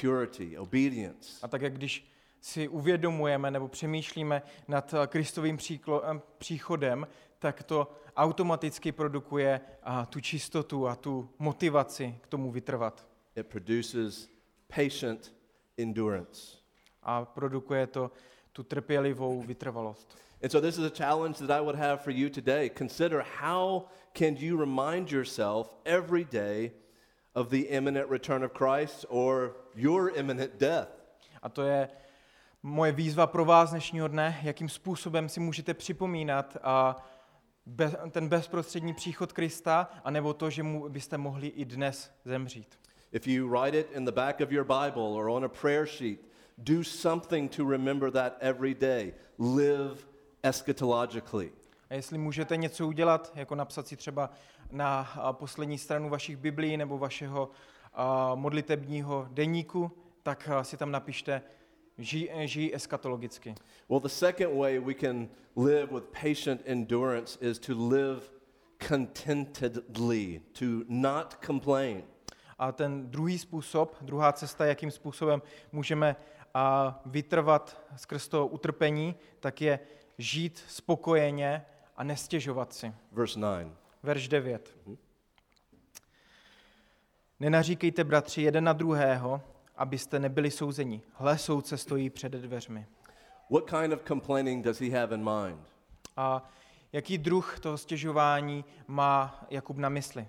purity, 0.00 0.58
obedience. 0.58 1.38
A 1.42 1.48
tak 1.48 1.62
jak 1.62 1.74
když 1.74 2.10
si 2.40 2.68
uvědomujeme 2.68 3.50
nebo 3.50 3.68
přemýšlíme 3.68 4.42
nad 4.68 4.94
eh, 4.94 5.06
Kristovým 5.06 5.56
příklo, 5.56 6.10
eh, 6.10 6.20
příchodem, 6.38 7.06
tak 7.40 7.62
to 7.62 7.88
automaticky 8.16 8.92
produkuje 8.92 9.60
a, 9.82 10.06
tu 10.06 10.20
čistotu 10.20 10.88
a 10.88 10.96
tu 10.96 11.28
motivaci 11.38 12.18
k 12.20 12.26
tomu 12.26 12.50
vytrvat. 12.50 13.06
It 13.36 13.46
produces 13.46 14.28
patient 14.68 15.32
endurance. 15.78 16.56
A 17.02 17.24
produkuje 17.24 17.86
to 17.86 18.10
tu 18.52 18.62
trpělivou 18.62 19.42
vytrvalost. 19.42 20.18
And 20.42 20.50
so 20.50 20.60
this 20.60 20.78
is 20.78 20.84
a 20.84 20.94
challenge 20.94 21.38
that 21.38 21.50
I 21.50 21.60
would 21.60 21.76
have 21.76 22.02
for 22.02 22.10
you 22.10 22.30
today. 22.30 22.70
Consider 22.78 23.24
how 23.40 23.88
can 24.12 24.36
you 24.36 24.56
remind 24.56 25.12
yourself 25.12 25.76
every 25.84 26.24
day 26.24 26.72
of 27.34 27.48
the 27.48 27.68
imminent 27.68 28.10
return 28.10 28.44
of 28.44 28.52
Christ 28.52 29.06
or 29.08 29.56
your 29.74 30.12
imminent 30.14 30.58
death. 30.58 30.88
A 31.42 31.48
to 31.48 31.62
je 31.62 31.88
moje 32.62 32.92
výzva 32.92 33.26
pro 33.26 33.44
vás 33.44 33.70
dnešního 33.70 34.08
dne, 34.08 34.40
jakým 34.42 34.68
způsobem 34.68 35.28
si 35.28 35.40
můžete 35.40 35.74
připomínat 35.74 36.56
a 36.62 36.96
ten 38.10 38.28
bezprostřední 38.28 38.94
příchod 38.94 39.32
Krista, 39.32 39.88
anebo 40.04 40.34
to, 40.34 40.50
že 40.50 40.62
mu 40.62 40.88
byste 40.88 41.18
mohli 41.18 41.46
i 41.46 41.64
dnes 41.64 42.10
zemřít. 42.24 42.78
If 43.12 43.26
you 43.26 43.48
write 43.48 43.80
it 43.80 43.92
in 43.92 44.04
the 44.04 44.12
back 44.12 44.40
of 44.40 44.52
your 44.52 44.64
Bible 44.64 45.02
or 45.02 45.28
on 45.28 45.44
a 45.44 45.48
prayer 45.48 45.86
sheet, 45.86 46.20
do 46.58 46.84
something 46.84 47.56
to 47.56 47.70
remember 47.70 48.10
that 48.10 48.36
every 48.40 48.74
day. 48.74 49.14
Live 49.38 49.96
eschatologically. 50.42 51.52
A 51.90 51.94
jestli 51.94 52.18
můžete 52.18 52.56
něco 52.56 52.86
udělat, 52.86 53.32
jako 53.34 53.54
napsat 53.54 53.86
si 53.86 53.96
třeba 53.96 54.30
na 54.70 55.08
poslední 55.32 55.78
stranu 55.78 56.08
vašich 56.08 56.36
biblí 56.36 56.76
nebo 56.76 56.98
vašeho 56.98 57.50
modlitebního 58.34 59.28
deníku, 59.30 59.92
tak 60.22 60.48
si 60.62 60.76
tam 60.76 60.90
napište, 60.90 61.42
žij, 62.00 62.48
žij 62.48 62.70
eskatologicky. 62.74 63.54
Well, 63.88 64.00
the 64.00 64.08
second 64.08 64.58
way 64.58 64.78
we 64.78 64.94
can 64.94 65.28
live 65.56 65.86
with 65.94 66.04
patient 66.04 66.62
endurance 66.66 67.38
is 67.40 67.58
to 67.58 67.88
live 67.88 68.20
contentedly, 68.88 70.40
to 70.52 70.64
not 70.88 71.44
complain. 71.46 72.02
A 72.58 72.72
ten 72.72 73.10
druhý 73.10 73.38
způsob, 73.38 73.96
druhá 74.00 74.32
cesta, 74.32 74.66
jakým 74.66 74.90
způsobem 74.90 75.42
můžeme 75.72 76.16
a, 76.54 77.00
vytrvat 77.06 77.82
skrz 77.96 78.28
to 78.28 78.46
utrpení, 78.46 79.14
tak 79.40 79.60
je 79.60 79.78
žít 80.18 80.64
spokojeně 80.68 81.66
a 81.96 82.04
nestěžovat 82.04 82.72
si. 82.72 82.92
Verse 83.12 83.40
9. 83.40 83.72
Verš 84.02 84.28
9. 84.28 84.78
Nenaříkejte, 87.40 88.04
bratři, 88.04 88.42
jeden 88.42 88.64
na 88.64 88.72
druhého, 88.72 89.42
abyste 89.80 90.18
nebyli 90.18 90.50
souzeni. 90.50 91.02
Hle, 91.14 91.38
soudce 91.38 91.76
stojí 91.76 92.10
před 92.10 92.32
dveřmi. 92.32 92.86
What 93.50 93.70
kind 93.70 93.92
of 93.92 94.02
complaining 94.08 94.64
does 94.64 94.80
he 94.80 95.00
have 95.00 95.14
in 95.14 95.30
mind? 95.30 95.60
A 96.16 96.50
jaký 96.92 97.18
druh 97.18 97.60
toho 97.60 97.78
stěžování 97.78 98.64
má 98.86 99.46
Jakub 99.50 99.76
na 99.76 99.88
mysli? 99.88 100.28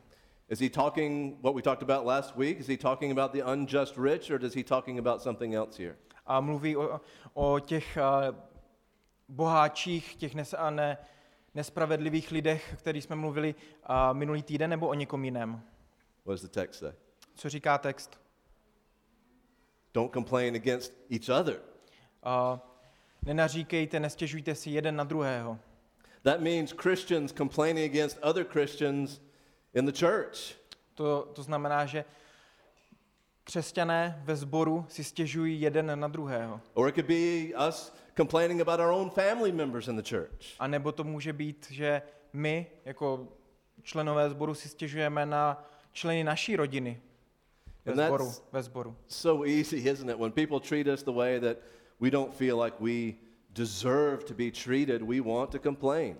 Is 0.49 0.59
he 0.59 0.69
talking 0.69 1.41
what 1.43 1.55
we 1.55 1.61
talked 1.61 1.89
about 1.89 2.07
last 2.07 2.35
week? 2.35 2.59
Is 2.59 2.67
he 2.67 2.77
talking 2.77 3.19
about 3.19 3.31
the 3.31 3.43
unjust 3.53 3.97
rich, 3.97 4.31
or 4.31 4.37
does 4.39 4.55
he 4.55 4.63
talking 4.63 4.99
about 4.99 5.21
something 5.21 5.55
else 5.55 5.83
here? 5.83 5.97
A 6.25 6.41
mluví 6.41 6.77
o, 6.77 7.01
o 7.33 7.59
těch 7.59 7.97
a, 7.97 8.35
boháčích, 9.29 10.15
těch 10.15 10.35
nes, 10.35 10.53
a 10.57 10.69
ne, 10.69 10.97
nespravedlivých 11.55 12.31
lidech, 12.31 12.75
který 12.77 13.01
jsme 13.01 13.15
mluvili 13.15 13.55
a, 13.83 14.13
minulý 14.13 14.43
týden, 14.43 14.69
nebo 14.69 14.87
o 14.87 14.93
někom 14.93 15.25
jiném? 15.25 15.51
What 15.51 16.33
does 16.33 16.41
the 16.41 16.47
text 16.47 16.79
say? 16.79 16.91
Co 17.35 17.49
říká 17.49 17.77
text? 17.77 18.20
Don't 19.93 20.13
complain 20.13 20.55
against 20.55 20.93
each 21.09 21.29
other. 21.39 21.59
A, 22.23 22.59
nenaříkejte, 23.25 23.99
nestěžujte 23.99 24.55
si 24.55 24.69
jeden 24.69 24.95
na 24.95 25.03
druhého. 25.03 25.59
That 26.23 26.39
means 26.39 26.71
Christians 26.71 27.33
complaining 27.33 27.91
against 27.91 28.19
other 28.21 28.45
Christians 28.45 29.21
in 29.73 29.85
the 29.85 29.99
church. 29.99 30.55
To, 30.93 31.31
to 31.33 31.43
znamená, 31.43 31.85
že 31.85 32.05
křesťané 33.43 34.21
ve 34.23 34.35
sboru 34.35 34.85
si 34.89 35.03
stěžují 35.03 35.61
jeden 35.61 35.99
na 35.99 36.07
druhého. 36.07 36.61
Or 36.73 36.89
it 36.89 36.95
could 36.95 37.07
be 37.07 37.67
us 37.67 37.93
complaining 38.17 38.61
about 38.61 38.79
our 38.79 38.91
own 38.91 39.09
family 39.09 39.51
members 39.51 39.87
in 39.87 39.95
the 39.95 40.09
church. 40.09 40.55
A 40.59 40.67
nebo 40.67 40.91
to 40.91 41.03
může 41.03 41.33
být, 41.33 41.67
že 41.71 42.01
my 42.33 42.67
jako 42.85 43.27
členové 43.83 44.29
sboru 44.29 44.53
si 44.53 44.69
stěžujeme 44.69 45.25
na 45.25 45.65
členy 45.91 46.23
naší 46.23 46.55
rodiny 46.55 47.01
ve 47.85 47.91
And 47.91 47.99
that's- 47.99 48.07
sboru. 48.07 48.31
Ve 48.51 48.63
sboru. 48.63 48.95
So 49.07 49.45
easy, 49.45 49.77
isn't 49.89 50.09
it? 50.09 50.17
When 50.19 50.31
people 50.31 50.59
treat 50.59 50.87
us 50.87 51.03
the 51.03 51.11
way 51.11 51.39
that 51.39 51.57
we 51.99 52.11
don't 52.11 52.33
feel 52.33 52.61
like 52.63 52.77
we 52.79 53.13
deserve 53.49 54.23
to 54.25 54.33
be 54.33 54.51
treated, 54.51 55.01
we 55.01 55.21
want 55.21 55.49
to 55.51 55.59
complain. 55.59 56.17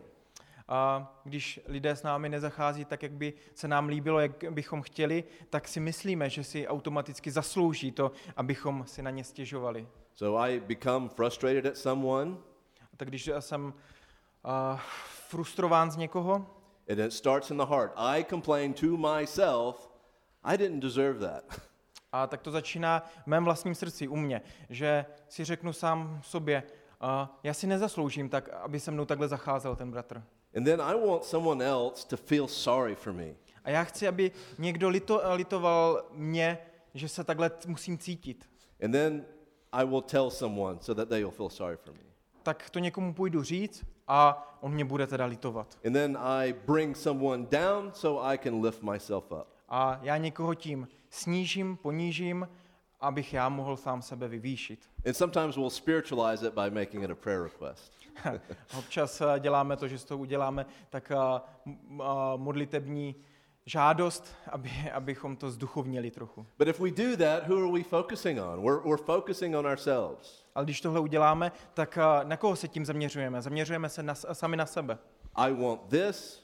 A 0.67 1.11
když 1.23 1.59
lidé 1.67 1.95
s 1.95 2.03
námi 2.03 2.29
nezachází 2.29 2.85
tak, 2.85 3.03
jak 3.03 3.11
by 3.11 3.33
se 3.55 3.67
nám 3.67 3.87
líbilo, 3.87 4.19
jak 4.19 4.31
bychom 4.49 4.81
chtěli, 4.81 5.23
tak 5.49 5.67
si 5.67 5.79
myslíme, 5.79 6.29
že 6.29 6.43
si 6.43 6.67
automaticky 6.67 7.31
zaslouží 7.31 7.91
to, 7.91 8.11
abychom 8.37 8.83
si 8.87 9.01
na 9.01 9.09
ně 9.11 9.23
stěžovali. 9.23 9.87
So 10.15 10.41
I 10.47 10.59
become 10.59 11.09
frustrated 11.09 11.65
at 11.65 11.77
someone, 11.77 12.31
A 12.93 12.97
tak 12.97 13.07
když 13.07 13.29
jsem 13.39 13.73
a, 14.43 14.75
frustrován 15.27 15.91
z 15.91 15.97
někoho, 15.97 16.45
and 16.89 16.99
it 16.99 17.13
starts 17.13 17.51
in 17.51 17.57
the 17.57 17.65
heart. 17.65 17.91
I 17.95 18.23
complain 18.29 18.73
to 18.73 18.97
myself, 18.97 19.90
I 20.43 20.57
didn't 20.57 20.79
deserve 20.79 21.19
that. 21.19 21.61
A 22.11 22.27
tak 22.27 22.41
to 22.41 22.51
začíná 22.51 23.03
v 23.23 23.27
mém 23.27 23.45
vlastním 23.45 23.75
srdci, 23.75 24.07
u 24.07 24.15
mě, 24.15 24.41
že 24.69 25.05
si 25.27 25.45
řeknu 25.45 25.73
sám 25.73 26.19
sobě, 26.23 26.63
a 27.01 27.39
já 27.43 27.53
si 27.53 27.67
nezasloužím 27.67 28.29
tak, 28.29 28.49
aby 28.49 28.79
se 28.79 28.91
mnou 28.91 29.05
takhle 29.05 29.27
zacházel 29.27 29.75
ten 29.75 29.91
bratr. 29.91 30.23
And 30.57 30.63
then 30.63 30.81
I 30.81 31.07
want 31.07 31.23
someone 31.23 31.65
else 31.65 32.07
to 32.07 32.17
feel 32.17 32.47
sorry 32.47 32.95
for 32.95 33.13
me. 33.13 33.33
A 33.63 33.69
já 33.69 33.83
chci, 33.83 34.07
aby 34.07 34.31
někdo 34.57 34.89
lito, 34.89 35.21
litoval 35.33 36.05
mě, 36.11 36.57
že 36.93 37.09
se 37.09 37.23
takhle 37.23 37.51
musím 37.67 37.97
cítit. 37.97 38.49
And 38.83 38.91
then 38.91 39.25
I 39.71 39.85
will 39.85 40.01
tell 40.01 40.29
someone 40.29 40.77
so 40.81 41.01
that 41.01 41.09
they 41.09 41.23
will 41.23 41.31
feel 41.31 41.49
sorry 41.49 41.77
for 41.77 41.93
me. 41.93 41.99
Tak 42.43 42.69
to 42.69 42.79
někomu 42.79 43.13
půjdu 43.13 43.43
říct 43.43 43.85
a 44.07 44.47
on 44.61 44.73
mě 44.73 44.85
bude 44.85 45.07
teda 45.07 45.25
litovat. 45.25 45.77
And 45.85 45.93
then 45.93 46.17
I 46.21 46.53
bring 46.53 46.97
someone 46.97 47.45
down 47.51 47.91
so 47.93 48.31
I 48.31 48.37
can 48.37 48.61
lift 48.61 48.81
myself 48.81 49.31
up. 49.31 49.47
A 49.73 49.99
já 50.01 50.17
někoho 50.17 50.55
tím 50.55 50.87
snížím, 51.09 51.77
ponížím, 51.77 52.47
abych 52.99 53.33
já 53.33 53.49
mohl 53.49 53.77
sám 53.77 54.01
sebe 54.01 54.27
vyvýšit. 54.27 54.89
And 55.05 55.13
sometimes 55.13 55.55
we'll 55.57 55.69
spiritualize 55.69 56.47
it 56.47 56.53
by 56.53 56.69
making 56.71 57.03
it 57.03 57.11
a 57.11 57.15
prayer 57.15 57.43
request. 57.43 57.93
Občas 58.77 59.21
eh, 59.21 59.39
děláme 59.39 59.77
to, 59.77 59.87
že 59.87 59.97
z 59.97 60.05
toho 60.05 60.19
uděláme 60.21 60.65
tak 60.89 61.11
m- 61.65 62.01
a 62.01 62.35
modlitební 62.35 63.15
žádost, 63.65 64.35
aby, 64.51 64.71
abychom 64.93 65.35
to 65.35 65.51
zduchovnili 65.51 66.11
trochu. 66.11 66.45
But 66.57 66.67
if 66.67 66.79
we 66.79 66.91
do 66.91 67.17
that, 67.17 67.47
who 67.47 67.57
are 67.57 67.71
we 67.71 67.83
focusing 67.83 68.39
on? 68.41 68.63
We're, 68.63 68.81
we're 68.85 69.03
focusing 69.03 69.55
on 69.55 69.65
ourselves. 69.67 70.45
Ale 70.55 70.65
když 70.65 70.81
tohle 70.81 70.99
uděláme, 70.99 71.51
tak 71.73 71.97
eh, 71.97 72.25
na 72.25 72.37
koho 72.37 72.55
se 72.55 72.67
tím 72.67 72.85
zaměřujeme? 72.85 73.41
Zaměřujeme 73.41 73.89
se 73.89 74.03
na, 74.03 74.15
sami 74.15 74.57
na 74.57 74.65
sebe. 74.65 74.97
I 75.35 75.53
want 75.53 75.81
this. 75.89 76.40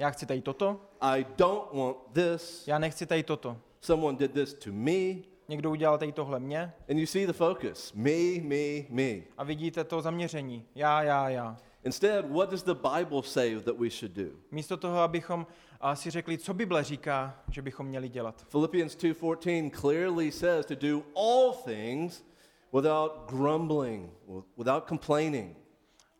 Já 0.00 0.10
chci 0.10 0.26
tady 0.26 0.40
toto, 0.42 0.80
I 1.00 1.26
don't 1.36 1.72
want 1.72 1.96
this. 2.12 2.68
já 2.68 2.78
nechci 2.78 3.06
tady 3.06 3.22
toto. 3.22 3.56
Someone 3.80 4.18
did 4.18 4.32
this 4.32 4.54
to 4.54 4.70
me. 4.72 5.14
Někdo 5.48 5.70
udělal 5.70 5.98
tady 5.98 6.12
tohle 6.12 6.40
mě 6.40 6.72
And 6.90 6.98
you 6.98 7.06
see 7.06 7.26
the 7.26 7.32
focus 7.32 7.92
me, 7.92 8.40
me, 8.42 8.84
me. 8.88 9.22
a 9.38 9.44
vidíte 9.44 9.84
to 9.84 10.00
zaměření. 10.00 10.64
Já, 10.74 11.02
já, 11.02 11.28
já. 11.28 11.56
Instead, 11.84 12.30
what 12.30 12.50
does 12.50 12.62
the 12.62 12.74
Bible 12.74 13.22
say 13.22 13.60
that 13.60 13.78
we 13.78 13.90
should 13.90 14.12
do? 14.12 14.30
Místo 14.50 14.76
toho, 14.76 14.98
abychom 14.98 15.46
a, 15.80 15.96
si 15.96 16.10
řekli, 16.10 16.38
co 16.38 16.54
Bible 16.54 16.84
říká, 16.84 17.42
že 17.50 17.62
bychom 17.62 17.86
měli 17.86 18.08
dělat. 18.08 18.46
Philippians 18.50 18.96
2:14 18.96 19.70
clearly 19.80 20.32
says 20.32 20.66
to 20.66 20.74
do 20.74 21.02
all 21.16 21.52
things 21.64 22.24
without 22.72 23.12
grumbling, 23.30 24.10
without 24.56 24.88
complaining. 24.88 25.56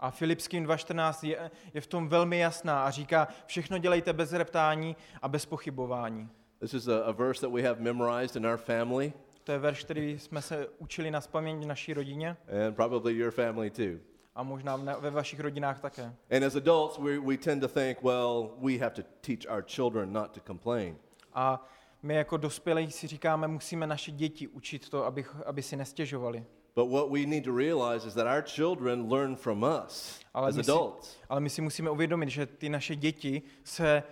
A 0.01 0.11
Filipským 0.11 0.67
2.14 0.67 1.29
je, 1.29 1.51
je 1.75 1.81
v 1.81 1.87
tom 1.87 2.09
velmi 2.09 2.39
jasná 2.39 2.85
a 2.85 2.91
říká, 2.91 3.29
všechno 3.47 3.79
dělejte 3.79 4.13
bez 4.13 4.33
reptání 4.33 4.97
a 5.23 5.29
bez 5.29 5.47
pochybování. 5.47 6.29
This 6.61 6.75
is 6.75 6.89
a, 6.89 7.05
a 7.05 7.13
verse 7.13 7.41
that 7.41 7.51
we 7.53 7.63
have 7.63 7.81
memorized 7.81 8.37
in 8.37 8.47
our 8.47 8.57
family 8.57 9.13
To 9.45 9.53
je 9.53 9.59
verš, 9.59 9.85
který 9.85 10.19
jsme 10.19 10.43
se 10.43 10.69
učili 10.79 11.11
na 11.11 11.21
spaměť 11.21 11.57
v 11.57 11.67
naší 11.67 11.95
rodině 11.95 12.37
and 12.67 12.75
probably 12.75 13.17
your 13.17 13.31
family 13.31 13.71
too. 13.71 13.99
a 14.35 14.43
možná 14.43 14.77
ve 14.77 15.11
vašich 15.11 15.41
rodinách 15.41 15.81
také. 15.81 16.15
And 16.37 16.45
as 16.45 16.55
adults, 16.55 16.99
we, 16.99 17.19
we 17.19 17.37
tend 17.37 17.61
to 17.61 17.69
think, 17.69 18.03
well, 18.03 18.51
we 18.59 18.79
have 18.79 18.91
to 18.91 19.03
teach 19.21 19.57
our 19.57 19.65
children 19.67 20.13
not 20.13 20.31
to 20.31 20.41
complain. 20.47 20.97
A 21.35 21.67
my 22.03 22.15
jako 22.15 22.37
dospělí 22.37 22.91
si 22.91 23.07
říkáme, 23.07 23.49
musíme 23.49 23.87
naše 23.87 24.11
děti 24.11 24.49
učit 24.49 24.89
to, 24.89 25.05
aby, 25.05 25.25
aby 25.47 25.63
si 25.63 25.77
nestěžovali. 25.77 26.45
But 26.79 26.91
what 26.91 27.11
we 27.11 27.27
need 27.27 27.45
to 27.45 27.53
realize 27.53 28.07
is 28.07 28.15
that 28.15 28.27
our 28.27 28.41
children 28.41 29.09
learn 29.09 29.37
from 29.37 29.65
us 29.65 30.21
Ale 30.35 30.49
as 30.49 30.57
my, 30.57 30.63
si, 30.63 30.71
adults. 30.71 31.17
ale 31.29 31.41
my 31.41 31.51
si 31.51 31.63
musíme 31.63 31.91
uvědomit, 31.91 32.29
že 32.29 32.47
ty 32.47 32.69
naše 32.69 32.97
děti 32.97 33.43
se 33.65 34.03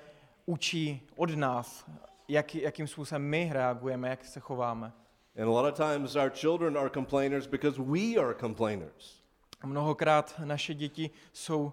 učí 0.47 1.09
od 1.17 1.31
nás, 1.31 1.87
jak, 2.29 2.55
jakým 2.55 2.87
způsobem 2.87 3.23
my 3.23 3.51
reagujeme, 3.53 4.09
jak 4.09 4.25
se 4.25 4.41
chováme. 4.41 4.93
And 5.37 5.49
a 5.49 5.51
lot 5.51 5.73
of 5.73 5.75
times 5.75 6.17
our 6.17 6.31
children 6.31 6.79
are 6.79 6.91
complainers 6.91 7.47
because 7.47 7.83
we 7.83 8.17
are 8.17 8.35
complainers. 8.35 9.23
A 9.61 9.67
Mnohokrát 9.67 10.35
naše 10.45 10.75
děti 10.75 11.11
jsou 11.33 11.65
uh, 11.65 11.73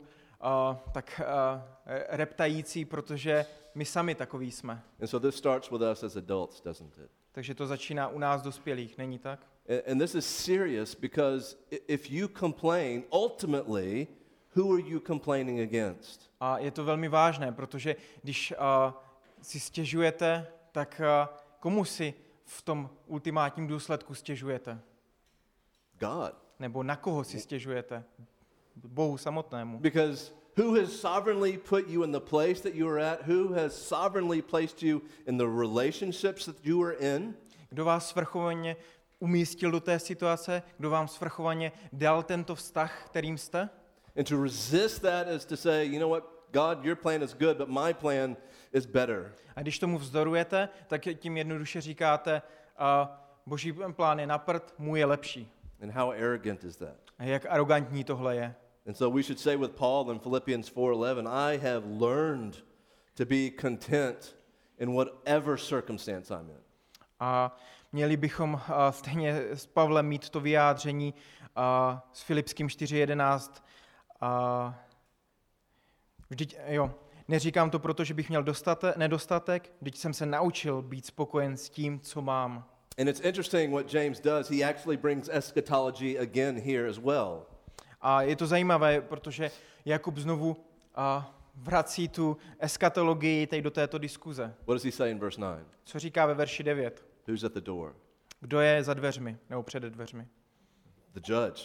tak 0.92 1.22
uh, 1.24 1.62
reptající, 2.10 2.86
protože 2.86 3.46
my 3.76 3.86
sami 3.86 4.16
takový 4.16 4.52
jsme. 4.52 4.84
And 5.02 5.08
so 5.08 5.30
this 5.30 5.38
starts 5.40 5.72
with 5.72 5.82
us 5.92 6.04
as 6.04 6.16
adults, 6.16 6.62
doesn't 6.62 6.98
it? 6.98 7.12
Takže 7.32 7.56
to 7.56 7.68
začíná 7.68 8.08
u 8.08 8.20
nás 8.20 8.42
dospělých, 8.42 8.98
není 8.98 9.20
tak? 9.20 9.53
And 9.88 10.02
this 10.02 10.16
is 10.16 10.26
serious 10.26 10.96
because 10.96 11.56
if 11.88 12.12
you 12.12 12.28
complain, 12.28 13.04
ultimately, 13.12 14.08
who 14.56 14.74
are 14.74 14.82
you 14.82 15.00
complaining 15.00 15.60
against? 15.62 16.30
A 16.40 16.60
je 16.60 16.72
to 16.72 16.84
velmi 16.84 17.08
vážné, 17.08 17.52
protože 17.52 17.96
když 18.24 18.54
uh, 18.60 18.94
si 19.42 19.60
stěžujete, 19.60 20.48
tak 20.72 21.02
uh, 21.02 21.38
komu 21.60 21.86
si 21.86 22.14
v 22.46 22.62
tom 22.62 22.90
ultimátním 23.08 23.68
důsledku 23.68 24.16
stěžujete? 24.16 24.80
God. 26.00 26.34
Nebo 26.60 26.84
na 26.84 26.96
koho 26.96 27.24
si 27.24 27.40
stěžujete? 27.40 28.04
Bohu 28.76 29.18
samotnému. 29.18 29.80
Because 29.80 30.32
who 30.58 30.76
has 30.76 30.92
sovereignly 30.92 31.58
put 31.58 31.88
you 31.88 32.04
in 32.04 32.12
the 32.12 32.20
place 32.20 32.62
that 32.62 32.76
you 32.76 32.90
are 32.90 33.12
at? 33.12 33.28
Who 33.28 33.54
has 33.54 33.88
sovereignly 33.88 34.42
placed 34.42 34.84
you 34.84 35.02
in 35.28 35.38
the 35.38 35.48
relationships 35.48 36.46
that 36.46 36.66
you 36.66 36.84
are 36.84 36.94
in? 36.94 37.36
Kdo 37.70 37.86
vás 37.86 38.10
svrchovaně 38.10 38.76
umístil 39.24 39.72
do 39.72 39.80
té 39.80 40.00
situace? 40.00 40.64
Kdo 40.78 40.90
vám 40.90 41.08
svrchovaně 41.08 41.72
dal 41.94 42.24
tento 42.24 42.56
vztah, 42.56 43.06
kterým 43.06 43.38
jste? 43.38 43.70
And 44.20 44.30
to 44.30 44.44
resist 44.44 45.02
that 45.02 45.28
is 45.28 45.46
to 45.46 45.58
say, 45.58 45.86
you 45.86 46.00
know 46.00 46.10
what, 46.10 46.24
God, 46.52 46.86
your 46.86 46.96
plan 46.96 47.24
is 47.24 47.34
good, 47.34 47.58
but 47.58 47.70
my 47.70 47.94
plan 47.94 48.38
is 48.74 48.86
better. 48.86 49.34
A 49.56 49.62
když 49.62 49.80
tomu 49.80 49.98
vzdorujete, 49.98 50.70
tak 50.88 51.02
tím 51.16 51.38
jednoduše 51.38 51.82
říkáte, 51.82 52.42
uh, 52.80 53.08
boží 53.46 53.74
plán 53.92 54.20
je 54.20 54.28
na 54.28 54.38
prd, 54.38 54.74
můj 54.78 55.00
je 55.00 55.06
lepší. 55.06 55.52
And 55.82 55.92
how 55.92 56.12
arrogant 56.12 56.64
is 56.64 56.76
that? 56.76 56.98
A 57.20 57.24
jak 57.24 57.46
arrogantní 57.50 58.04
tohle 58.04 58.36
je. 58.36 58.56
And 58.88 58.94
so 58.94 59.18
we 59.18 59.24
should 59.24 59.40
say 59.40 59.58
with 59.58 59.72
Paul 59.72 60.12
in 60.12 60.20
Philippians 60.20 60.70
4:11, 60.70 61.28
I 61.28 61.58
have 61.58 61.86
learned 62.00 62.64
to 63.14 63.26
be 63.26 63.52
content 63.62 64.36
in 64.78 64.94
whatever 64.94 65.58
circumstance 65.58 66.34
I'm 66.34 66.50
in. 66.50 66.64
A 67.20 67.58
měli 67.94 68.18
bychom 68.18 68.62
stejně 68.90 69.42
s 69.54 69.66
Pavlem 69.66 70.08
mít 70.08 70.30
to 70.30 70.40
vyjádření 70.40 71.14
s 72.14 72.22
Filipským 72.22 72.68
4.11. 72.68 73.52
Uh, 74.22 74.74
vždyť, 76.30 76.58
jo, 76.68 76.94
neříkám 77.28 77.70
to 77.70 77.80
proto, 77.80 78.04
že 78.04 78.14
bych 78.14 78.30
měl 78.30 78.44
dostate, 78.44 78.94
nedostatek, 78.98 79.72
vždyť 79.82 79.98
jsem 79.98 80.14
se 80.14 80.26
naučil 80.26 80.82
být 80.82 81.06
spokojen 81.06 81.58
s 81.58 81.70
tím, 81.70 82.00
co 82.00 82.22
mám. 82.22 82.66
And 83.00 83.08
it's 83.08 83.20
interesting 83.20 83.74
what 83.74 83.94
James 83.94 84.20
does. 84.20 84.50
He 84.50 84.70
actually 84.70 84.98
brings 84.98 85.30
eschatology 85.32 86.20
again 86.20 86.62
here 86.62 86.90
as 86.90 86.98
well. 86.98 87.46
A 88.02 88.22
je 88.22 88.36
to 88.36 88.48
zajímavé, 88.48 89.02
protože 89.02 89.52
Jakub 89.86 90.18
znovu 90.18 90.50
uh, 90.50 91.24
vrací 91.56 92.08
tu 92.08 92.38
eskatologii 92.60 93.48
tady 93.48 93.62
do 93.62 93.72
této 93.72 93.98
diskuze. 93.98 94.44
What 94.44 94.76
does 94.76 94.84
he 94.84 94.92
say 94.92 95.12
in 95.12 95.20
verse 95.20 95.42
9? 95.42 95.66
Co 95.84 96.00
říká 96.00 96.26
ve 96.26 96.34
verši 96.34 96.64
9? 96.64 97.13
Who's 97.28 97.44
at 97.44 97.54
the 97.54 97.62
door? 97.62 97.96
Kdo 98.40 98.60
je 98.60 98.84
za 98.84 98.94
dveřmi, 98.94 99.38
nebo 99.50 99.64
před 99.64 99.84
dveřmi? 99.84 100.28
The 101.14 101.22
judge. 101.34 101.64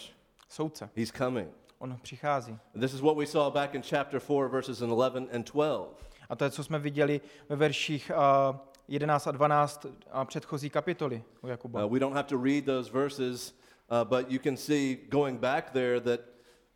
Soudce. 0.48 0.90
He's 0.96 1.12
coming. 1.12 1.50
On 1.78 1.98
přichází. 2.02 2.58
This 2.80 2.94
is 2.94 3.00
what 3.00 3.16
we 3.16 3.26
saw 3.26 3.54
back 3.54 3.74
in 3.74 3.82
chapter 3.82 4.20
4, 4.20 4.48
verses 4.48 4.80
in 4.80 4.90
11 4.90 5.28
and 5.34 5.50
12. 5.50 5.96
A 6.28 6.36
to 6.36 6.44
je, 6.44 6.50
co 6.50 6.64
jsme 6.64 6.78
viděli 6.78 7.20
ve 7.48 7.56
verších 7.56 8.10
uh, 8.50 8.56
11 8.88 9.26
a 9.26 9.30
12 9.30 9.86
a 10.10 10.24
předchozí 10.24 10.70
kapitoly 10.70 11.24
u 11.42 11.46
Jakuba. 11.46 11.84
Uh, 11.84 11.92
we 11.92 11.98
don't 11.98 12.16
have 12.16 12.28
to 12.28 12.42
read 12.42 12.64
those 12.64 12.92
verses, 12.92 13.54
uh, 13.90 14.04
but 14.04 14.30
you 14.30 14.38
can 14.44 14.56
see 14.56 14.96
going 15.08 15.40
back 15.40 15.70
there 15.70 16.00
that 16.00 16.20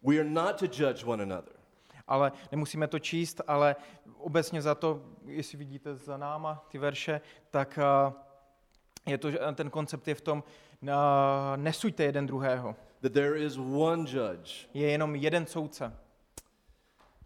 we 0.02 0.18
are 0.18 0.28
not 0.28 0.58
to 0.58 0.66
judge 0.66 1.04
one 1.04 1.22
another. 1.22 1.52
Ale 2.06 2.32
nemusíme 2.50 2.88
to 2.88 2.98
číst, 2.98 3.40
ale 3.46 3.76
obecně 4.18 4.62
za 4.62 4.74
to, 4.74 5.02
jestli 5.26 5.58
vidíte 5.58 5.96
za 5.96 6.16
náma 6.16 6.64
ty 6.68 6.78
verše, 6.78 7.20
tak 7.50 7.78
uh, 7.78 8.12
je 9.06 9.18
to, 9.18 9.30
že 9.30 9.38
ten 9.54 9.70
koncept 9.70 10.08
je 10.08 10.14
v 10.14 10.20
tom, 10.20 10.44
uh, 10.82 10.88
nesuďte 11.56 12.04
jeden 12.04 12.26
druhého. 12.26 12.76
That 13.00 13.12
there 13.12 13.36
is 13.36 13.58
one 13.58 14.06
judge. 14.06 14.68
Je 14.74 14.90
jenom 14.90 15.16
jeden 15.16 15.46
soudce. 15.46 15.84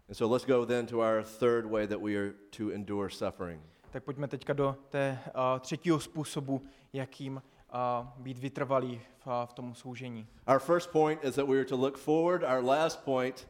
And 0.09 0.15
so 0.15 0.33
let's 0.33 0.45
go 0.45 0.65
then 0.65 0.85
to 0.85 0.99
our 0.99 1.23
third 1.23 1.65
way 1.65 1.87
that 1.87 2.01
we 2.01 2.15
are 2.15 2.33
to 2.57 2.71
endure 2.71 3.09
suffering. 3.09 3.61
Tak 3.91 4.03
pojďme 4.03 4.27
teďka 4.27 4.53
do 4.53 4.75
té 4.89 5.19
uh, 5.27 5.59
třetího 5.59 5.99
způsobu, 5.99 6.61
jakým 6.93 7.41
uh, 7.73 8.07
být 8.17 8.37
vytrvalý 8.37 9.01
v, 9.25 9.45
v 9.45 9.53
tom 9.53 9.75
soužení. 9.75 10.27
Our 10.47 10.59
first 10.59 10.91
point 10.91 11.23
is 11.23 11.35
that 11.35 11.47
we 11.47 11.57
are 11.57 11.65
to 11.65 11.75
look 11.75 11.97
forward. 11.97 12.43
Our 12.43 12.63
last 12.63 13.03
point 13.05 13.47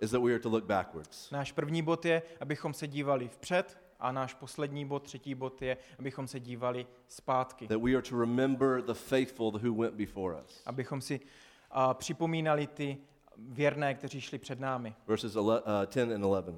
is 0.00 0.10
that 0.10 0.22
we 0.22 0.30
are 0.30 0.38
to 0.38 0.48
look 0.48 0.64
backwards. 0.64 1.30
Náš 1.30 1.52
první 1.52 1.82
bod 1.82 2.04
je, 2.04 2.22
abychom 2.40 2.74
se 2.74 2.86
dívali 2.86 3.28
vpřed 3.28 3.78
a 4.00 4.12
náš 4.12 4.34
poslední 4.34 4.84
bod, 4.84 5.02
třetí 5.02 5.34
bod 5.34 5.62
je, 5.62 5.76
abychom 5.98 6.28
se 6.28 6.40
dívali 6.40 6.86
zpátky. 7.08 7.68
That 7.68 7.82
we 7.82 7.92
are 7.92 8.02
to 8.02 8.20
remember 8.20 8.82
the 8.82 8.94
faithful 8.94 9.52
who 9.64 9.82
went 9.82 9.94
before 9.94 10.36
us. 10.36 10.62
Abychom 10.66 11.00
si 11.00 11.20
uh, 11.20 11.94
připomínali 11.94 12.66
ty 12.66 12.98
věrné, 13.38 13.94
kteří 13.94 14.20
šli 14.20 14.38
před 14.38 14.60
námi. 14.60 14.94
Verses 15.06 15.34
ele- 15.36 15.60
uh, 15.60 15.86
10 15.86 16.02
and 16.02 16.22
11. 16.22 16.54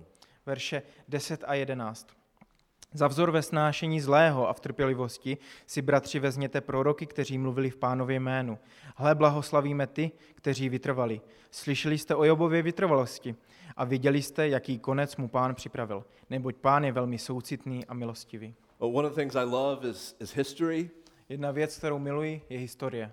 Verše 0.46 0.82
10 1.08 1.44
a 1.46 1.54
11. 1.54 2.08
Za 2.94 3.06
vzor 3.08 3.30
ve 3.30 3.42
snášení 3.42 4.00
zlého 4.00 4.48
a 4.48 4.52
v 4.52 4.60
trpělivosti 4.60 5.38
si, 5.66 5.82
bratři, 5.82 6.18
vezměte 6.18 6.60
proroky, 6.60 7.06
kteří 7.06 7.38
mluvili 7.38 7.70
v 7.70 7.76
pánově 7.76 8.20
jménu. 8.20 8.58
Hle, 8.96 9.14
blahoslavíme 9.14 9.86
ty, 9.86 10.10
kteří 10.34 10.68
vytrvali. 10.68 11.20
Slyšeli 11.50 11.98
jste 11.98 12.14
o 12.14 12.24
Jobově 12.24 12.62
vytrvalosti 12.62 13.34
a 13.76 13.84
viděli 13.84 14.22
jste, 14.22 14.48
jaký 14.48 14.78
konec 14.78 15.16
mu 15.16 15.28
pán 15.28 15.54
připravil. 15.54 16.04
Neboť 16.30 16.56
pán 16.56 16.84
je 16.84 16.92
velmi 16.92 17.18
soucitný 17.18 17.86
a 17.86 17.94
milostivý. 17.94 18.54
One 18.78 19.08
of 19.08 19.14
the 19.14 19.20
things 19.20 19.34
I 19.34 19.44
love 19.44 19.88
is, 19.88 20.16
is 20.20 20.34
history. 20.34 20.90
Jedna 21.28 21.50
věc, 21.50 21.78
kterou 21.78 21.98
miluji, 21.98 22.42
je 22.48 22.58
historie. 22.58 23.12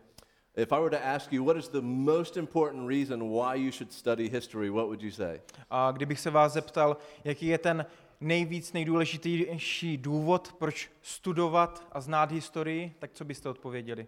If 0.57 0.71
I 0.71 0.79
were 0.79 0.89
to 0.89 1.05
ask 1.05 1.33
you 1.33 1.45
what 1.45 1.57
is 1.57 1.69
the 1.69 1.81
most 1.81 2.37
important 2.37 2.89
reason 2.89 3.19
why 3.19 3.55
you 3.55 3.71
should 3.71 3.93
study 3.93 4.29
history, 4.29 4.69
what 4.69 4.85
would 4.85 5.01
you 5.01 5.11
say? 5.11 5.41
A 5.69 5.91
kdybych 5.91 6.19
se 6.19 6.29
vás 6.29 6.53
zeptal, 6.53 6.97
jaký 7.23 7.47
je 7.47 7.57
ten 7.57 7.85
nejvíc 8.21 8.73
nejdůležitější 8.73 9.97
důvod, 9.97 10.53
proč 10.53 10.91
studovat 11.01 11.87
a 11.91 12.01
znát 12.01 12.31
historii, 12.31 12.95
tak 12.99 13.11
co 13.11 13.25
byste 13.25 13.49
odpověděli? 13.49 14.07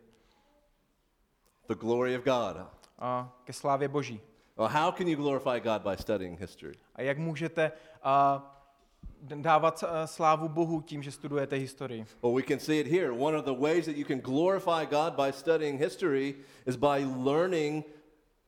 The 1.67 1.75
glory 1.75 2.17
of 2.17 2.23
God. 2.23 2.67
A 2.99 3.39
ke 3.43 3.53
slávě 3.53 3.87
Boží. 3.87 4.21
Well, 4.61 4.69
how 4.69 4.91
can 4.91 5.07
you 5.07 5.15
glorify 5.15 5.59
God 5.59 5.81
by 5.81 5.95
studying 5.97 6.39
history? 6.39 6.73
A 6.95 7.01
jak 7.01 7.17
můžete 7.17 7.71
a, 8.03 8.43
dávat 9.21 9.83
slávu 10.05 10.49
Bohu 10.49 10.81
tím, 10.81 11.03
že 11.03 11.11
studujete 11.11 11.55
historii? 11.55 12.05
Well, 12.23 12.35
we 12.35 12.43
can 12.43 12.59
see 12.59 12.79
it 12.79 12.87
here. 12.87 13.11
One 13.11 13.37
of 13.37 13.45
the 13.45 13.53
ways 13.53 13.85
that 13.85 13.95
you 13.95 14.05
can 14.05 14.19
glorify 14.19 14.85
God 14.85 15.13
by 15.13 15.31
studying 15.33 15.79
history 15.79 16.35
is 16.65 16.75
by 16.75 17.05
learning 17.23 17.85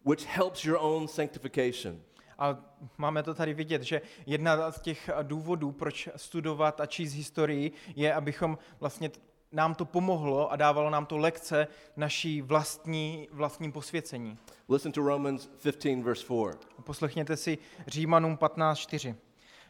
which 0.06 0.26
helps 0.26 0.65
your 0.65 0.78
own 0.82 1.08
sanctification. 1.08 2.02
A 2.38 2.58
máme 2.97 3.23
to 3.23 3.34
tady 3.34 3.54
vidět, 3.54 3.82
že 3.82 4.02
jedna 4.26 4.71
z 4.71 4.82
těch 4.82 5.10
důvodů, 5.21 5.71
proč 5.71 6.10
studovat 6.15 6.82
a 6.82 6.86
číst 6.86 7.13
historii, 7.13 7.71
je, 7.95 8.13
abychom 8.13 8.58
vlastně 8.80 9.12
nám 9.53 9.75
to 9.75 9.85
pomohlo 9.85 10.51
a 10.51 10.55
dávalo 10.55 10.89
nám 10.89 11.05
to 11.05 11.17
lekce 11.17 11.67
naší 11.95 12.41
vlastní, 12.41 13.27
vlastním 13.31 13.71
posvěcení. 13.71 14.37
Listen 14.69 14.91
to 14.91 15.01
Romans 15.01 15.47
15, 15.47 16.03
verse 16.03 16.23
4. 16.23 16.57
Poslechněte 16.83 17.37
si 17.37 17.57
Římanům 17.87 18.37
15.4. 18.37 19.15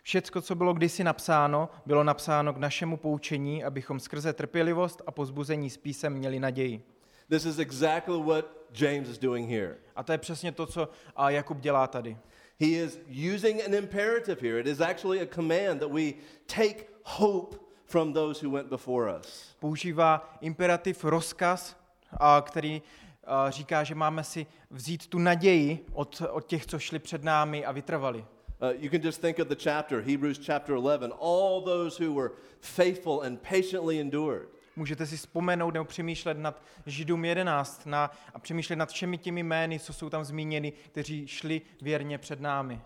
Všecko, 0.03 0.41
co 0.41 0.55
bylo 0.55 0.73
kdysi 0.73 1.03
napsáno, 1.03 1.69
bylo 1.85 2.03
napsáno 2.03 2.53
k 2.53 2.57
našemu 2.57 2.97
poučení, 2.97 3.63
abychom 3.63 3.99
skrze 3.99 4.33
trpělivost 4.33 5.01
a 5.07 5.11
pozbuzení 5.11 5.69
s 5.69 5.77
písem 5.77 6.13
měli 6.13 6.39
naději. 6.39 6.83
This 7.29 7.45
is 7.45 7.59
exactly 7.59 8.23
what 8.23 8.45
James 8.81 9.09
is 9.09 9.17
doing 9.17 9.49
here. 9.49 9.77
A 9.95 10.03
to 10.03 10.11
je 10.11 10.17
přesně 10.17 10.51
to, 10.51 10.65
co 10.65 10.89
Jakub 11.29 11.59
dělá 11.59 11.87
tady. 11.87 12.17
He 12.59 12.67
is 12.67 12.99
using 13.35 13.65
an 13.65 13.73
imperative 13.73 14.41
here. 14.41 14.59
It 14.59 14.67
is 14.67 14.81
actually 14.81 15.21
a 15.21 15.35
command 15.35 15.79
that 15.79 15.91
we 15.91 16.13
take 16.45 16.85
hope 17.03 17.57
from 17.93 18.13
those 18.13 18.41
who 18.41 18.49
went 18.49 18.69
before 18.69 19.19
us. 19.19 19.55
Používá 19.59 20.37
imperativ 20.41 21.03
rozkaz, 21.03 21.77
a, 22.11 22.41
který 22.41 22.81
a, 23.23 23.49
říká, 23.49 23.83
že 23.83 23.95
máme 23.95 24.23
si 24.23 24.45
vzít 24.71 25.07
tu 25.07 25.19
naději 25.19 25.85
od, 25.91 26.21
od 26.31 26.45
těch, 26.47 26.65
co 26.65 26.79
šli 26.79 26.99
před 26.99 27.23
námi 27.23 27.65
a 27.65 27.71
vytrvali. 27.71 28.19
Uh, 28.19 28.83
you 28.83 28.89
can 28.89 29.01
just 29.01 29.21
think 29.21 29.39
of 29.39 29.47
the 29.47 29.55
chapter, 29.63 30.01
Hebrews 30.01 30.39
chapter 30.45 30.75
11, 30.75 31.13
all 31.21 31.61
those 31.61 32.05
who 32.05 32.13
were 32.13 32.29
faithful 32.61 33.21
and 33.21 33.39
patiently 33.49 33.99
endured. 33.99 34.47
Můžete 34.75 35.05
si 35.05 35.17
vzpomenout 35.17 35.73
nebo 35.73 35.85
přemýšlet 35.85 36.37
nad 36.37 36.61
Židům 36.85 37.25
11 37.25 37.85
na, 37.85 38.11
a 38.33 38.39
přemýšlet 38.39 38.75
nad 38.75 38.89
všemi 38.89 39.17
těmi 39.17 39.43
jmény, 39.43 39.79
co 39.79 39.93
jsou 39.93 40.09
tam 40.09 40.23
zmíněny, 40.23 40.71
kteří 40.71 41.27
šli 41.27 41.61
věrně 41.81 42.17
před 42.17 42.41
námi. 42.41 42.81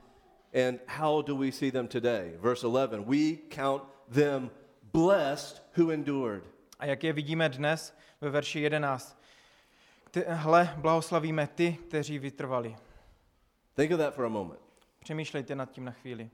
And 0.68 0.80
how 0.88 1.22
do 1.22 1.38
we 1.38 1.52
see 1.52 1.72
them 1.72 1.88
today? 1.88 2.34
Verse 2.40 2.68
11, 2.68 3.08
we 3.08 3.38
count 3.56 3.84
them 4.14 4.50
blessed 4.94 5.64
who 5.78 5.92
endured. 5.92 6.44
A 6.80 6.86
jak 6.86 7.04
je 7.04 7.14
vidíme 7.14 7.50
dnes 7.50 7.98
ve 8.22 8.30
verši 8.30 8.60
11. 8.60 9.22
Ty, 10.12 10.24
hle, 10.28 10.76
blahoslavíme 10.78 11.48
ty, 11.48 11.78
kteří 11.88 12.20
vytrvali. 12.20 12.76
Think 13.76 13.92
of 13.92 13.98
that 13.98 14.14
for 14.14 14.26
a 14.26 14.30
moment. 14.30 14.60
Přemýšlejte 15.00 15.56
nad 15.56 15.72
tím 15.72 15.86
na 15.86 15.92
chvíli. 15.92 16.30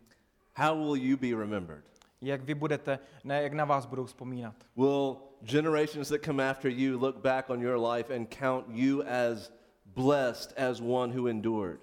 How 0.55 0.75
will 0.75 0.95
you 0.95 1.17
be 1.17 1.27
remembered? 1.27 1.83
Jak 2.21 2.41
vy 2.41 2.53
budete, 2.53 2.99
ne 3.23 3.43
jak 3.43 3.53
na 3.53 3.65
vás 3.65 3.85
budou 3.85 4.05
vzpomínat. 4.05 4.55
Will 4.75 5.17
generations 5.41 6.09
that 6.09 6.21
come 6.25 6.49
after 6.49 6.71
you 6.71 6.99
look 6.99 7.17
back 7.17 7.49
on 7.49 7.61
your 7.61 7.93
life 7.93 8.15
and 8.15 8.35
count 8.39 8.65
you 8.69 9.03
as 9.07 9.51
blessed 9.85 10.53
as 10.57 10.81
one 10.81 11.19
who 11.19 11.27
endured? 11.27 11.79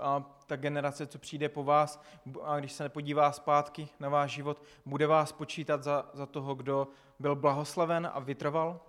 A 0.00 0.33
ta 0.46 0.56
generace, 0.56 1.06
co 1.06 1.18
přijde 1.18 1.48
po 1.48 1.64
vás, 1.64 2.02
a 2.42 2.58
když 2.58 2.72
se 2.72 2.82
nepodívá 2.82 3.32
zpátky 3.32 3.88
na 4.00 4.08
váš 4.08 4.30
život, 4.30 4.62
bude 4.86 5.06
vás 5.06 5.32
počítat 5.32 5.82
za, 5.82 6.10
za 6.12 6.26
toho, 6.26 6.54
kdo 6.54 6.88
byl 7.18 7.36
blahoslaven 7.36 8.10
a 8.12 8.20
vytrval? 8.20 8.80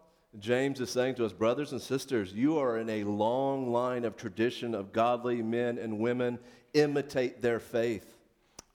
James 0.41 0.79
is 0.79 0.91
saying 0.91 1.17
to 1.17 1.25
us, 1.25 1.33
brothers 1.33 1.73
and 1.73 1.79
sisters, 1.79 2.33
you 2.33 2.59
are 2.59 2.81
in 2.81 2.89
a 2.89 3.09
long 3.09 3.75
line 3.75 4.07
of 4.07 4.15
tradition 4.15 4.75
of 4.75 4.87
godly 4.91 5.43
men 5.43 5.79
and 5.83 5.99
women. 6.01 6.39
Imitate 6.73 7.29
their 7.41 7.59
faith. 7.59 8.19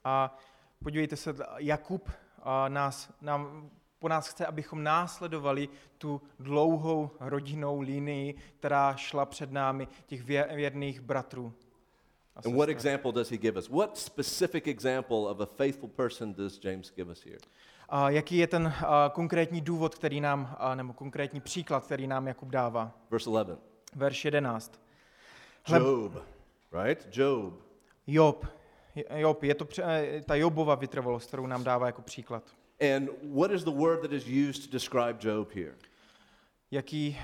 A 0.03 0.37
podívejte 0.83 1.15
se, 1.15 1.35
Jakub 1.57 2.09
a 2.43 2.69
nás, 2.69 3.13
nám, 3.21 3.69
po 3.99 4.07
nás 4.07 4.27
chce, 4.27 4.45
abychom 4.45 4.83
následovali 4.83 5.69
tu 5.97 6.21
dlouhou 6.39 7.09
rodinnou 7.19 7.81
linii, 7.81 8.33
která 8.59 8.95
šla 8.95 9.25
před 9.25 9.51
námi, 9.51 9.87
těch 10.05 10.23
vě- 10.25 10.55
věrných 10.55 11.01
bratrů. 11.01 11.53
And 12.35 12.55
what 12.55 12.69
example 12.69 13.11
does 13.11 13.29
he 13.29 13.37
give 13.37 13.59
us? 13.59 13.69
What 13.69 13.97
specific 13.97 14.67
example 14.67 15.27
of 15.27 15.41
a 15.41 15.45
faithful 15.45 15.89
person 15.89 16.33
does 16.33 16.59
James 16.63 16.91
give 16.95 17.11
us 17.11 17.23
here? 17.25 17.37
A 17.89 18.09
jaký 18.09 18.37
je 18.37 18.47
ten 18.47 18.73
a, 18.85 19.11
konkrétní 19.13 19.61
důvod, 19.61 19.95
který 19.95 20.21
nám, 20.21 20.55
a, 20.59 20.75
nebo 20.75 20.93
konkrétní 20.93 21.41
příklad, 21.41 21.85
který 21.85 22.07
nám 22.07 22.27
Jakub 22.27 22.49
dává? 22.49 22.91
Verse 23.09 23.29
11. 23.29 23.61
Verš 23.95 24.25
11. 24.25 24.81
Hle- 25.65 25.79
Job, 25.79 26.23
right? 26.83 27.07
Job. 27.17 27.53
Job. 28.07 28.45
Job, 29.15 29.43
je 29.43 29.55
to 29.55 29.67
eh, 29.83 30.21
ta 30.25 30.35
Jobova 30.35 30.75
vytrvalost, 30.75 31.27
kterou 31.27 31.47
nám 31.47 31.63
dává 31.63 31.85
jako 31.85 32.01
příklad. 32.01 32.43
And 32.95 33.09
what 33.23 33.51
is 33.51 33.63
the 33.63 33.71
word 33.71 34.01
that 34.01 34.11
is 34.11 34.23
used 34.49 34.65
to 34.65 34.71
describe 34.71 35.15
Job 35.19 35.51
here? 35.51 35.75
Jaký, 36.71 37.17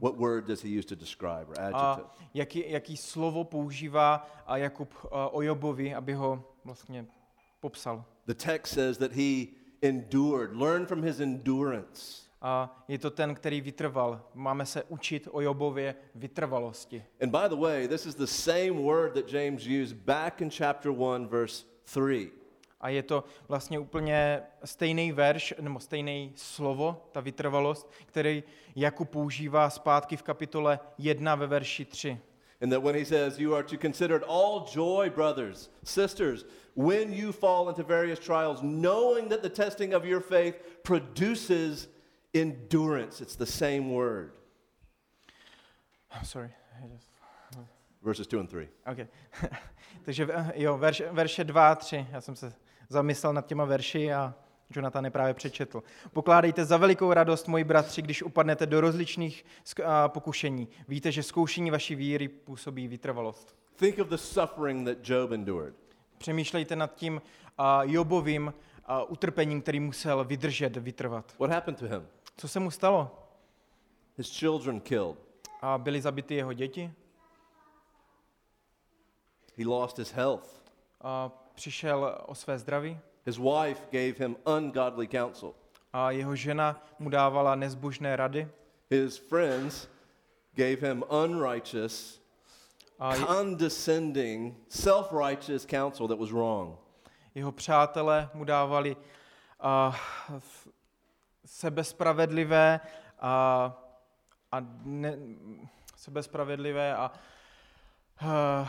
What 0.00 0.16
word 0.16 0.46
does 0.46 0.62
he 0.62 0.68
use 0.78 0.86
to 0.86 0.94
describe 0.94 1.48
or 1.48 1.58
a 1.58 1.66
adjective? 1.68 2.06
jaký, 2.34 2.64
jaký 2.70 2.96
slovo 2.96 3.44
používá 3.44 4.28
a 4.46 4.56
Jakub 4.56 4.94
a, 5.12 5.28
o 5.28 5.42
Jobovi, 5.42 5.94
aby 5.94 6.12
ho 6.12 6.44
vlastně 6.64 7.06
popsal. 7.60 8.04
The 8.26 8.34
text 8.34 8.74
says 8.74 8.98
that 8.98 9.12
he 9.12 9.46
endured. 9.82 10.56
Learn 10.56 10.86
from 10.86 11.02
his 11.02 11.20
endurance. 11.20 12.24
A 12.42 12.84
je 12.88 12.98
to 12.98 13.10
ten, 13.10 13.34
který 13.34 13.60
vytrval. 13.60 14.20
Máme 14.34 14.66
se 14.66 14.82
učit 14.84 15.28
o 15.30 15.40
Jobově 15.40 15.94
vytrvalosti. 16.14 17.04
And 17.20 17.30
by 17.30 17.48
the 17.48 17.56
way, 17.56 17.88
this 17.88 18.06
is 18.06 18.14
the 18.14 18.26
same 18.26 18.70
word 18.70 19.14
that 19.14 19.32
James 19.32 19.66
used 19.66 19.96
back 19.96 20.40
in 20.40 20.50
chapter 20.50 20.92
1, 20.92 21.28
verse 21.28 21.64
3. 21.84 22.30
A 22.84 22.88
je 22.88 23.02
to 23.02 23.24
vlastně 23.48 23.78
úplně 23.78 24.42
stejný 24.64 25.12
verš, 25.12 25.54
nebo 25.60 25.80
stejný 25.80 26.32
slovo, 26.36 27.08
ta 27.12 27.20
vytrvalost, 27.20 27.92
který 28.06 28.44
Jakub 28.76 29.10
používá 29.10 29.70
zpátky 29.70 30.16
v 30.16 30.22
kapitole 30.22 30.80
1 30.98 31.34
ve 31.34 31.46
verši 31.46 31.84
3. 31.84 32.20
And 32.62 32.70
that 32.70 32.82
when 32.82 32.94
he 32.94 33.04
says, 33.04 33.38
You 33.38 33.54
are 33.54 33.62
to 33.64 33.76
consider 33.76 34.16
it 34.16 34.22
all 34.28 34.66
joy, 34.74 35.10
brothers, 35.10 35.70
sisters, 35.84 36.44
when 36.76 37.12
you 37.12 37.32
fall 37.32 37.68
into 37.68 37.82
various 37.82 38.18
trials, 38.18 38.60
knowing 38.60 39.28
that 39.28 39.40
the 39.42 39.48
testing 39.48 39.94
of 39.94 40.04
your 40.04 40.20
faith 40.22 40.54
produces 40.82 41.88
endurance. 42.34 43.24
It's 43.24 43.36
the 43.36 43.46
same 43.46 43.94
word. 43.94 44.32
Sorry. 46.22 46.50
I 46.84 46.88
just- 46.88 47.10
Verses 48.02 48.26
2 48.26 48.40
and 48.40 48.50
3. 48.50 48.68
Okay. 48.92 49.08
Takže 50.04 50.28
eh, 50.32 50.52
jo, 50.54 50.78
verš, 50.78 51.02
verše 51.10 51.44
2 51.44 51.68
a 51.70 51.74
3. 51.74 52.06
Já 52.12 52.20
jsem 52.20 52.36
se 52.36 52.63
zamyslel 52.88 53.32
nad 53.32 53.46
těma 53.46 53.64
verši 53.64 54.12
a 54.12 54.34
Jonathan 54.70 55.04
je 55.04 55.10
právě 55.10 55.34
přečetl. 55.34 55.82
Pokládejte 56.12 56.64
za 56.64 56.76
velikou 56.76 57.12
radost, 57.12 57.48
moji 57.48 57.64
bratři, 57.64 58.02
když 58.02 58.22
upadnete 58.22 58.66
do 58.66 58.80
rozličných 58.80 59.44
pokušení. 60.08 60.68
Víte, 60.88 61.12
že 61.12 61.22
zkoušení 61.22 61.70
vaší 61.70 61.94
víry 61.94 62.28
působí 62.28 62.88
vytrvalost. 62.88 63.56
Think 63.76 63.98
of 63.98 64.08
the 64.08 64.16
suffering 64.16 64.88
that 64.88 65.08
Job 65.08 65.32
endured. 65.32 65.74
Přemýšlejte 66.18 66.76
nad 66.76 66.94
tím 66.94 67.22
Jobovým 67.82 68.54
utrpením, 69.08 69.62
který 69.62 69.80
musel 69.80 70.24
vydržet, 70.24 70.76
vytrvat. 70.76 71.34
What 71.38 71.50
happened 71.50 71.78
to 71.78 71.88
him? 71.88 72.08
Co 72.36 72.48
se 72.48 72.60
mu 72.60 72.70
stalo? 72.70 73.28
His 74.16 74.38
children 74.38 74.80
killed. 74.80 75.18
A 75.62 75.78
byly 75.78 76.00
zabity 76.00 76.34
jeho 76.34 76.52
děti? 76.52 76.92
He 79.56 79.66
lost 79.66 79.98
his 79.98 80.12
health. 80.12 80.62
A 81.00 81.30
přišel 81.54 82.18
o 82.26 82.34
své 82.34 82.58
zdraví? 82.58 82.98
His 83.26 83.38
wife 83.38 83.80
gave 83.90 84.12
him 84.18 84.36
ungodly 84.56 85.06
counsel. 85.08 85.54
A 85.92 86.10
jeho 86.10 86.36
žena 86.36 86.84
mu 86.98 87.08
dávala 87.10 87.54
nezbožné 87.54 88.16
rady? 88.16 88.48
His 88.90 89.16
friends 89.18 89.88
gave 90.54 90.76
him 90.88 91.04
unrighteous, 91.24 92.20
A 92.98 93.14
je- 93.14 93.24
condescending, 93.24 94.56
self 94.68 95.12
righteous 95.12 95.66
counsel 95.66 96.08
that 96.08 96.18
was 96.18 96.30
wrong. 96.32 96.78
jeho 97.34 97.52
přátelé 97.52 98.28
mu 98.34 98.44
dávali 98.44 98.96
f- 100.36 100.68
sebespravedlivé 101.46 102.80
a, 103.20 103.72
a 104.52 104.60
ne, 104.84 105.18
sebespravedlivé 105.96 106.94
a 106.96 107.12
uh, 108.22 108.68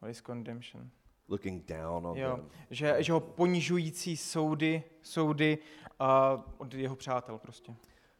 what 0.00 0.10
is 0.10 0.20
condemnation? 0.20 0.90
Looking 1.30 1.66
down 1.66 2.06
on 2.06 2.18
Jo, 2.18 2.36
them. 2.36 2.48
že, 2.70 2.96
že 3.02 3.12
ho 3.12 3.20
ponižující 3.20 4.16
soudy, 4.16 4.82
soudy 5.02 5.58
a, 5.98 6.42
od 6.58 6.74
jeho 6.74 6.96
přátel 6.96 7.38
prostě. 7.38 7.74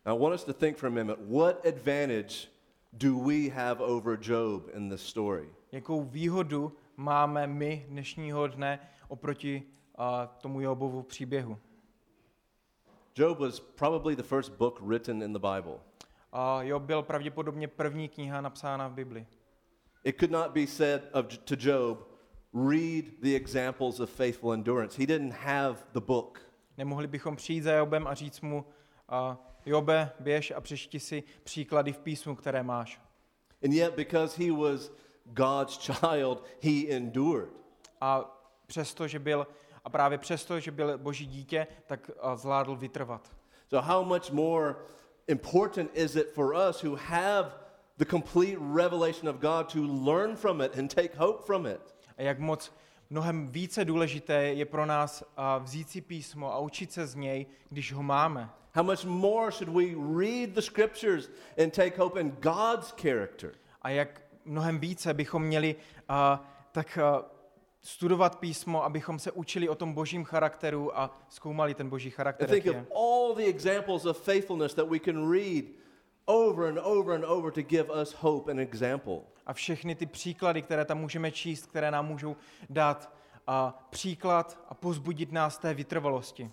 Now, 0.07 0.17
I 0.17 0.23
want 0.23 0.35
us 0.35 0.45
to 0.45 0.53
think 0.53 0.77
for 0.77 0.87
a 0.87 0.91
minute 0.91 1.23
what 1.29 1.67
advantage 1.67 2.49
do 2.93 3.19
we 3.19 3.49
have 3.49 3.81
over 3.85 4.19
Job 4.23 4.69
in 4.75 4.91
this 4.91 5.03
story? 5.03 5.49
Jakou 5.73 6.05
výhodu 6.05 6.73
máme 6.97 7.47
my 7.47 7.87
dnešního 7.89 8.47
dne 8.47 8.79
oproti 9.09 9.63
a, 9.99 10.27
tomu 10.27 10.61
Jobovu 10.61 11.03
příběhu? 11.03 11.59
Job 13.17 13.39
was 13.39 13.61
probably 13.61 14.17
the 14.17 14.23
first 14.23 14.53
book 14.53 14.81
written 14.81 15.23
in 15.23 15.33
the 15.33 15.39
Bible. 15.39 15.79
A 16.33 16.63
Job 16.63 16.83
byl 16.83 17.03
pravděpodobně 17.03 17.69
první 17.69 18.09
kniha 18.09 18.41
napsána 18.41 18.89
v 18.89 18.93
Bibli. 18.93 19.27
It 20.05 20.17
could 20.21 20.31
not 20.31 20.51
be 20.51 20.67
said 20.67 21.03
of, 21.13 21.27
to 21.39 21.55
Job, 21.59 22.10
read 22.53 23.05
the 23.23 23.35
examples 23.35 24.01
of 24.01 24.11
faithful 24.11 24.53
endurance. 24.53 24.97
He 24.97 25.07
didn't 25.07 25.33
have 25.33 25.77
the 25.93 26.01
book. 26.01 26.41
Nemohli 26.79 27.07
bychom 27.07 27.37
přijít 27.37 27.61
za 27.61 27.73
Jobem 27.73 28.07
a 28.07 28.15
říct 28.15 28.41
mu, 28.41 28.65
a 29.09 29.39
Jobe, 29.67 30.13
běž 30.21 30.51
a 30.51 30.61
přečti 30.61 31.01
si 31.01 31.23
příklady 31.45 31.93
v 31.93 31.99
písmu, 31.99 32.37
které 32.37 32.63
máš. 32.63 33.01
And 33.65 33.73
yet, 33.73 33.95
because 33.95 34.45
he 34.45 34.53
was 34.53 34.91
God's 35.25 35.79
child, 35.87 36.45
he 36.63 36.89
endured. 36.89 37.49
A 38.01 38.37
přesto, 38.67 39.09
že 39.09 39.19
byl, 39.19 39.47
a 39.85 39.91
právě 39.91 40.19
přesto, 40.19 40.61
že 40.61 40.71
byl 40.71 40.99
boží 40.99 41.27
dítě, 41.27 41.67
tak 41.87 42.11
a, 42.21 42.37
zvládl 42.37 42.77
vytrvat. 42.77 43.31
So, 43.69 43.87
how 43.87 44.05
much 44.05 44.31
more 44.31 44.77
important 45.29 45.91
is 45.95 46.17
it 46.17 46.35
for 46.35 46.55
us 46.69 46.83
who 46.83 46.97
have 46.97 47.53
the 47.97 48.05
complete 48.05 48.57
revelation 48.75 49.29
of 49.29 49.37
God 49.37 49.73
to 49.73 49.79
learn 49.81 50.37
from 50.37 50.61
it 50.61 50.79
and 50.79 50.95
take 50.95 51.17
hope 51.17 51.45
from 51.47 51.67
it? 51.67 51.81
A 52.21 52.23
jak 52.23 52.39
moc 52.39 52.75
mnohem 53.11 53.49
více 53.49 53.85
důležité 53.85 54.43
je 54.43 54.65
pro 54.65 54.87
nás 54.87 55.25
vzít 55.59 55.91
si 55.91 56.01
písmo 56.01 56.53
a 56.53 56.59
učit 56.59 56.93
se 56.93 57.07
z 57.07 57.15
něj, 57.15 57.47
když 57.71 57.93
ho 57.93 58.03
máme. 58.03 58.51
How 58.75 58.85
much 58.85 59.05
more 59.05 59.51
should 59.51 59.69
we 59.69 59.85
read 60.25 60.51
the 60.51 60.61
scriptures 60.61 61.31
and 61.65 61.75
take 61.75 61.99
hope 61.99 62.21
in 62.21 62.31
God's 62.31 62.95
character? 63.03 63.53
A 63.83 63.89
jak 63.91 64.23
mnohem 64.45 64.79
více 64.79 65.15
bychom 65.15 65.43
měli 65.43 65.77
a, 66.09 66.45
tak 66.73 66.99
a, 66.99 67.25
studovat 67.81 68.39
písmo, 68.39 68.85
abychom 68.85 69.19
se 69.19 69.33
učili 69.33 69.69
o 69.69 69.75
tom 69.75 69.93
božím 69.93 70.25
charakteru 70.25 70.99
a 70.99 71.19
zkoumali 71.29 71.75
ten 71.75 71.89
boží 71.89 72.09
And 72.09 72.15
charakter. 72.17 72.49
think 72.49 72.67
jak 72.67 72.77
of 72.77 72.97
all 72.97 73.35
the 73.35 73.45
examples 73.45 74.05
of 74.05 74.23
faithfulness 74.23 74.75
that 74.75 74.89
we 74.89 74.99
can 74.99 75.33
read 75.33 75.65
over 76.31 76.69
and 76.69 76.79
over 76.79 77.15
and 77.15 77.25
over 77.25 77.53
to 77.53 77.63
give 77.63 77.91
us 77.91 78.13
hope 78.13 78.51
and 78.51 78.61
example. 78.61 79.23
A 79.47 79.53
všechny 79.53 79.95
ty 79.95 80.07
příklady, 80.07 80.63
které 80.63 80.85
tam 80.85 80.99
můžeme 80.99 81.31
číst, 81.31 81.67
které 81.67 81.91
nám 81.91 82.07
můžou 82.07 82.37
dát 82.71 83.15
a 83.47 83.87
příklad 83.91 84.59
a 84.69 84.75
pozbudit 84.75 85.33
nás 85.33 85.59
té 85.59 85.75
vytrvalosti. 85.75 86.51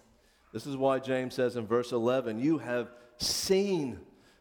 This 0.51 0.65
is 0.65 0.75
why 0.75 1.01
James 1.07 1.35
says 1.35 1.55
in 1.55 1.65
verse 1.65 1.95
11, 1.95 2.39
You 2.39 2.57
have 2.57 2.87
seen 3.17 3.99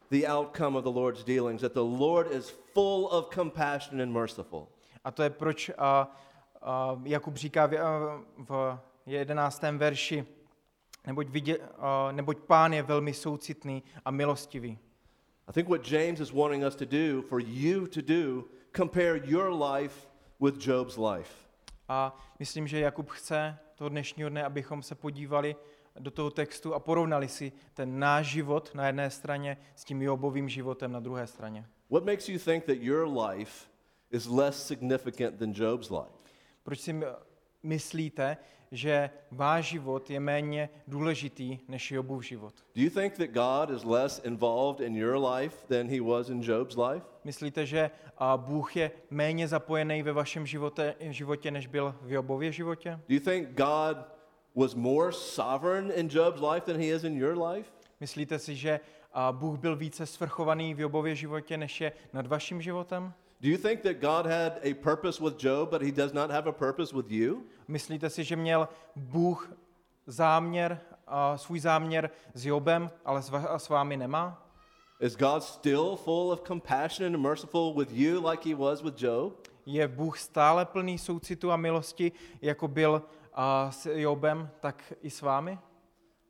the 0.09 0.25
outcome 0.27 0.77
of 0.77 0.83
the 0.83 0.89
Lord's 0.89 1.23
dealings, 1.23 1.61
that 1.61 1.73
the 1.73 1.79
Lord 1.79 2.31
is 2.31 2.49
full 2.73 3.07
of 3.07 3.29
compassion 3.35 4.01
and 4.01 4.11
merciful. 4.11 4.67
A 5.03 5.11
to 5.11 5.23
je 5.23 5.29
proč 5.29 5.71
a, 5.77 6.11
a 6.61 7.01
Jakub 7.03 7.35
říká 7.35 7.65
v, 7.65 7.77
a, 7.77 8.21
v 8.37 8.79
11. 9.05 9.61
verši, 9.77 10.25
neboť, 11.05 11.29
vidě, 11.29 11.59
a, 11.77 12.11
neboť 12.11 12.37
pán 12.37 12.73
je 12.73 12.83
velmi 12.83 13.13
soucitný 13.13 13.83
a 14.05 14.11
milostivý. 14.11 14.79
I 15.49 15.51
think 15.53 15.69
what 15.69 15.83
James 15.83 16.19
is 16.19 16.33
wanting 16.33 16.63
us 16.65 16.75
to 16.75 16.85
do, 16.85 17.21
for 17.21 17.39
you 17.39 17.87
to 17.87 18.01
do, 18.01 18.45
compare 18.73 19.15
your 19.25 19.51
life 19.51 20.07
with 20.39 20.57
Job's 20.59 20.97
life. 20.97 21.31
A 21.89 22.17
myslím, 22.39 22.67
že 22.67 22.79
Jakub 22.79 23.09
chce 23.09 23.57
toho 23.75 23.89
dnešního 23.89 24.29
dne, 24.29 24.43
abychom 24.43 24.81
se 24.83 24.95
podívali 24.95 25.55
do 25.99 26.11
toho 26.11 26.29
textu 26.31 26.73
a 26.73 26.79
porovnali 26.79 27.27
si 27.27 27.51
ten 27.73 27.99
náš 27.99 28.25
život 28.27 28.71
na 28.75 28.87
jedné 28.87 29.09
straně 29.09 29.57
s 29.75 29.83
tím 29.83 30.01
Jobovým 30.01 30.49
životem 30.49 30.91
na 30.91 30.99
druhé 30.99 31.27
straně. 31.27 31.65
What 31.89 32.05
makes 32.05 32.29
you 32.29 32.39
think 32.39 32.65
that 32.65 32.77
your 32.77 33.07
life 33.07 33.67
is 34.11 34.25
less 34.27 34.67
significant 34.67 35.35
than 35.39 35.53
Job's 35.55 35.89
life? 35.89 36.11
Proč 36.63 36.79
si 36.79 36.93
my- 36.93 37.05
myslíte, 37.63 38.37
že 38.71 39.09
váš 39.31 39.65
život 39.65 40.09
je 40.09 40.19
méně 40.19 40.69
důležitý 40.87 41.59
než 41.67 41.91
Jobův 41.91 42.23
život? 42.23 42.53
Do 42.75 42.81
you 42.81 42.89
think 42.89 43.13
that 43.17 43.29
God 43.29 43.77
is 43.77 43.83
less 43.83 44.21
involved 44.25 44.87
in 44.87 44.95
your 44.95 45.25
life 45.25 45.67
than 45.67 45.87
he 45.87 46.01
was 46.01 46.29
in 46.29 46.41
Job's 46.41 46.77
life? 46.77 47.05
Myslíte, 47.23 47.65
že 47.65 47.91
Bůh 48.37 48.75
je 48.75 48.91
méně 49.09 49.47
zapojený 49.47 50.03
ve 50.03 50.13
vašem 50.13 50.45
životě, 50.45 50.95
životě, 50.99 51.51
než 51.51 51.67
byl 51.67 51.95
v 52.01 52.11
Jobově 52.11 52.51
životě? 52.51 52.99
Do 53.09 53.15
you 53.15 53.21
think 53.21 53.49
God 53.49 53.97
was 54.55 54.75
more 54.75 55.11
sovereign 55.11 55.91
in 55.95 56.09
Job's 56.11 56.41
life 56.41 56.65
than 56.65 56.81
he 56.81 56.87
is 56.87 57.03
in 57.03 57.17
your 57.17 57.43
life? 57.43 57.71
Myslíte 57.99 58.39
si, 58.39 58.55
že 58.55 58.79
Bůh 59.31 59.59
byl 59.59 59.75
více 59.75 60.05
svrchovaný 60.05 60.73
v 60.73 60.79
Jobově 60.79 61.15
životě, 61.15 61.57
než 61.57 61.81
je 61.81 61.91
nad 62.13 62.27
vaším 62.27 62.61
životem? 62.61 63.13
Do 63.39 63.49
you 63.49 63.57
think 63.57 63.81
that 63.81 64.01
God 64.01 64.25
had 64.25 64.59
a 64.63 64.73
purpose 64.73 65.23
with 65.23 65.37
Job, 65.37 65.69
but 65.69 65.81
he 65.81 65.91
does 65.91 66.13
not 66.13 66.31
have 66.31 66.49
a 66.49 66.51
purpose 66.51 66.95
with 66.95 67.11
you? 67.11 67.43
Myslíte 67.67 68.09
si, 68.09 68.23
že 68.23 68.35
měl 68.35 68.69
Bůh 68.95 69.51
záměr, 70.07 70.79
a 71.07 71.37
svůj 71.37 71.59
záměr 71.59 72.09
s 72.33 72.45
Jobem, 72.45 72.91
ale 73.05 73.21
s, 73.21 73.31
s 73.57 73.69
vámi 73.69 73.97
nemá? 73.97 74.43
Is 74.99 75.15
God 75.15 75.43
still 75.43 75.95
full 75.95 76.31
of 76.31 76.41
compassion 76.47 77.15
and 77.15 77.21
merciful 77.21 77.73
with 77.73 77.91
you 77.91 78.27
like 78.29 78.49
he 78.49 78.55
was 78.55 78.81
with 78.81 79.01
Job? 79.01 79.47
Je 79.65 79.87
Bůh 79.87 80.19
stále 80.19 80.65
plný 80.65 80.97
soucitu 80.97 81.51
a 81.51 81.57
milosti, 81.57 82.11
jako 82.41 82.67
byl 82.67 83.01
a, 83.33 83.71
s 83.71 83.85
Jobem, 83.85 84.49
tak 84.59 84.93
i 85.01 85.09
s 85.09 85.21
vámi? 85.21 85.59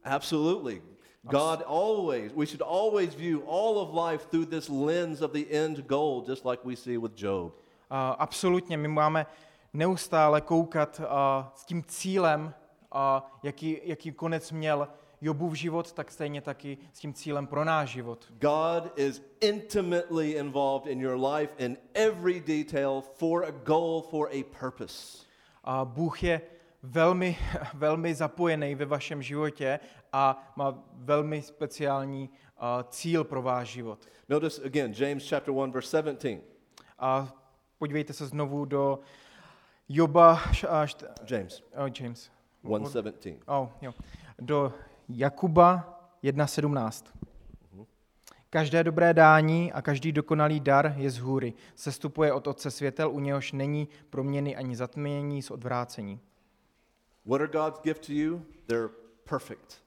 Absolutely. 0.03 0.81
God 1.29 1.63
always, 1.65 2.31
we 2.33 2.45
should 2.45 2.61
always 2.61 3.15
view 3.15 3.43
all 3.47 3.79
of 3.79 3.93
life 3.93 4.29
through 4.29 4.49
this 4.49 4.69
lens 4.69 5.21
of 5.21 5.31
the 5.31 5.45
end 5.51 5.87
goal, 5.87 6.23
just 6.27 6.45
like 6.45 6.65
we 6.65 6.75
see 6.75 6.97
with 6.97 7.15
Job. 7.15 7.51
A, 7.89 8.11
absolutně, 8.11 8.77
my 8.77 8.87
máme 8.87 9.25
neustále 9.73 10.41
koukat 10.41 11.01
a, 11.07 11.51
s 11.55 11.65
tím 11.65 11.83
cílem, 11.83 12.53
a, 12.91 13.31
jaký, 13.43 13.79
jaký 13.83 14.11
konec 14.11 14.51
měl 14.51 14.87
Jobův 15.21 15.53
život, 15.53 15.93
tak 15.93 16.11
stejně 16.11 16.41
taky 16.41 16.77
s 16.93 16.99
tím 16.99 17.13
cílem 17.13 17.47
pro 17.47 17.65
náš 17.65 17.89
život. 17.89 18.25
God 18.39 18.91
is 18.95 19.21
intimately 19.41 20.31
involved 20.31 20.91
in 20.91 21.01
your 21.01 21.25
life 21.25 21.53
in 21.57 21.77
every 21.93 22.39
detail 22.39 23.01
for 23.01 23.45
a 23.45 23.51
goal, 23.51 24.01
for 24.01 24.29
a 24.31 24.43
purpose. 24.59 25.25
A 25.63 25.85
Bůh 25.85 26.23
je 26.23 26.41
velmi, 26.83 27.37
velmi 27.73 28.15
zapojený 28.15 28.75
ve 28.75 28.85
vašem 28.85 29.21
životě 29.21 29.79
a 30.17 30.51
má 30.55 30.83
velmi 30.93 31.41
speciální 31.41 32.29
a, 32.57 32.83
cíl 32.83 33.23
pro 33.23 33.41
váš 33.41 33.67
život. 33.67 34.07
Notice 34.29 34.63
again, 34.63 34.93
James 34.97 35.29
chapter 35.29 35.53
1, 35.53 35.73
verse 35.73 35.89
17. 35.89 36.27
A 36.99 37.33
podívejte 37.77 38.13
se 38.13 38.25
znovu 38.27 38.65
do 38.65 38.99
Joba, 39.89 40.41
št, 40.51 41.03
James 41.29 41.63
oh, 41.73 41.89
James, 41.99 42.31
1:17. 42.63 43.37
oh, 43.45 43.69
jo, 43.81 43.93
do 44.39 44.73
Jakuba 45.09 45.99
1.17. 46.23 47.05
Každé 48.49 48.83
dobré 48.83 49.13
dání 49.13 49.73
a 49.73 49.81
každý 49.81 50.11
dokonalý 50.11 50.59
dar 50.59 50.93
je 50.97 51.09
z 51.09 51.17
hůry. 51.17 51.53
Sestupuje 51.75 52.33
od 52.33 52.47
Otce 52.47 52.71
světel, 52.71 53.11
u 53.11 53.19
něhož 53.19 53.51
není 53.51 53.87
proměny 54.09 54.55
ani 54.55 54.75
zatmění 54.75 55.41
z 55.41 55.51
odvrácení. 55.51 56.19
What 57.25 57.41
are 57.41 57.51
God's 57.51 57.81
gifts 57.81 58.07
to 58.07 58.13
you? 58.13 58.41
They're 58.67 58.89
perfect. 59.29 59.86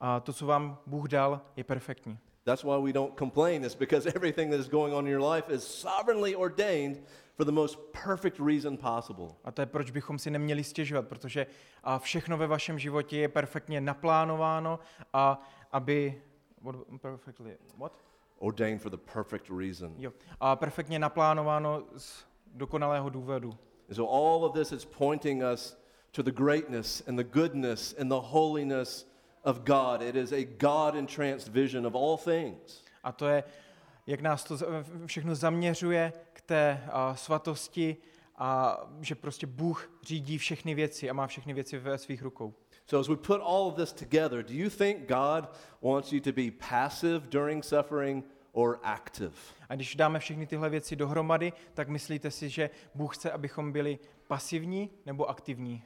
A 0.00 0.20
to, 0.20 0.32
co 0.32 0.46
vám 0.46 0.78
Bůh 0.86 1.08
dal, 1.08 1.40
je 1.56 1.64
perfektní. 1.64 2.18
That's 2.44 2.64
why 2.64 2.82
we 2.84 2.92
don't 2.92 3.18
complain, 3.18 3.64
is 3.64 3.74
because 3.74 4.08
everything 4.08 4.50
that 4.50 4.60
is 4.60 4.68
going 4.68 4.94
on 4.94 5.06
in 5.06 5.12
your 5.12 5.32
life 5.32 5.54
is 5.54 5.64
sovereignly 5.64 6.36
ordained 6.36 7.02
for 7.36 7.44
the 7.44 7.52
most 7.52 7.78
perfect 8.04 8.40
reason 8.40 8.76
possible. 8.76 9.28
A 9.44 9.50
to 9.50 9.62
je, 9.62 9.66
proč 9.66 9.90
bychom 9.90 10.18
si 10.18 10.30
neměli 10.30 10.64
stěžovat, 10.64 11.08
protože 11.08 11.46
a 11.84 11.98
všechno 11.98 12.38
ve 12.38 12.46
vašem 12.46 12.78
životě 12.78 13.16
je 13.16 13.28
perfektně 13.28 13.80
naplánováno 13.80 14.78
a 15.12 15.42
aby... 15.72 16.22
What, 16.62 16.76
perfectly, 17.00 17.58
what? 17.78 17.92
Ordained 18.38 18.82
for 18.82 18.90
the 18.90 18.98
perfect 19.12 19.50
reason. 19.58 19.94
Jo. 19.98 20.12
A 20.40 20.56
perfektně 20.56 20.98
naplánováno 20.98 21.84
z 21.96 22.24
dokonalého 22.46 23.10
důvodu. 23.10 23.52
So 23.92 24.12
all 24.12 24.44
of 24.44 24.52
this 24.52 24.72
is 24.72 24.84
pointing 24.84 25.42
us 25.52 25.78
to 26.12 26.22
the 26.22 26.32
greatness 26.32 27.02
and 27.08 27.16
the 27.16 27.24
goodness 27.24 27.94
and 28.00 28.08
the 28.08 28.20
holiness 28.20 29.09
of 29.44 29.58
God. 29.58 30.02
It 30.02 30.16
is 30.16 30.32
a 30.32 30.44
God 30.58 30.94
entranced 30.94 31.48
vision 31.48 31.86
of 31.86 31.94
all 31.94 32.16
things. 32.16 32.84
A 33.02 33.12
to 33.12 33.28
je, 33.28 33.44
jak 34.06 34.20
nás 34.20 34.44
to 34.44 34.58
všechno 35.06 35.34
zaměřuje 35.34 36.12
k 36.32 36.40
té 36.40 36.84
a, 36.92 37.14
svatosti 37.16 37.96
a 38.36 38.80
že 39.00 39.14
prostě 39.14 39.46
Bůh 39.46 39.90
řídí 40.02 40.38
všechny 40.38 40.74
věci 40.74 41.10
a 41.10 41.12
má 41.12 41.26
všechny 41.26 41.54
věci 41.54 41.78
ve 41.78 41.98
svých 41.98 42.22
rukou. 42.22 42.54
So 42.86 43.00
as 43.00 43.08
we 43.08 43.16
put 43.16 43.40
all 43.40 43.66
of 43.66 43.74
this 43.74 43.92
together, 43.92 44.42
do 44.42 44.54
you 44.54 44.70
think 44.70 45.08
God 45.08 45.50
wants 45.82 46.12
you 46.12 46.20
to 46.20 46.32
be 46.32 46.50
passive 46.68 47.20
during 47.20 47.64
suffering 47.64 48.24
or 48.52 48.80
active? 48.82 49.36
A 49.68 49.74
když 49.74 49.96
dáme 49.96 50.18
všechny 50.18 50.46
tyhle 50.46 50.70
věci 50.70 50.96
dohromady, 50.96 51.52
tak 51.74 51.88
myslíte 51.88 52.30
si, 52.30 52.48
že 52.48 52.70
Bůh 52.94 53.16
chce, 53.16 53.30
abychom 53.30 53.72
byli 53.72 53.98
pasivní 54.26 54.90
nebo 55.06 55.30
aktivní? 55.30 55.82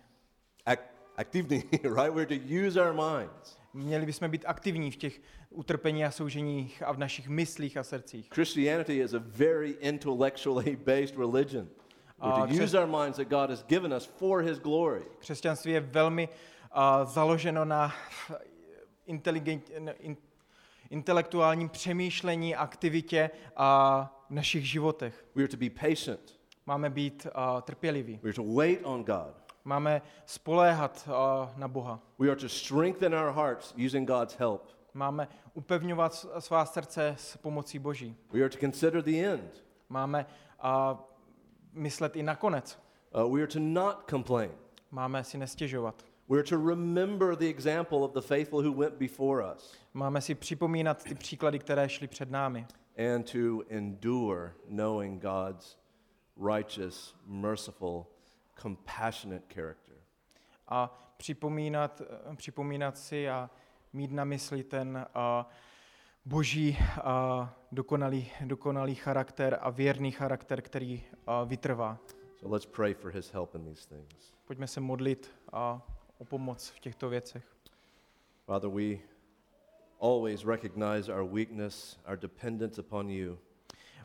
Ac- 0.66 0.78
actively, 1.16 1.62
right? 1.82 2.12
We're 2.14 2.26
to 2.26 2.66
use 2.66 2.80
our 2.80 2.92
minds. 2.92 3.56
Měli 3.74 4.06
bychom 4.06 4.30
být 4.30 4.44
aktivní 4.46 4.90
v 4.90 4.96
těch 4.96 5.20
utrpení 5.50 6.04
a 6.04 6.10
souženích 6.10 6.82
a 6.82 6.92
v 6.92 6.98
našich 6.98 7.28
myslích 7.28 7.76
a 7.76 7.82
srdcích. 7.82 8.28
Christianity 8.34 9.00
is 9.00 9.14
a 9.14 9.18
very 9.18 9.70
intellectually 9.70 10.76
based 10.84 11.16
religion. 11.16 11.68
We're 12.22 12.56
to 12.56 12.64
use 12.64 12.78
our 12.78 12.86
minds 12.86 13.16
that 13.16 13.28
God 13.28 13.50
has 13.50 13.64
given 13.64 13.92
us 13.92 14.04
for 14.04 14.42
His 14.42 14.58
glory. 14.58 15.02
Křesťanství 15.18 15.72
je 15.72 15.80
velmi 15.80 16.28
uh, 16.28 17.08
založeno 17.08 17.64
na 17.64 17.92
inteligent, 19.06 19.70
in, 20.00 20.16
intelektuálním 20.90 21.68
přemýšlení, 21.68 22.56
aktivitě 22.56 23.30
a 23.56 24.10
v 24.30 24.34
našich 24.34 24.70
životech. 24.70 25.24
We 25.34 25.42
are 25.42 25.48
to 25.48 25.56
be 25.56 25.70
patient. 25.70 26.40
Máme 26.66 26.90
být 26.90 27.26
uh, 27.26 27.60
trpěliví. 27.60 28.20
We 28.22 28.30
are 28.30 28.34
to 28.34 28.54
wait 28.54 28.80
on 28.82 29.04
God. 29.04 29.43
Máme 29.64 30.02
spoléhat 30.26 31.08
uh, 31.08 31.48
na 31.58 31.68
Boha. 31.68 32.00
We 32.18 32.28
are 32.30 32.40
to 32.40 32.48
strengthen 32.48 33.14
our 33.14 33.32
hearts 33.32 33.74
using 33.86 34.08
God's 34.08 34.34
help. 34.34 34.62
Máme 34.94 35.28
upevňovat 35.54 36.26
svá 36.38 36.66
srdce 36.66 37.14
s 37.18 37.36
pomocí 37.36 37.78
Boží. 37.78 38.16
We 38.32 38.40
are 38.40 38.48
to 38.48 38.58
consider 38.58 39.02
the 39.02 39.24
end. 39.24 39.64
Máme 39.88 40.26
uh, 40.64 40.98
myslet 41.72 42.16
i 42.16 42.22
na 42.22 42.36
konec. 42.36 42.78
Uh, 43.14 43.34
we 43.34 43.40
are 43.42 43.52
to 43.52 43.58
not 43.60 44.10
complain. 44.10 44.50
Máme 44.90 45.24
si 45.24 45.38
nestěžovat. 45.38 46.04
We 46.28 46.38
are 46.38 46.48
to 46.48 46.68
remember 46.68 47.36
the 47.36 47.48
example 47.48 47.98
of 47.98 48.12
the 48.12 48.20
faithful 48.20 48.62
who 48.62 48.72
went 48.72 48.94
before 48.94 49.54
us 49.54 49.74
Máme 49.94 50.20
si 50.20 50.34
připomínat 50.34 51.04
ty 51.04 51.14
příklady, 51.14 51.58
které 51.58 51.88
šly 51.88 52.06
před 52.06 52.30
námi. 52.30 52.66
and 53.14 53.32
to 53.32 53.62
endure 53.68 54.52
knowing 54.68 55.22
God's 55.22 55.76
righteous, 56.36 57.14
merciful, 57.26 58.06
compassionate 58.62 59.54
character. 59.54 59.94
a 60.68 61.00
připomínat, 61.16 62.00
eh, 62.00 62.36
připomínat 62.36 62.98
si 62.98 63.28
a 63.28 63.50
mít 63.92 64.12
na 64.12 64.24
mysli 64.24 64.64
ten 64.64 65.06
a, 65.14 65.48
boží 66.24 66.78
a, 67.02 67.54
dokonalý, 67.72 68.30
dokonalý 68.44 68.94
charakter 68.94 69.58
a 69.60 69.70
věrný 69.70 70.12
charakter, 70.12 70.62
který 70.62 71.04
a, 71.26 71.44
vytrvá. 71.44 71.98
So 72.36 72.54
let's 72.54 72.66
pray 72.66 72.94
for 72.94 73.10
his 73.10 73.32
help 73.32 73.54
in 73.54 73.64
these 73.64 73.88
things. 73.88 74.32
Pojďme 74.44 74.66
se 74.66 74.80
modlit 74.80 75.30
a 75.52 75.82
o 76.18 76.24
pomoc 76.24 76.68
v 76.68 76.80
těchto 76.80 77.08
věcech. 77.08 77.44
Father, 78.46 78.70
we 78.70 78.98
always 80.00 80.44
recognize 80.44 81.12
our 81.14 81.34
weakness, 81.34 81.98
our 82.08 82.16
dependence 82.16 82.80
upon 82.80 83.10
you. 83.10 83.38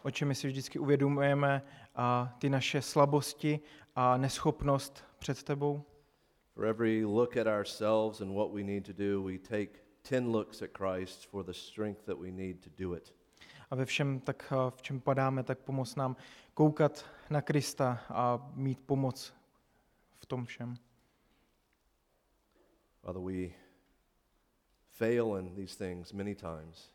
Oče, 0.03 0.25
my 0.25 0.35
si 0.35 0.47
vždycky 0.47 0.79
uvědomujeme 0.79 1.61
a, 1.95 2.35
ty 2.39 2.49
naše 2.49 2.81
slabosti 2.81 3.59
a 4.01 4.17
neschopnost 4.17 5.03
před 5.19 5.43
tebou. 5.43 5.83
For 6.53 6.65
every 6.65 7.05
look 7.05 7.37
at 7.37 7.47
ourselves 7.47 8.21
and 8.21 8.35
what 8.35 8.51
we 8.51 8.63
need 8.63 8.85
to 8.85 8.93
do, 8.93 9.23
we 9.23 9.37
take 9.37 9.79
10 10.09 10.31
looks 10.31 10.61
at 10.61 10.69
Christ 10.77 11.29
for 11.29 11.45
the 11.45 11.53
strength 11.53 12.05
that 12.05 12.17
we 12.17 12.31
need 12.31 12.63
to 12.63 12.69
do 12.83 12.95
it. 12.95 13.13
A 13.69 13.75
ve 13.75 13.85
všem, 13.85 14.19
tak, 14.19 14.51
a, 14.51 14.69
v 14.69 14.81
čem 14.81 14.99
padáme, 14.99 15.43
tak 15.43 15.59
pomoc 15.59 15.95
nám 15.95 16.15
koukat 16.53 17.05
na 17.29 17.41
Krista 17.41 17.99
a 18.09 18.51
mít 18.53 18.79
pomoc 18.79 19.33
v 20.19 20.25
tom 20.25 20.45
všem. 20.45 20.75
Father, 23.01 23.21
we 23.21 23.49
fail 24.87 25.35
in 25.35 25.55
these 25.55 25.77
things 25.77 26.13
many 26.13 26.35
times. 26.35 26.91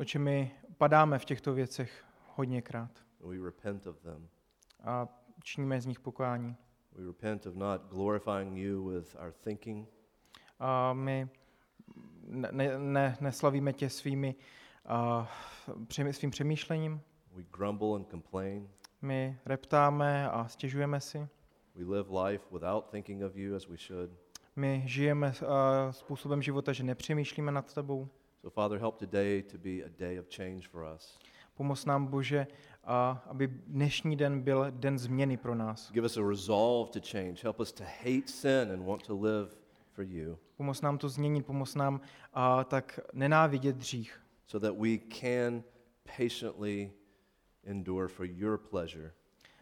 Oče, 0.00 0.18
my 0.18 0.54
padáme 0.78 1.18
v 1.18 1.24
těchto 1.24 1.54
věcech 1.54 2.04
hodněkrát 2.36 2.90
We 3.20 3.36
repent 3.44 3.86
of 3.86 4.00
them. 4.00 4.28
a 4.84 5.19
činíme 5.42 5.80
z 5.80 5.86
nich 5.86 6.00
pokání. 6.00 6.56
We 6.92 7.06
repent 7.06 7.46
of 7.46 7.54
not 7.54 7.82
glorifying 7.90 8.56
you 8.56 8.88
with 8.88 9.16
our 9.24 9.32
thinking. 9.32 9.88
A 10.58 10.92
my 10.92 11.28
ne, 12.26 12.48
ne, 12.52 12.78
ne, 12.78 13.16
neslavíme 13.20 13.72
tě 13.72 13.90
svými, 13.90 14.34
a, 14.86 15.30
přemý- 15.86 16.12
svým 16.12 16.30
přemýšlením. 16.30 17.00
We 17.32 17.42
grumble 17.42 17.96
and 17.96 18.10
complain. 18.10 18.68
My 19.02 19.38
reptáme 19.46 20.30
a 20.30 20.48
stěžujeme 20.48 21.00
si. 21.00 21.28
We 21.74 21.96
live 21.96 22.22
life 22.24 22.44
without 22.52 22.90
thinking 22.90 23.22
of 23.22 23.36
you 23.36 23.56
as 23.56 23.66
we 23.66 23.76
should. 23.76 24.10
My 24.56 24.82
žijeme 24.86 25.32
a, 25.48 25.92
způsobem 25.92 26.42
života, 26.42 26.72
že 26.72 26.84
nepřemýšlíme 26.84 27.52
nad 27.52 27.74
tebou. 27.74 28.08
So, 28.40 28.50
Father, 28.50 28.78
help 28.78 28.96
today 28.96 29.42
to 29.42 29.58
be 29.58 29.70
a 29.70 29.88
day 29.98 30.20
of 30.20 30.26
change 30.36 30.68
for 30.68 30.92
us. 30.94 31.18
Pomoz 31.54 31.86
nám, 31.86 32.06
Bože, 32.06 32.46
a 32.84 33.24
aby 33.26 33.46
dnešní 33.66 34.16
den 34.16 34.40
byl 34.40 34.66
den 34.70 34.98
změny 34.98 35.36
pro 35.36 35.54
nás. 35.54 35.92
Give 35.92 36.06
us 36.06 36.16
a 36.16 36.28
resolve 36.28 36.90
to 36.90 37.00
change. 37.10 37.42
Help 37.42 37.60
us 37.60 37.72
to 37.72 37.84
hate 37.84 38.26
sin 38.28 38.72
and 38.72 38.86
want 38.86 39.06
to 39.06 39.20
live 39.20 39.50
for 39.92 40.04
you. 40.04 40.38
Pomoz 40.56 40.80
nám 40.80 40.98
to 40.98 41.08
změnit, 41.08 41.46
pomoz 41.46 41.74
nám 41.74 42.00
a 42.34 42.64
tak 42.64 43.00
nenávidět 43.12 43.76
dřích. 43.76 44.20
So 44.46 44.66
that 44.66 44.78
we 44.78 44.98
can 45.20 45.62
patiently 46.16 46.92
endure 47.64 48.08
for 48.08 48.26
your 48.26 48.58
pleasure. 48.58 49.12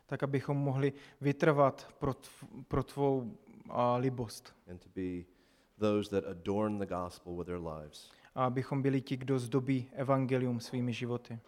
Tak 0.06 0.22
abychom 0.22 0.56
mohli 0.56 0.92
vytrvat 1.20 1.94
pro, 1.98 2.12
tv- 2.12 2.64
pro 2.68 2.82
tvou 2.82 3.36
a, 3.68 3.96
libost. 3.96 4.54
And 4.70 4.80
to 4.80 4.88
be 4.94 5.24
those 5.78 6.10
that 6.10 6.30
adorn 6.30 6.78
the 6.78 6.86
gospel 6.86 7.36
with 7.36 7.46
their 7.46 7.60
lives. 7.60 8.10
A 8.34 8.44
abychom 8.44 8.82
byli 8.82 9.00
ti, 9.00 9.16
kdo 9.16 9.38
zdobí 9.38 9.90
evangelium 9.92 10.60
svými 10.60 10.92
životy. 10.92 11.38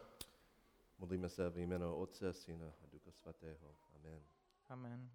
Modlíme 1.00 1.28
se 1.28 1.50
v 1.50 1.58
jméno 1.58 1.96
Otce, 1.96 2.32
Syna 2.32 2.74
a 2.82 2.86
Ducha 2.86 3.10
Svatého. 3.12 3.76
Amen. 3.94 4.22
Amen. 4.68 5.10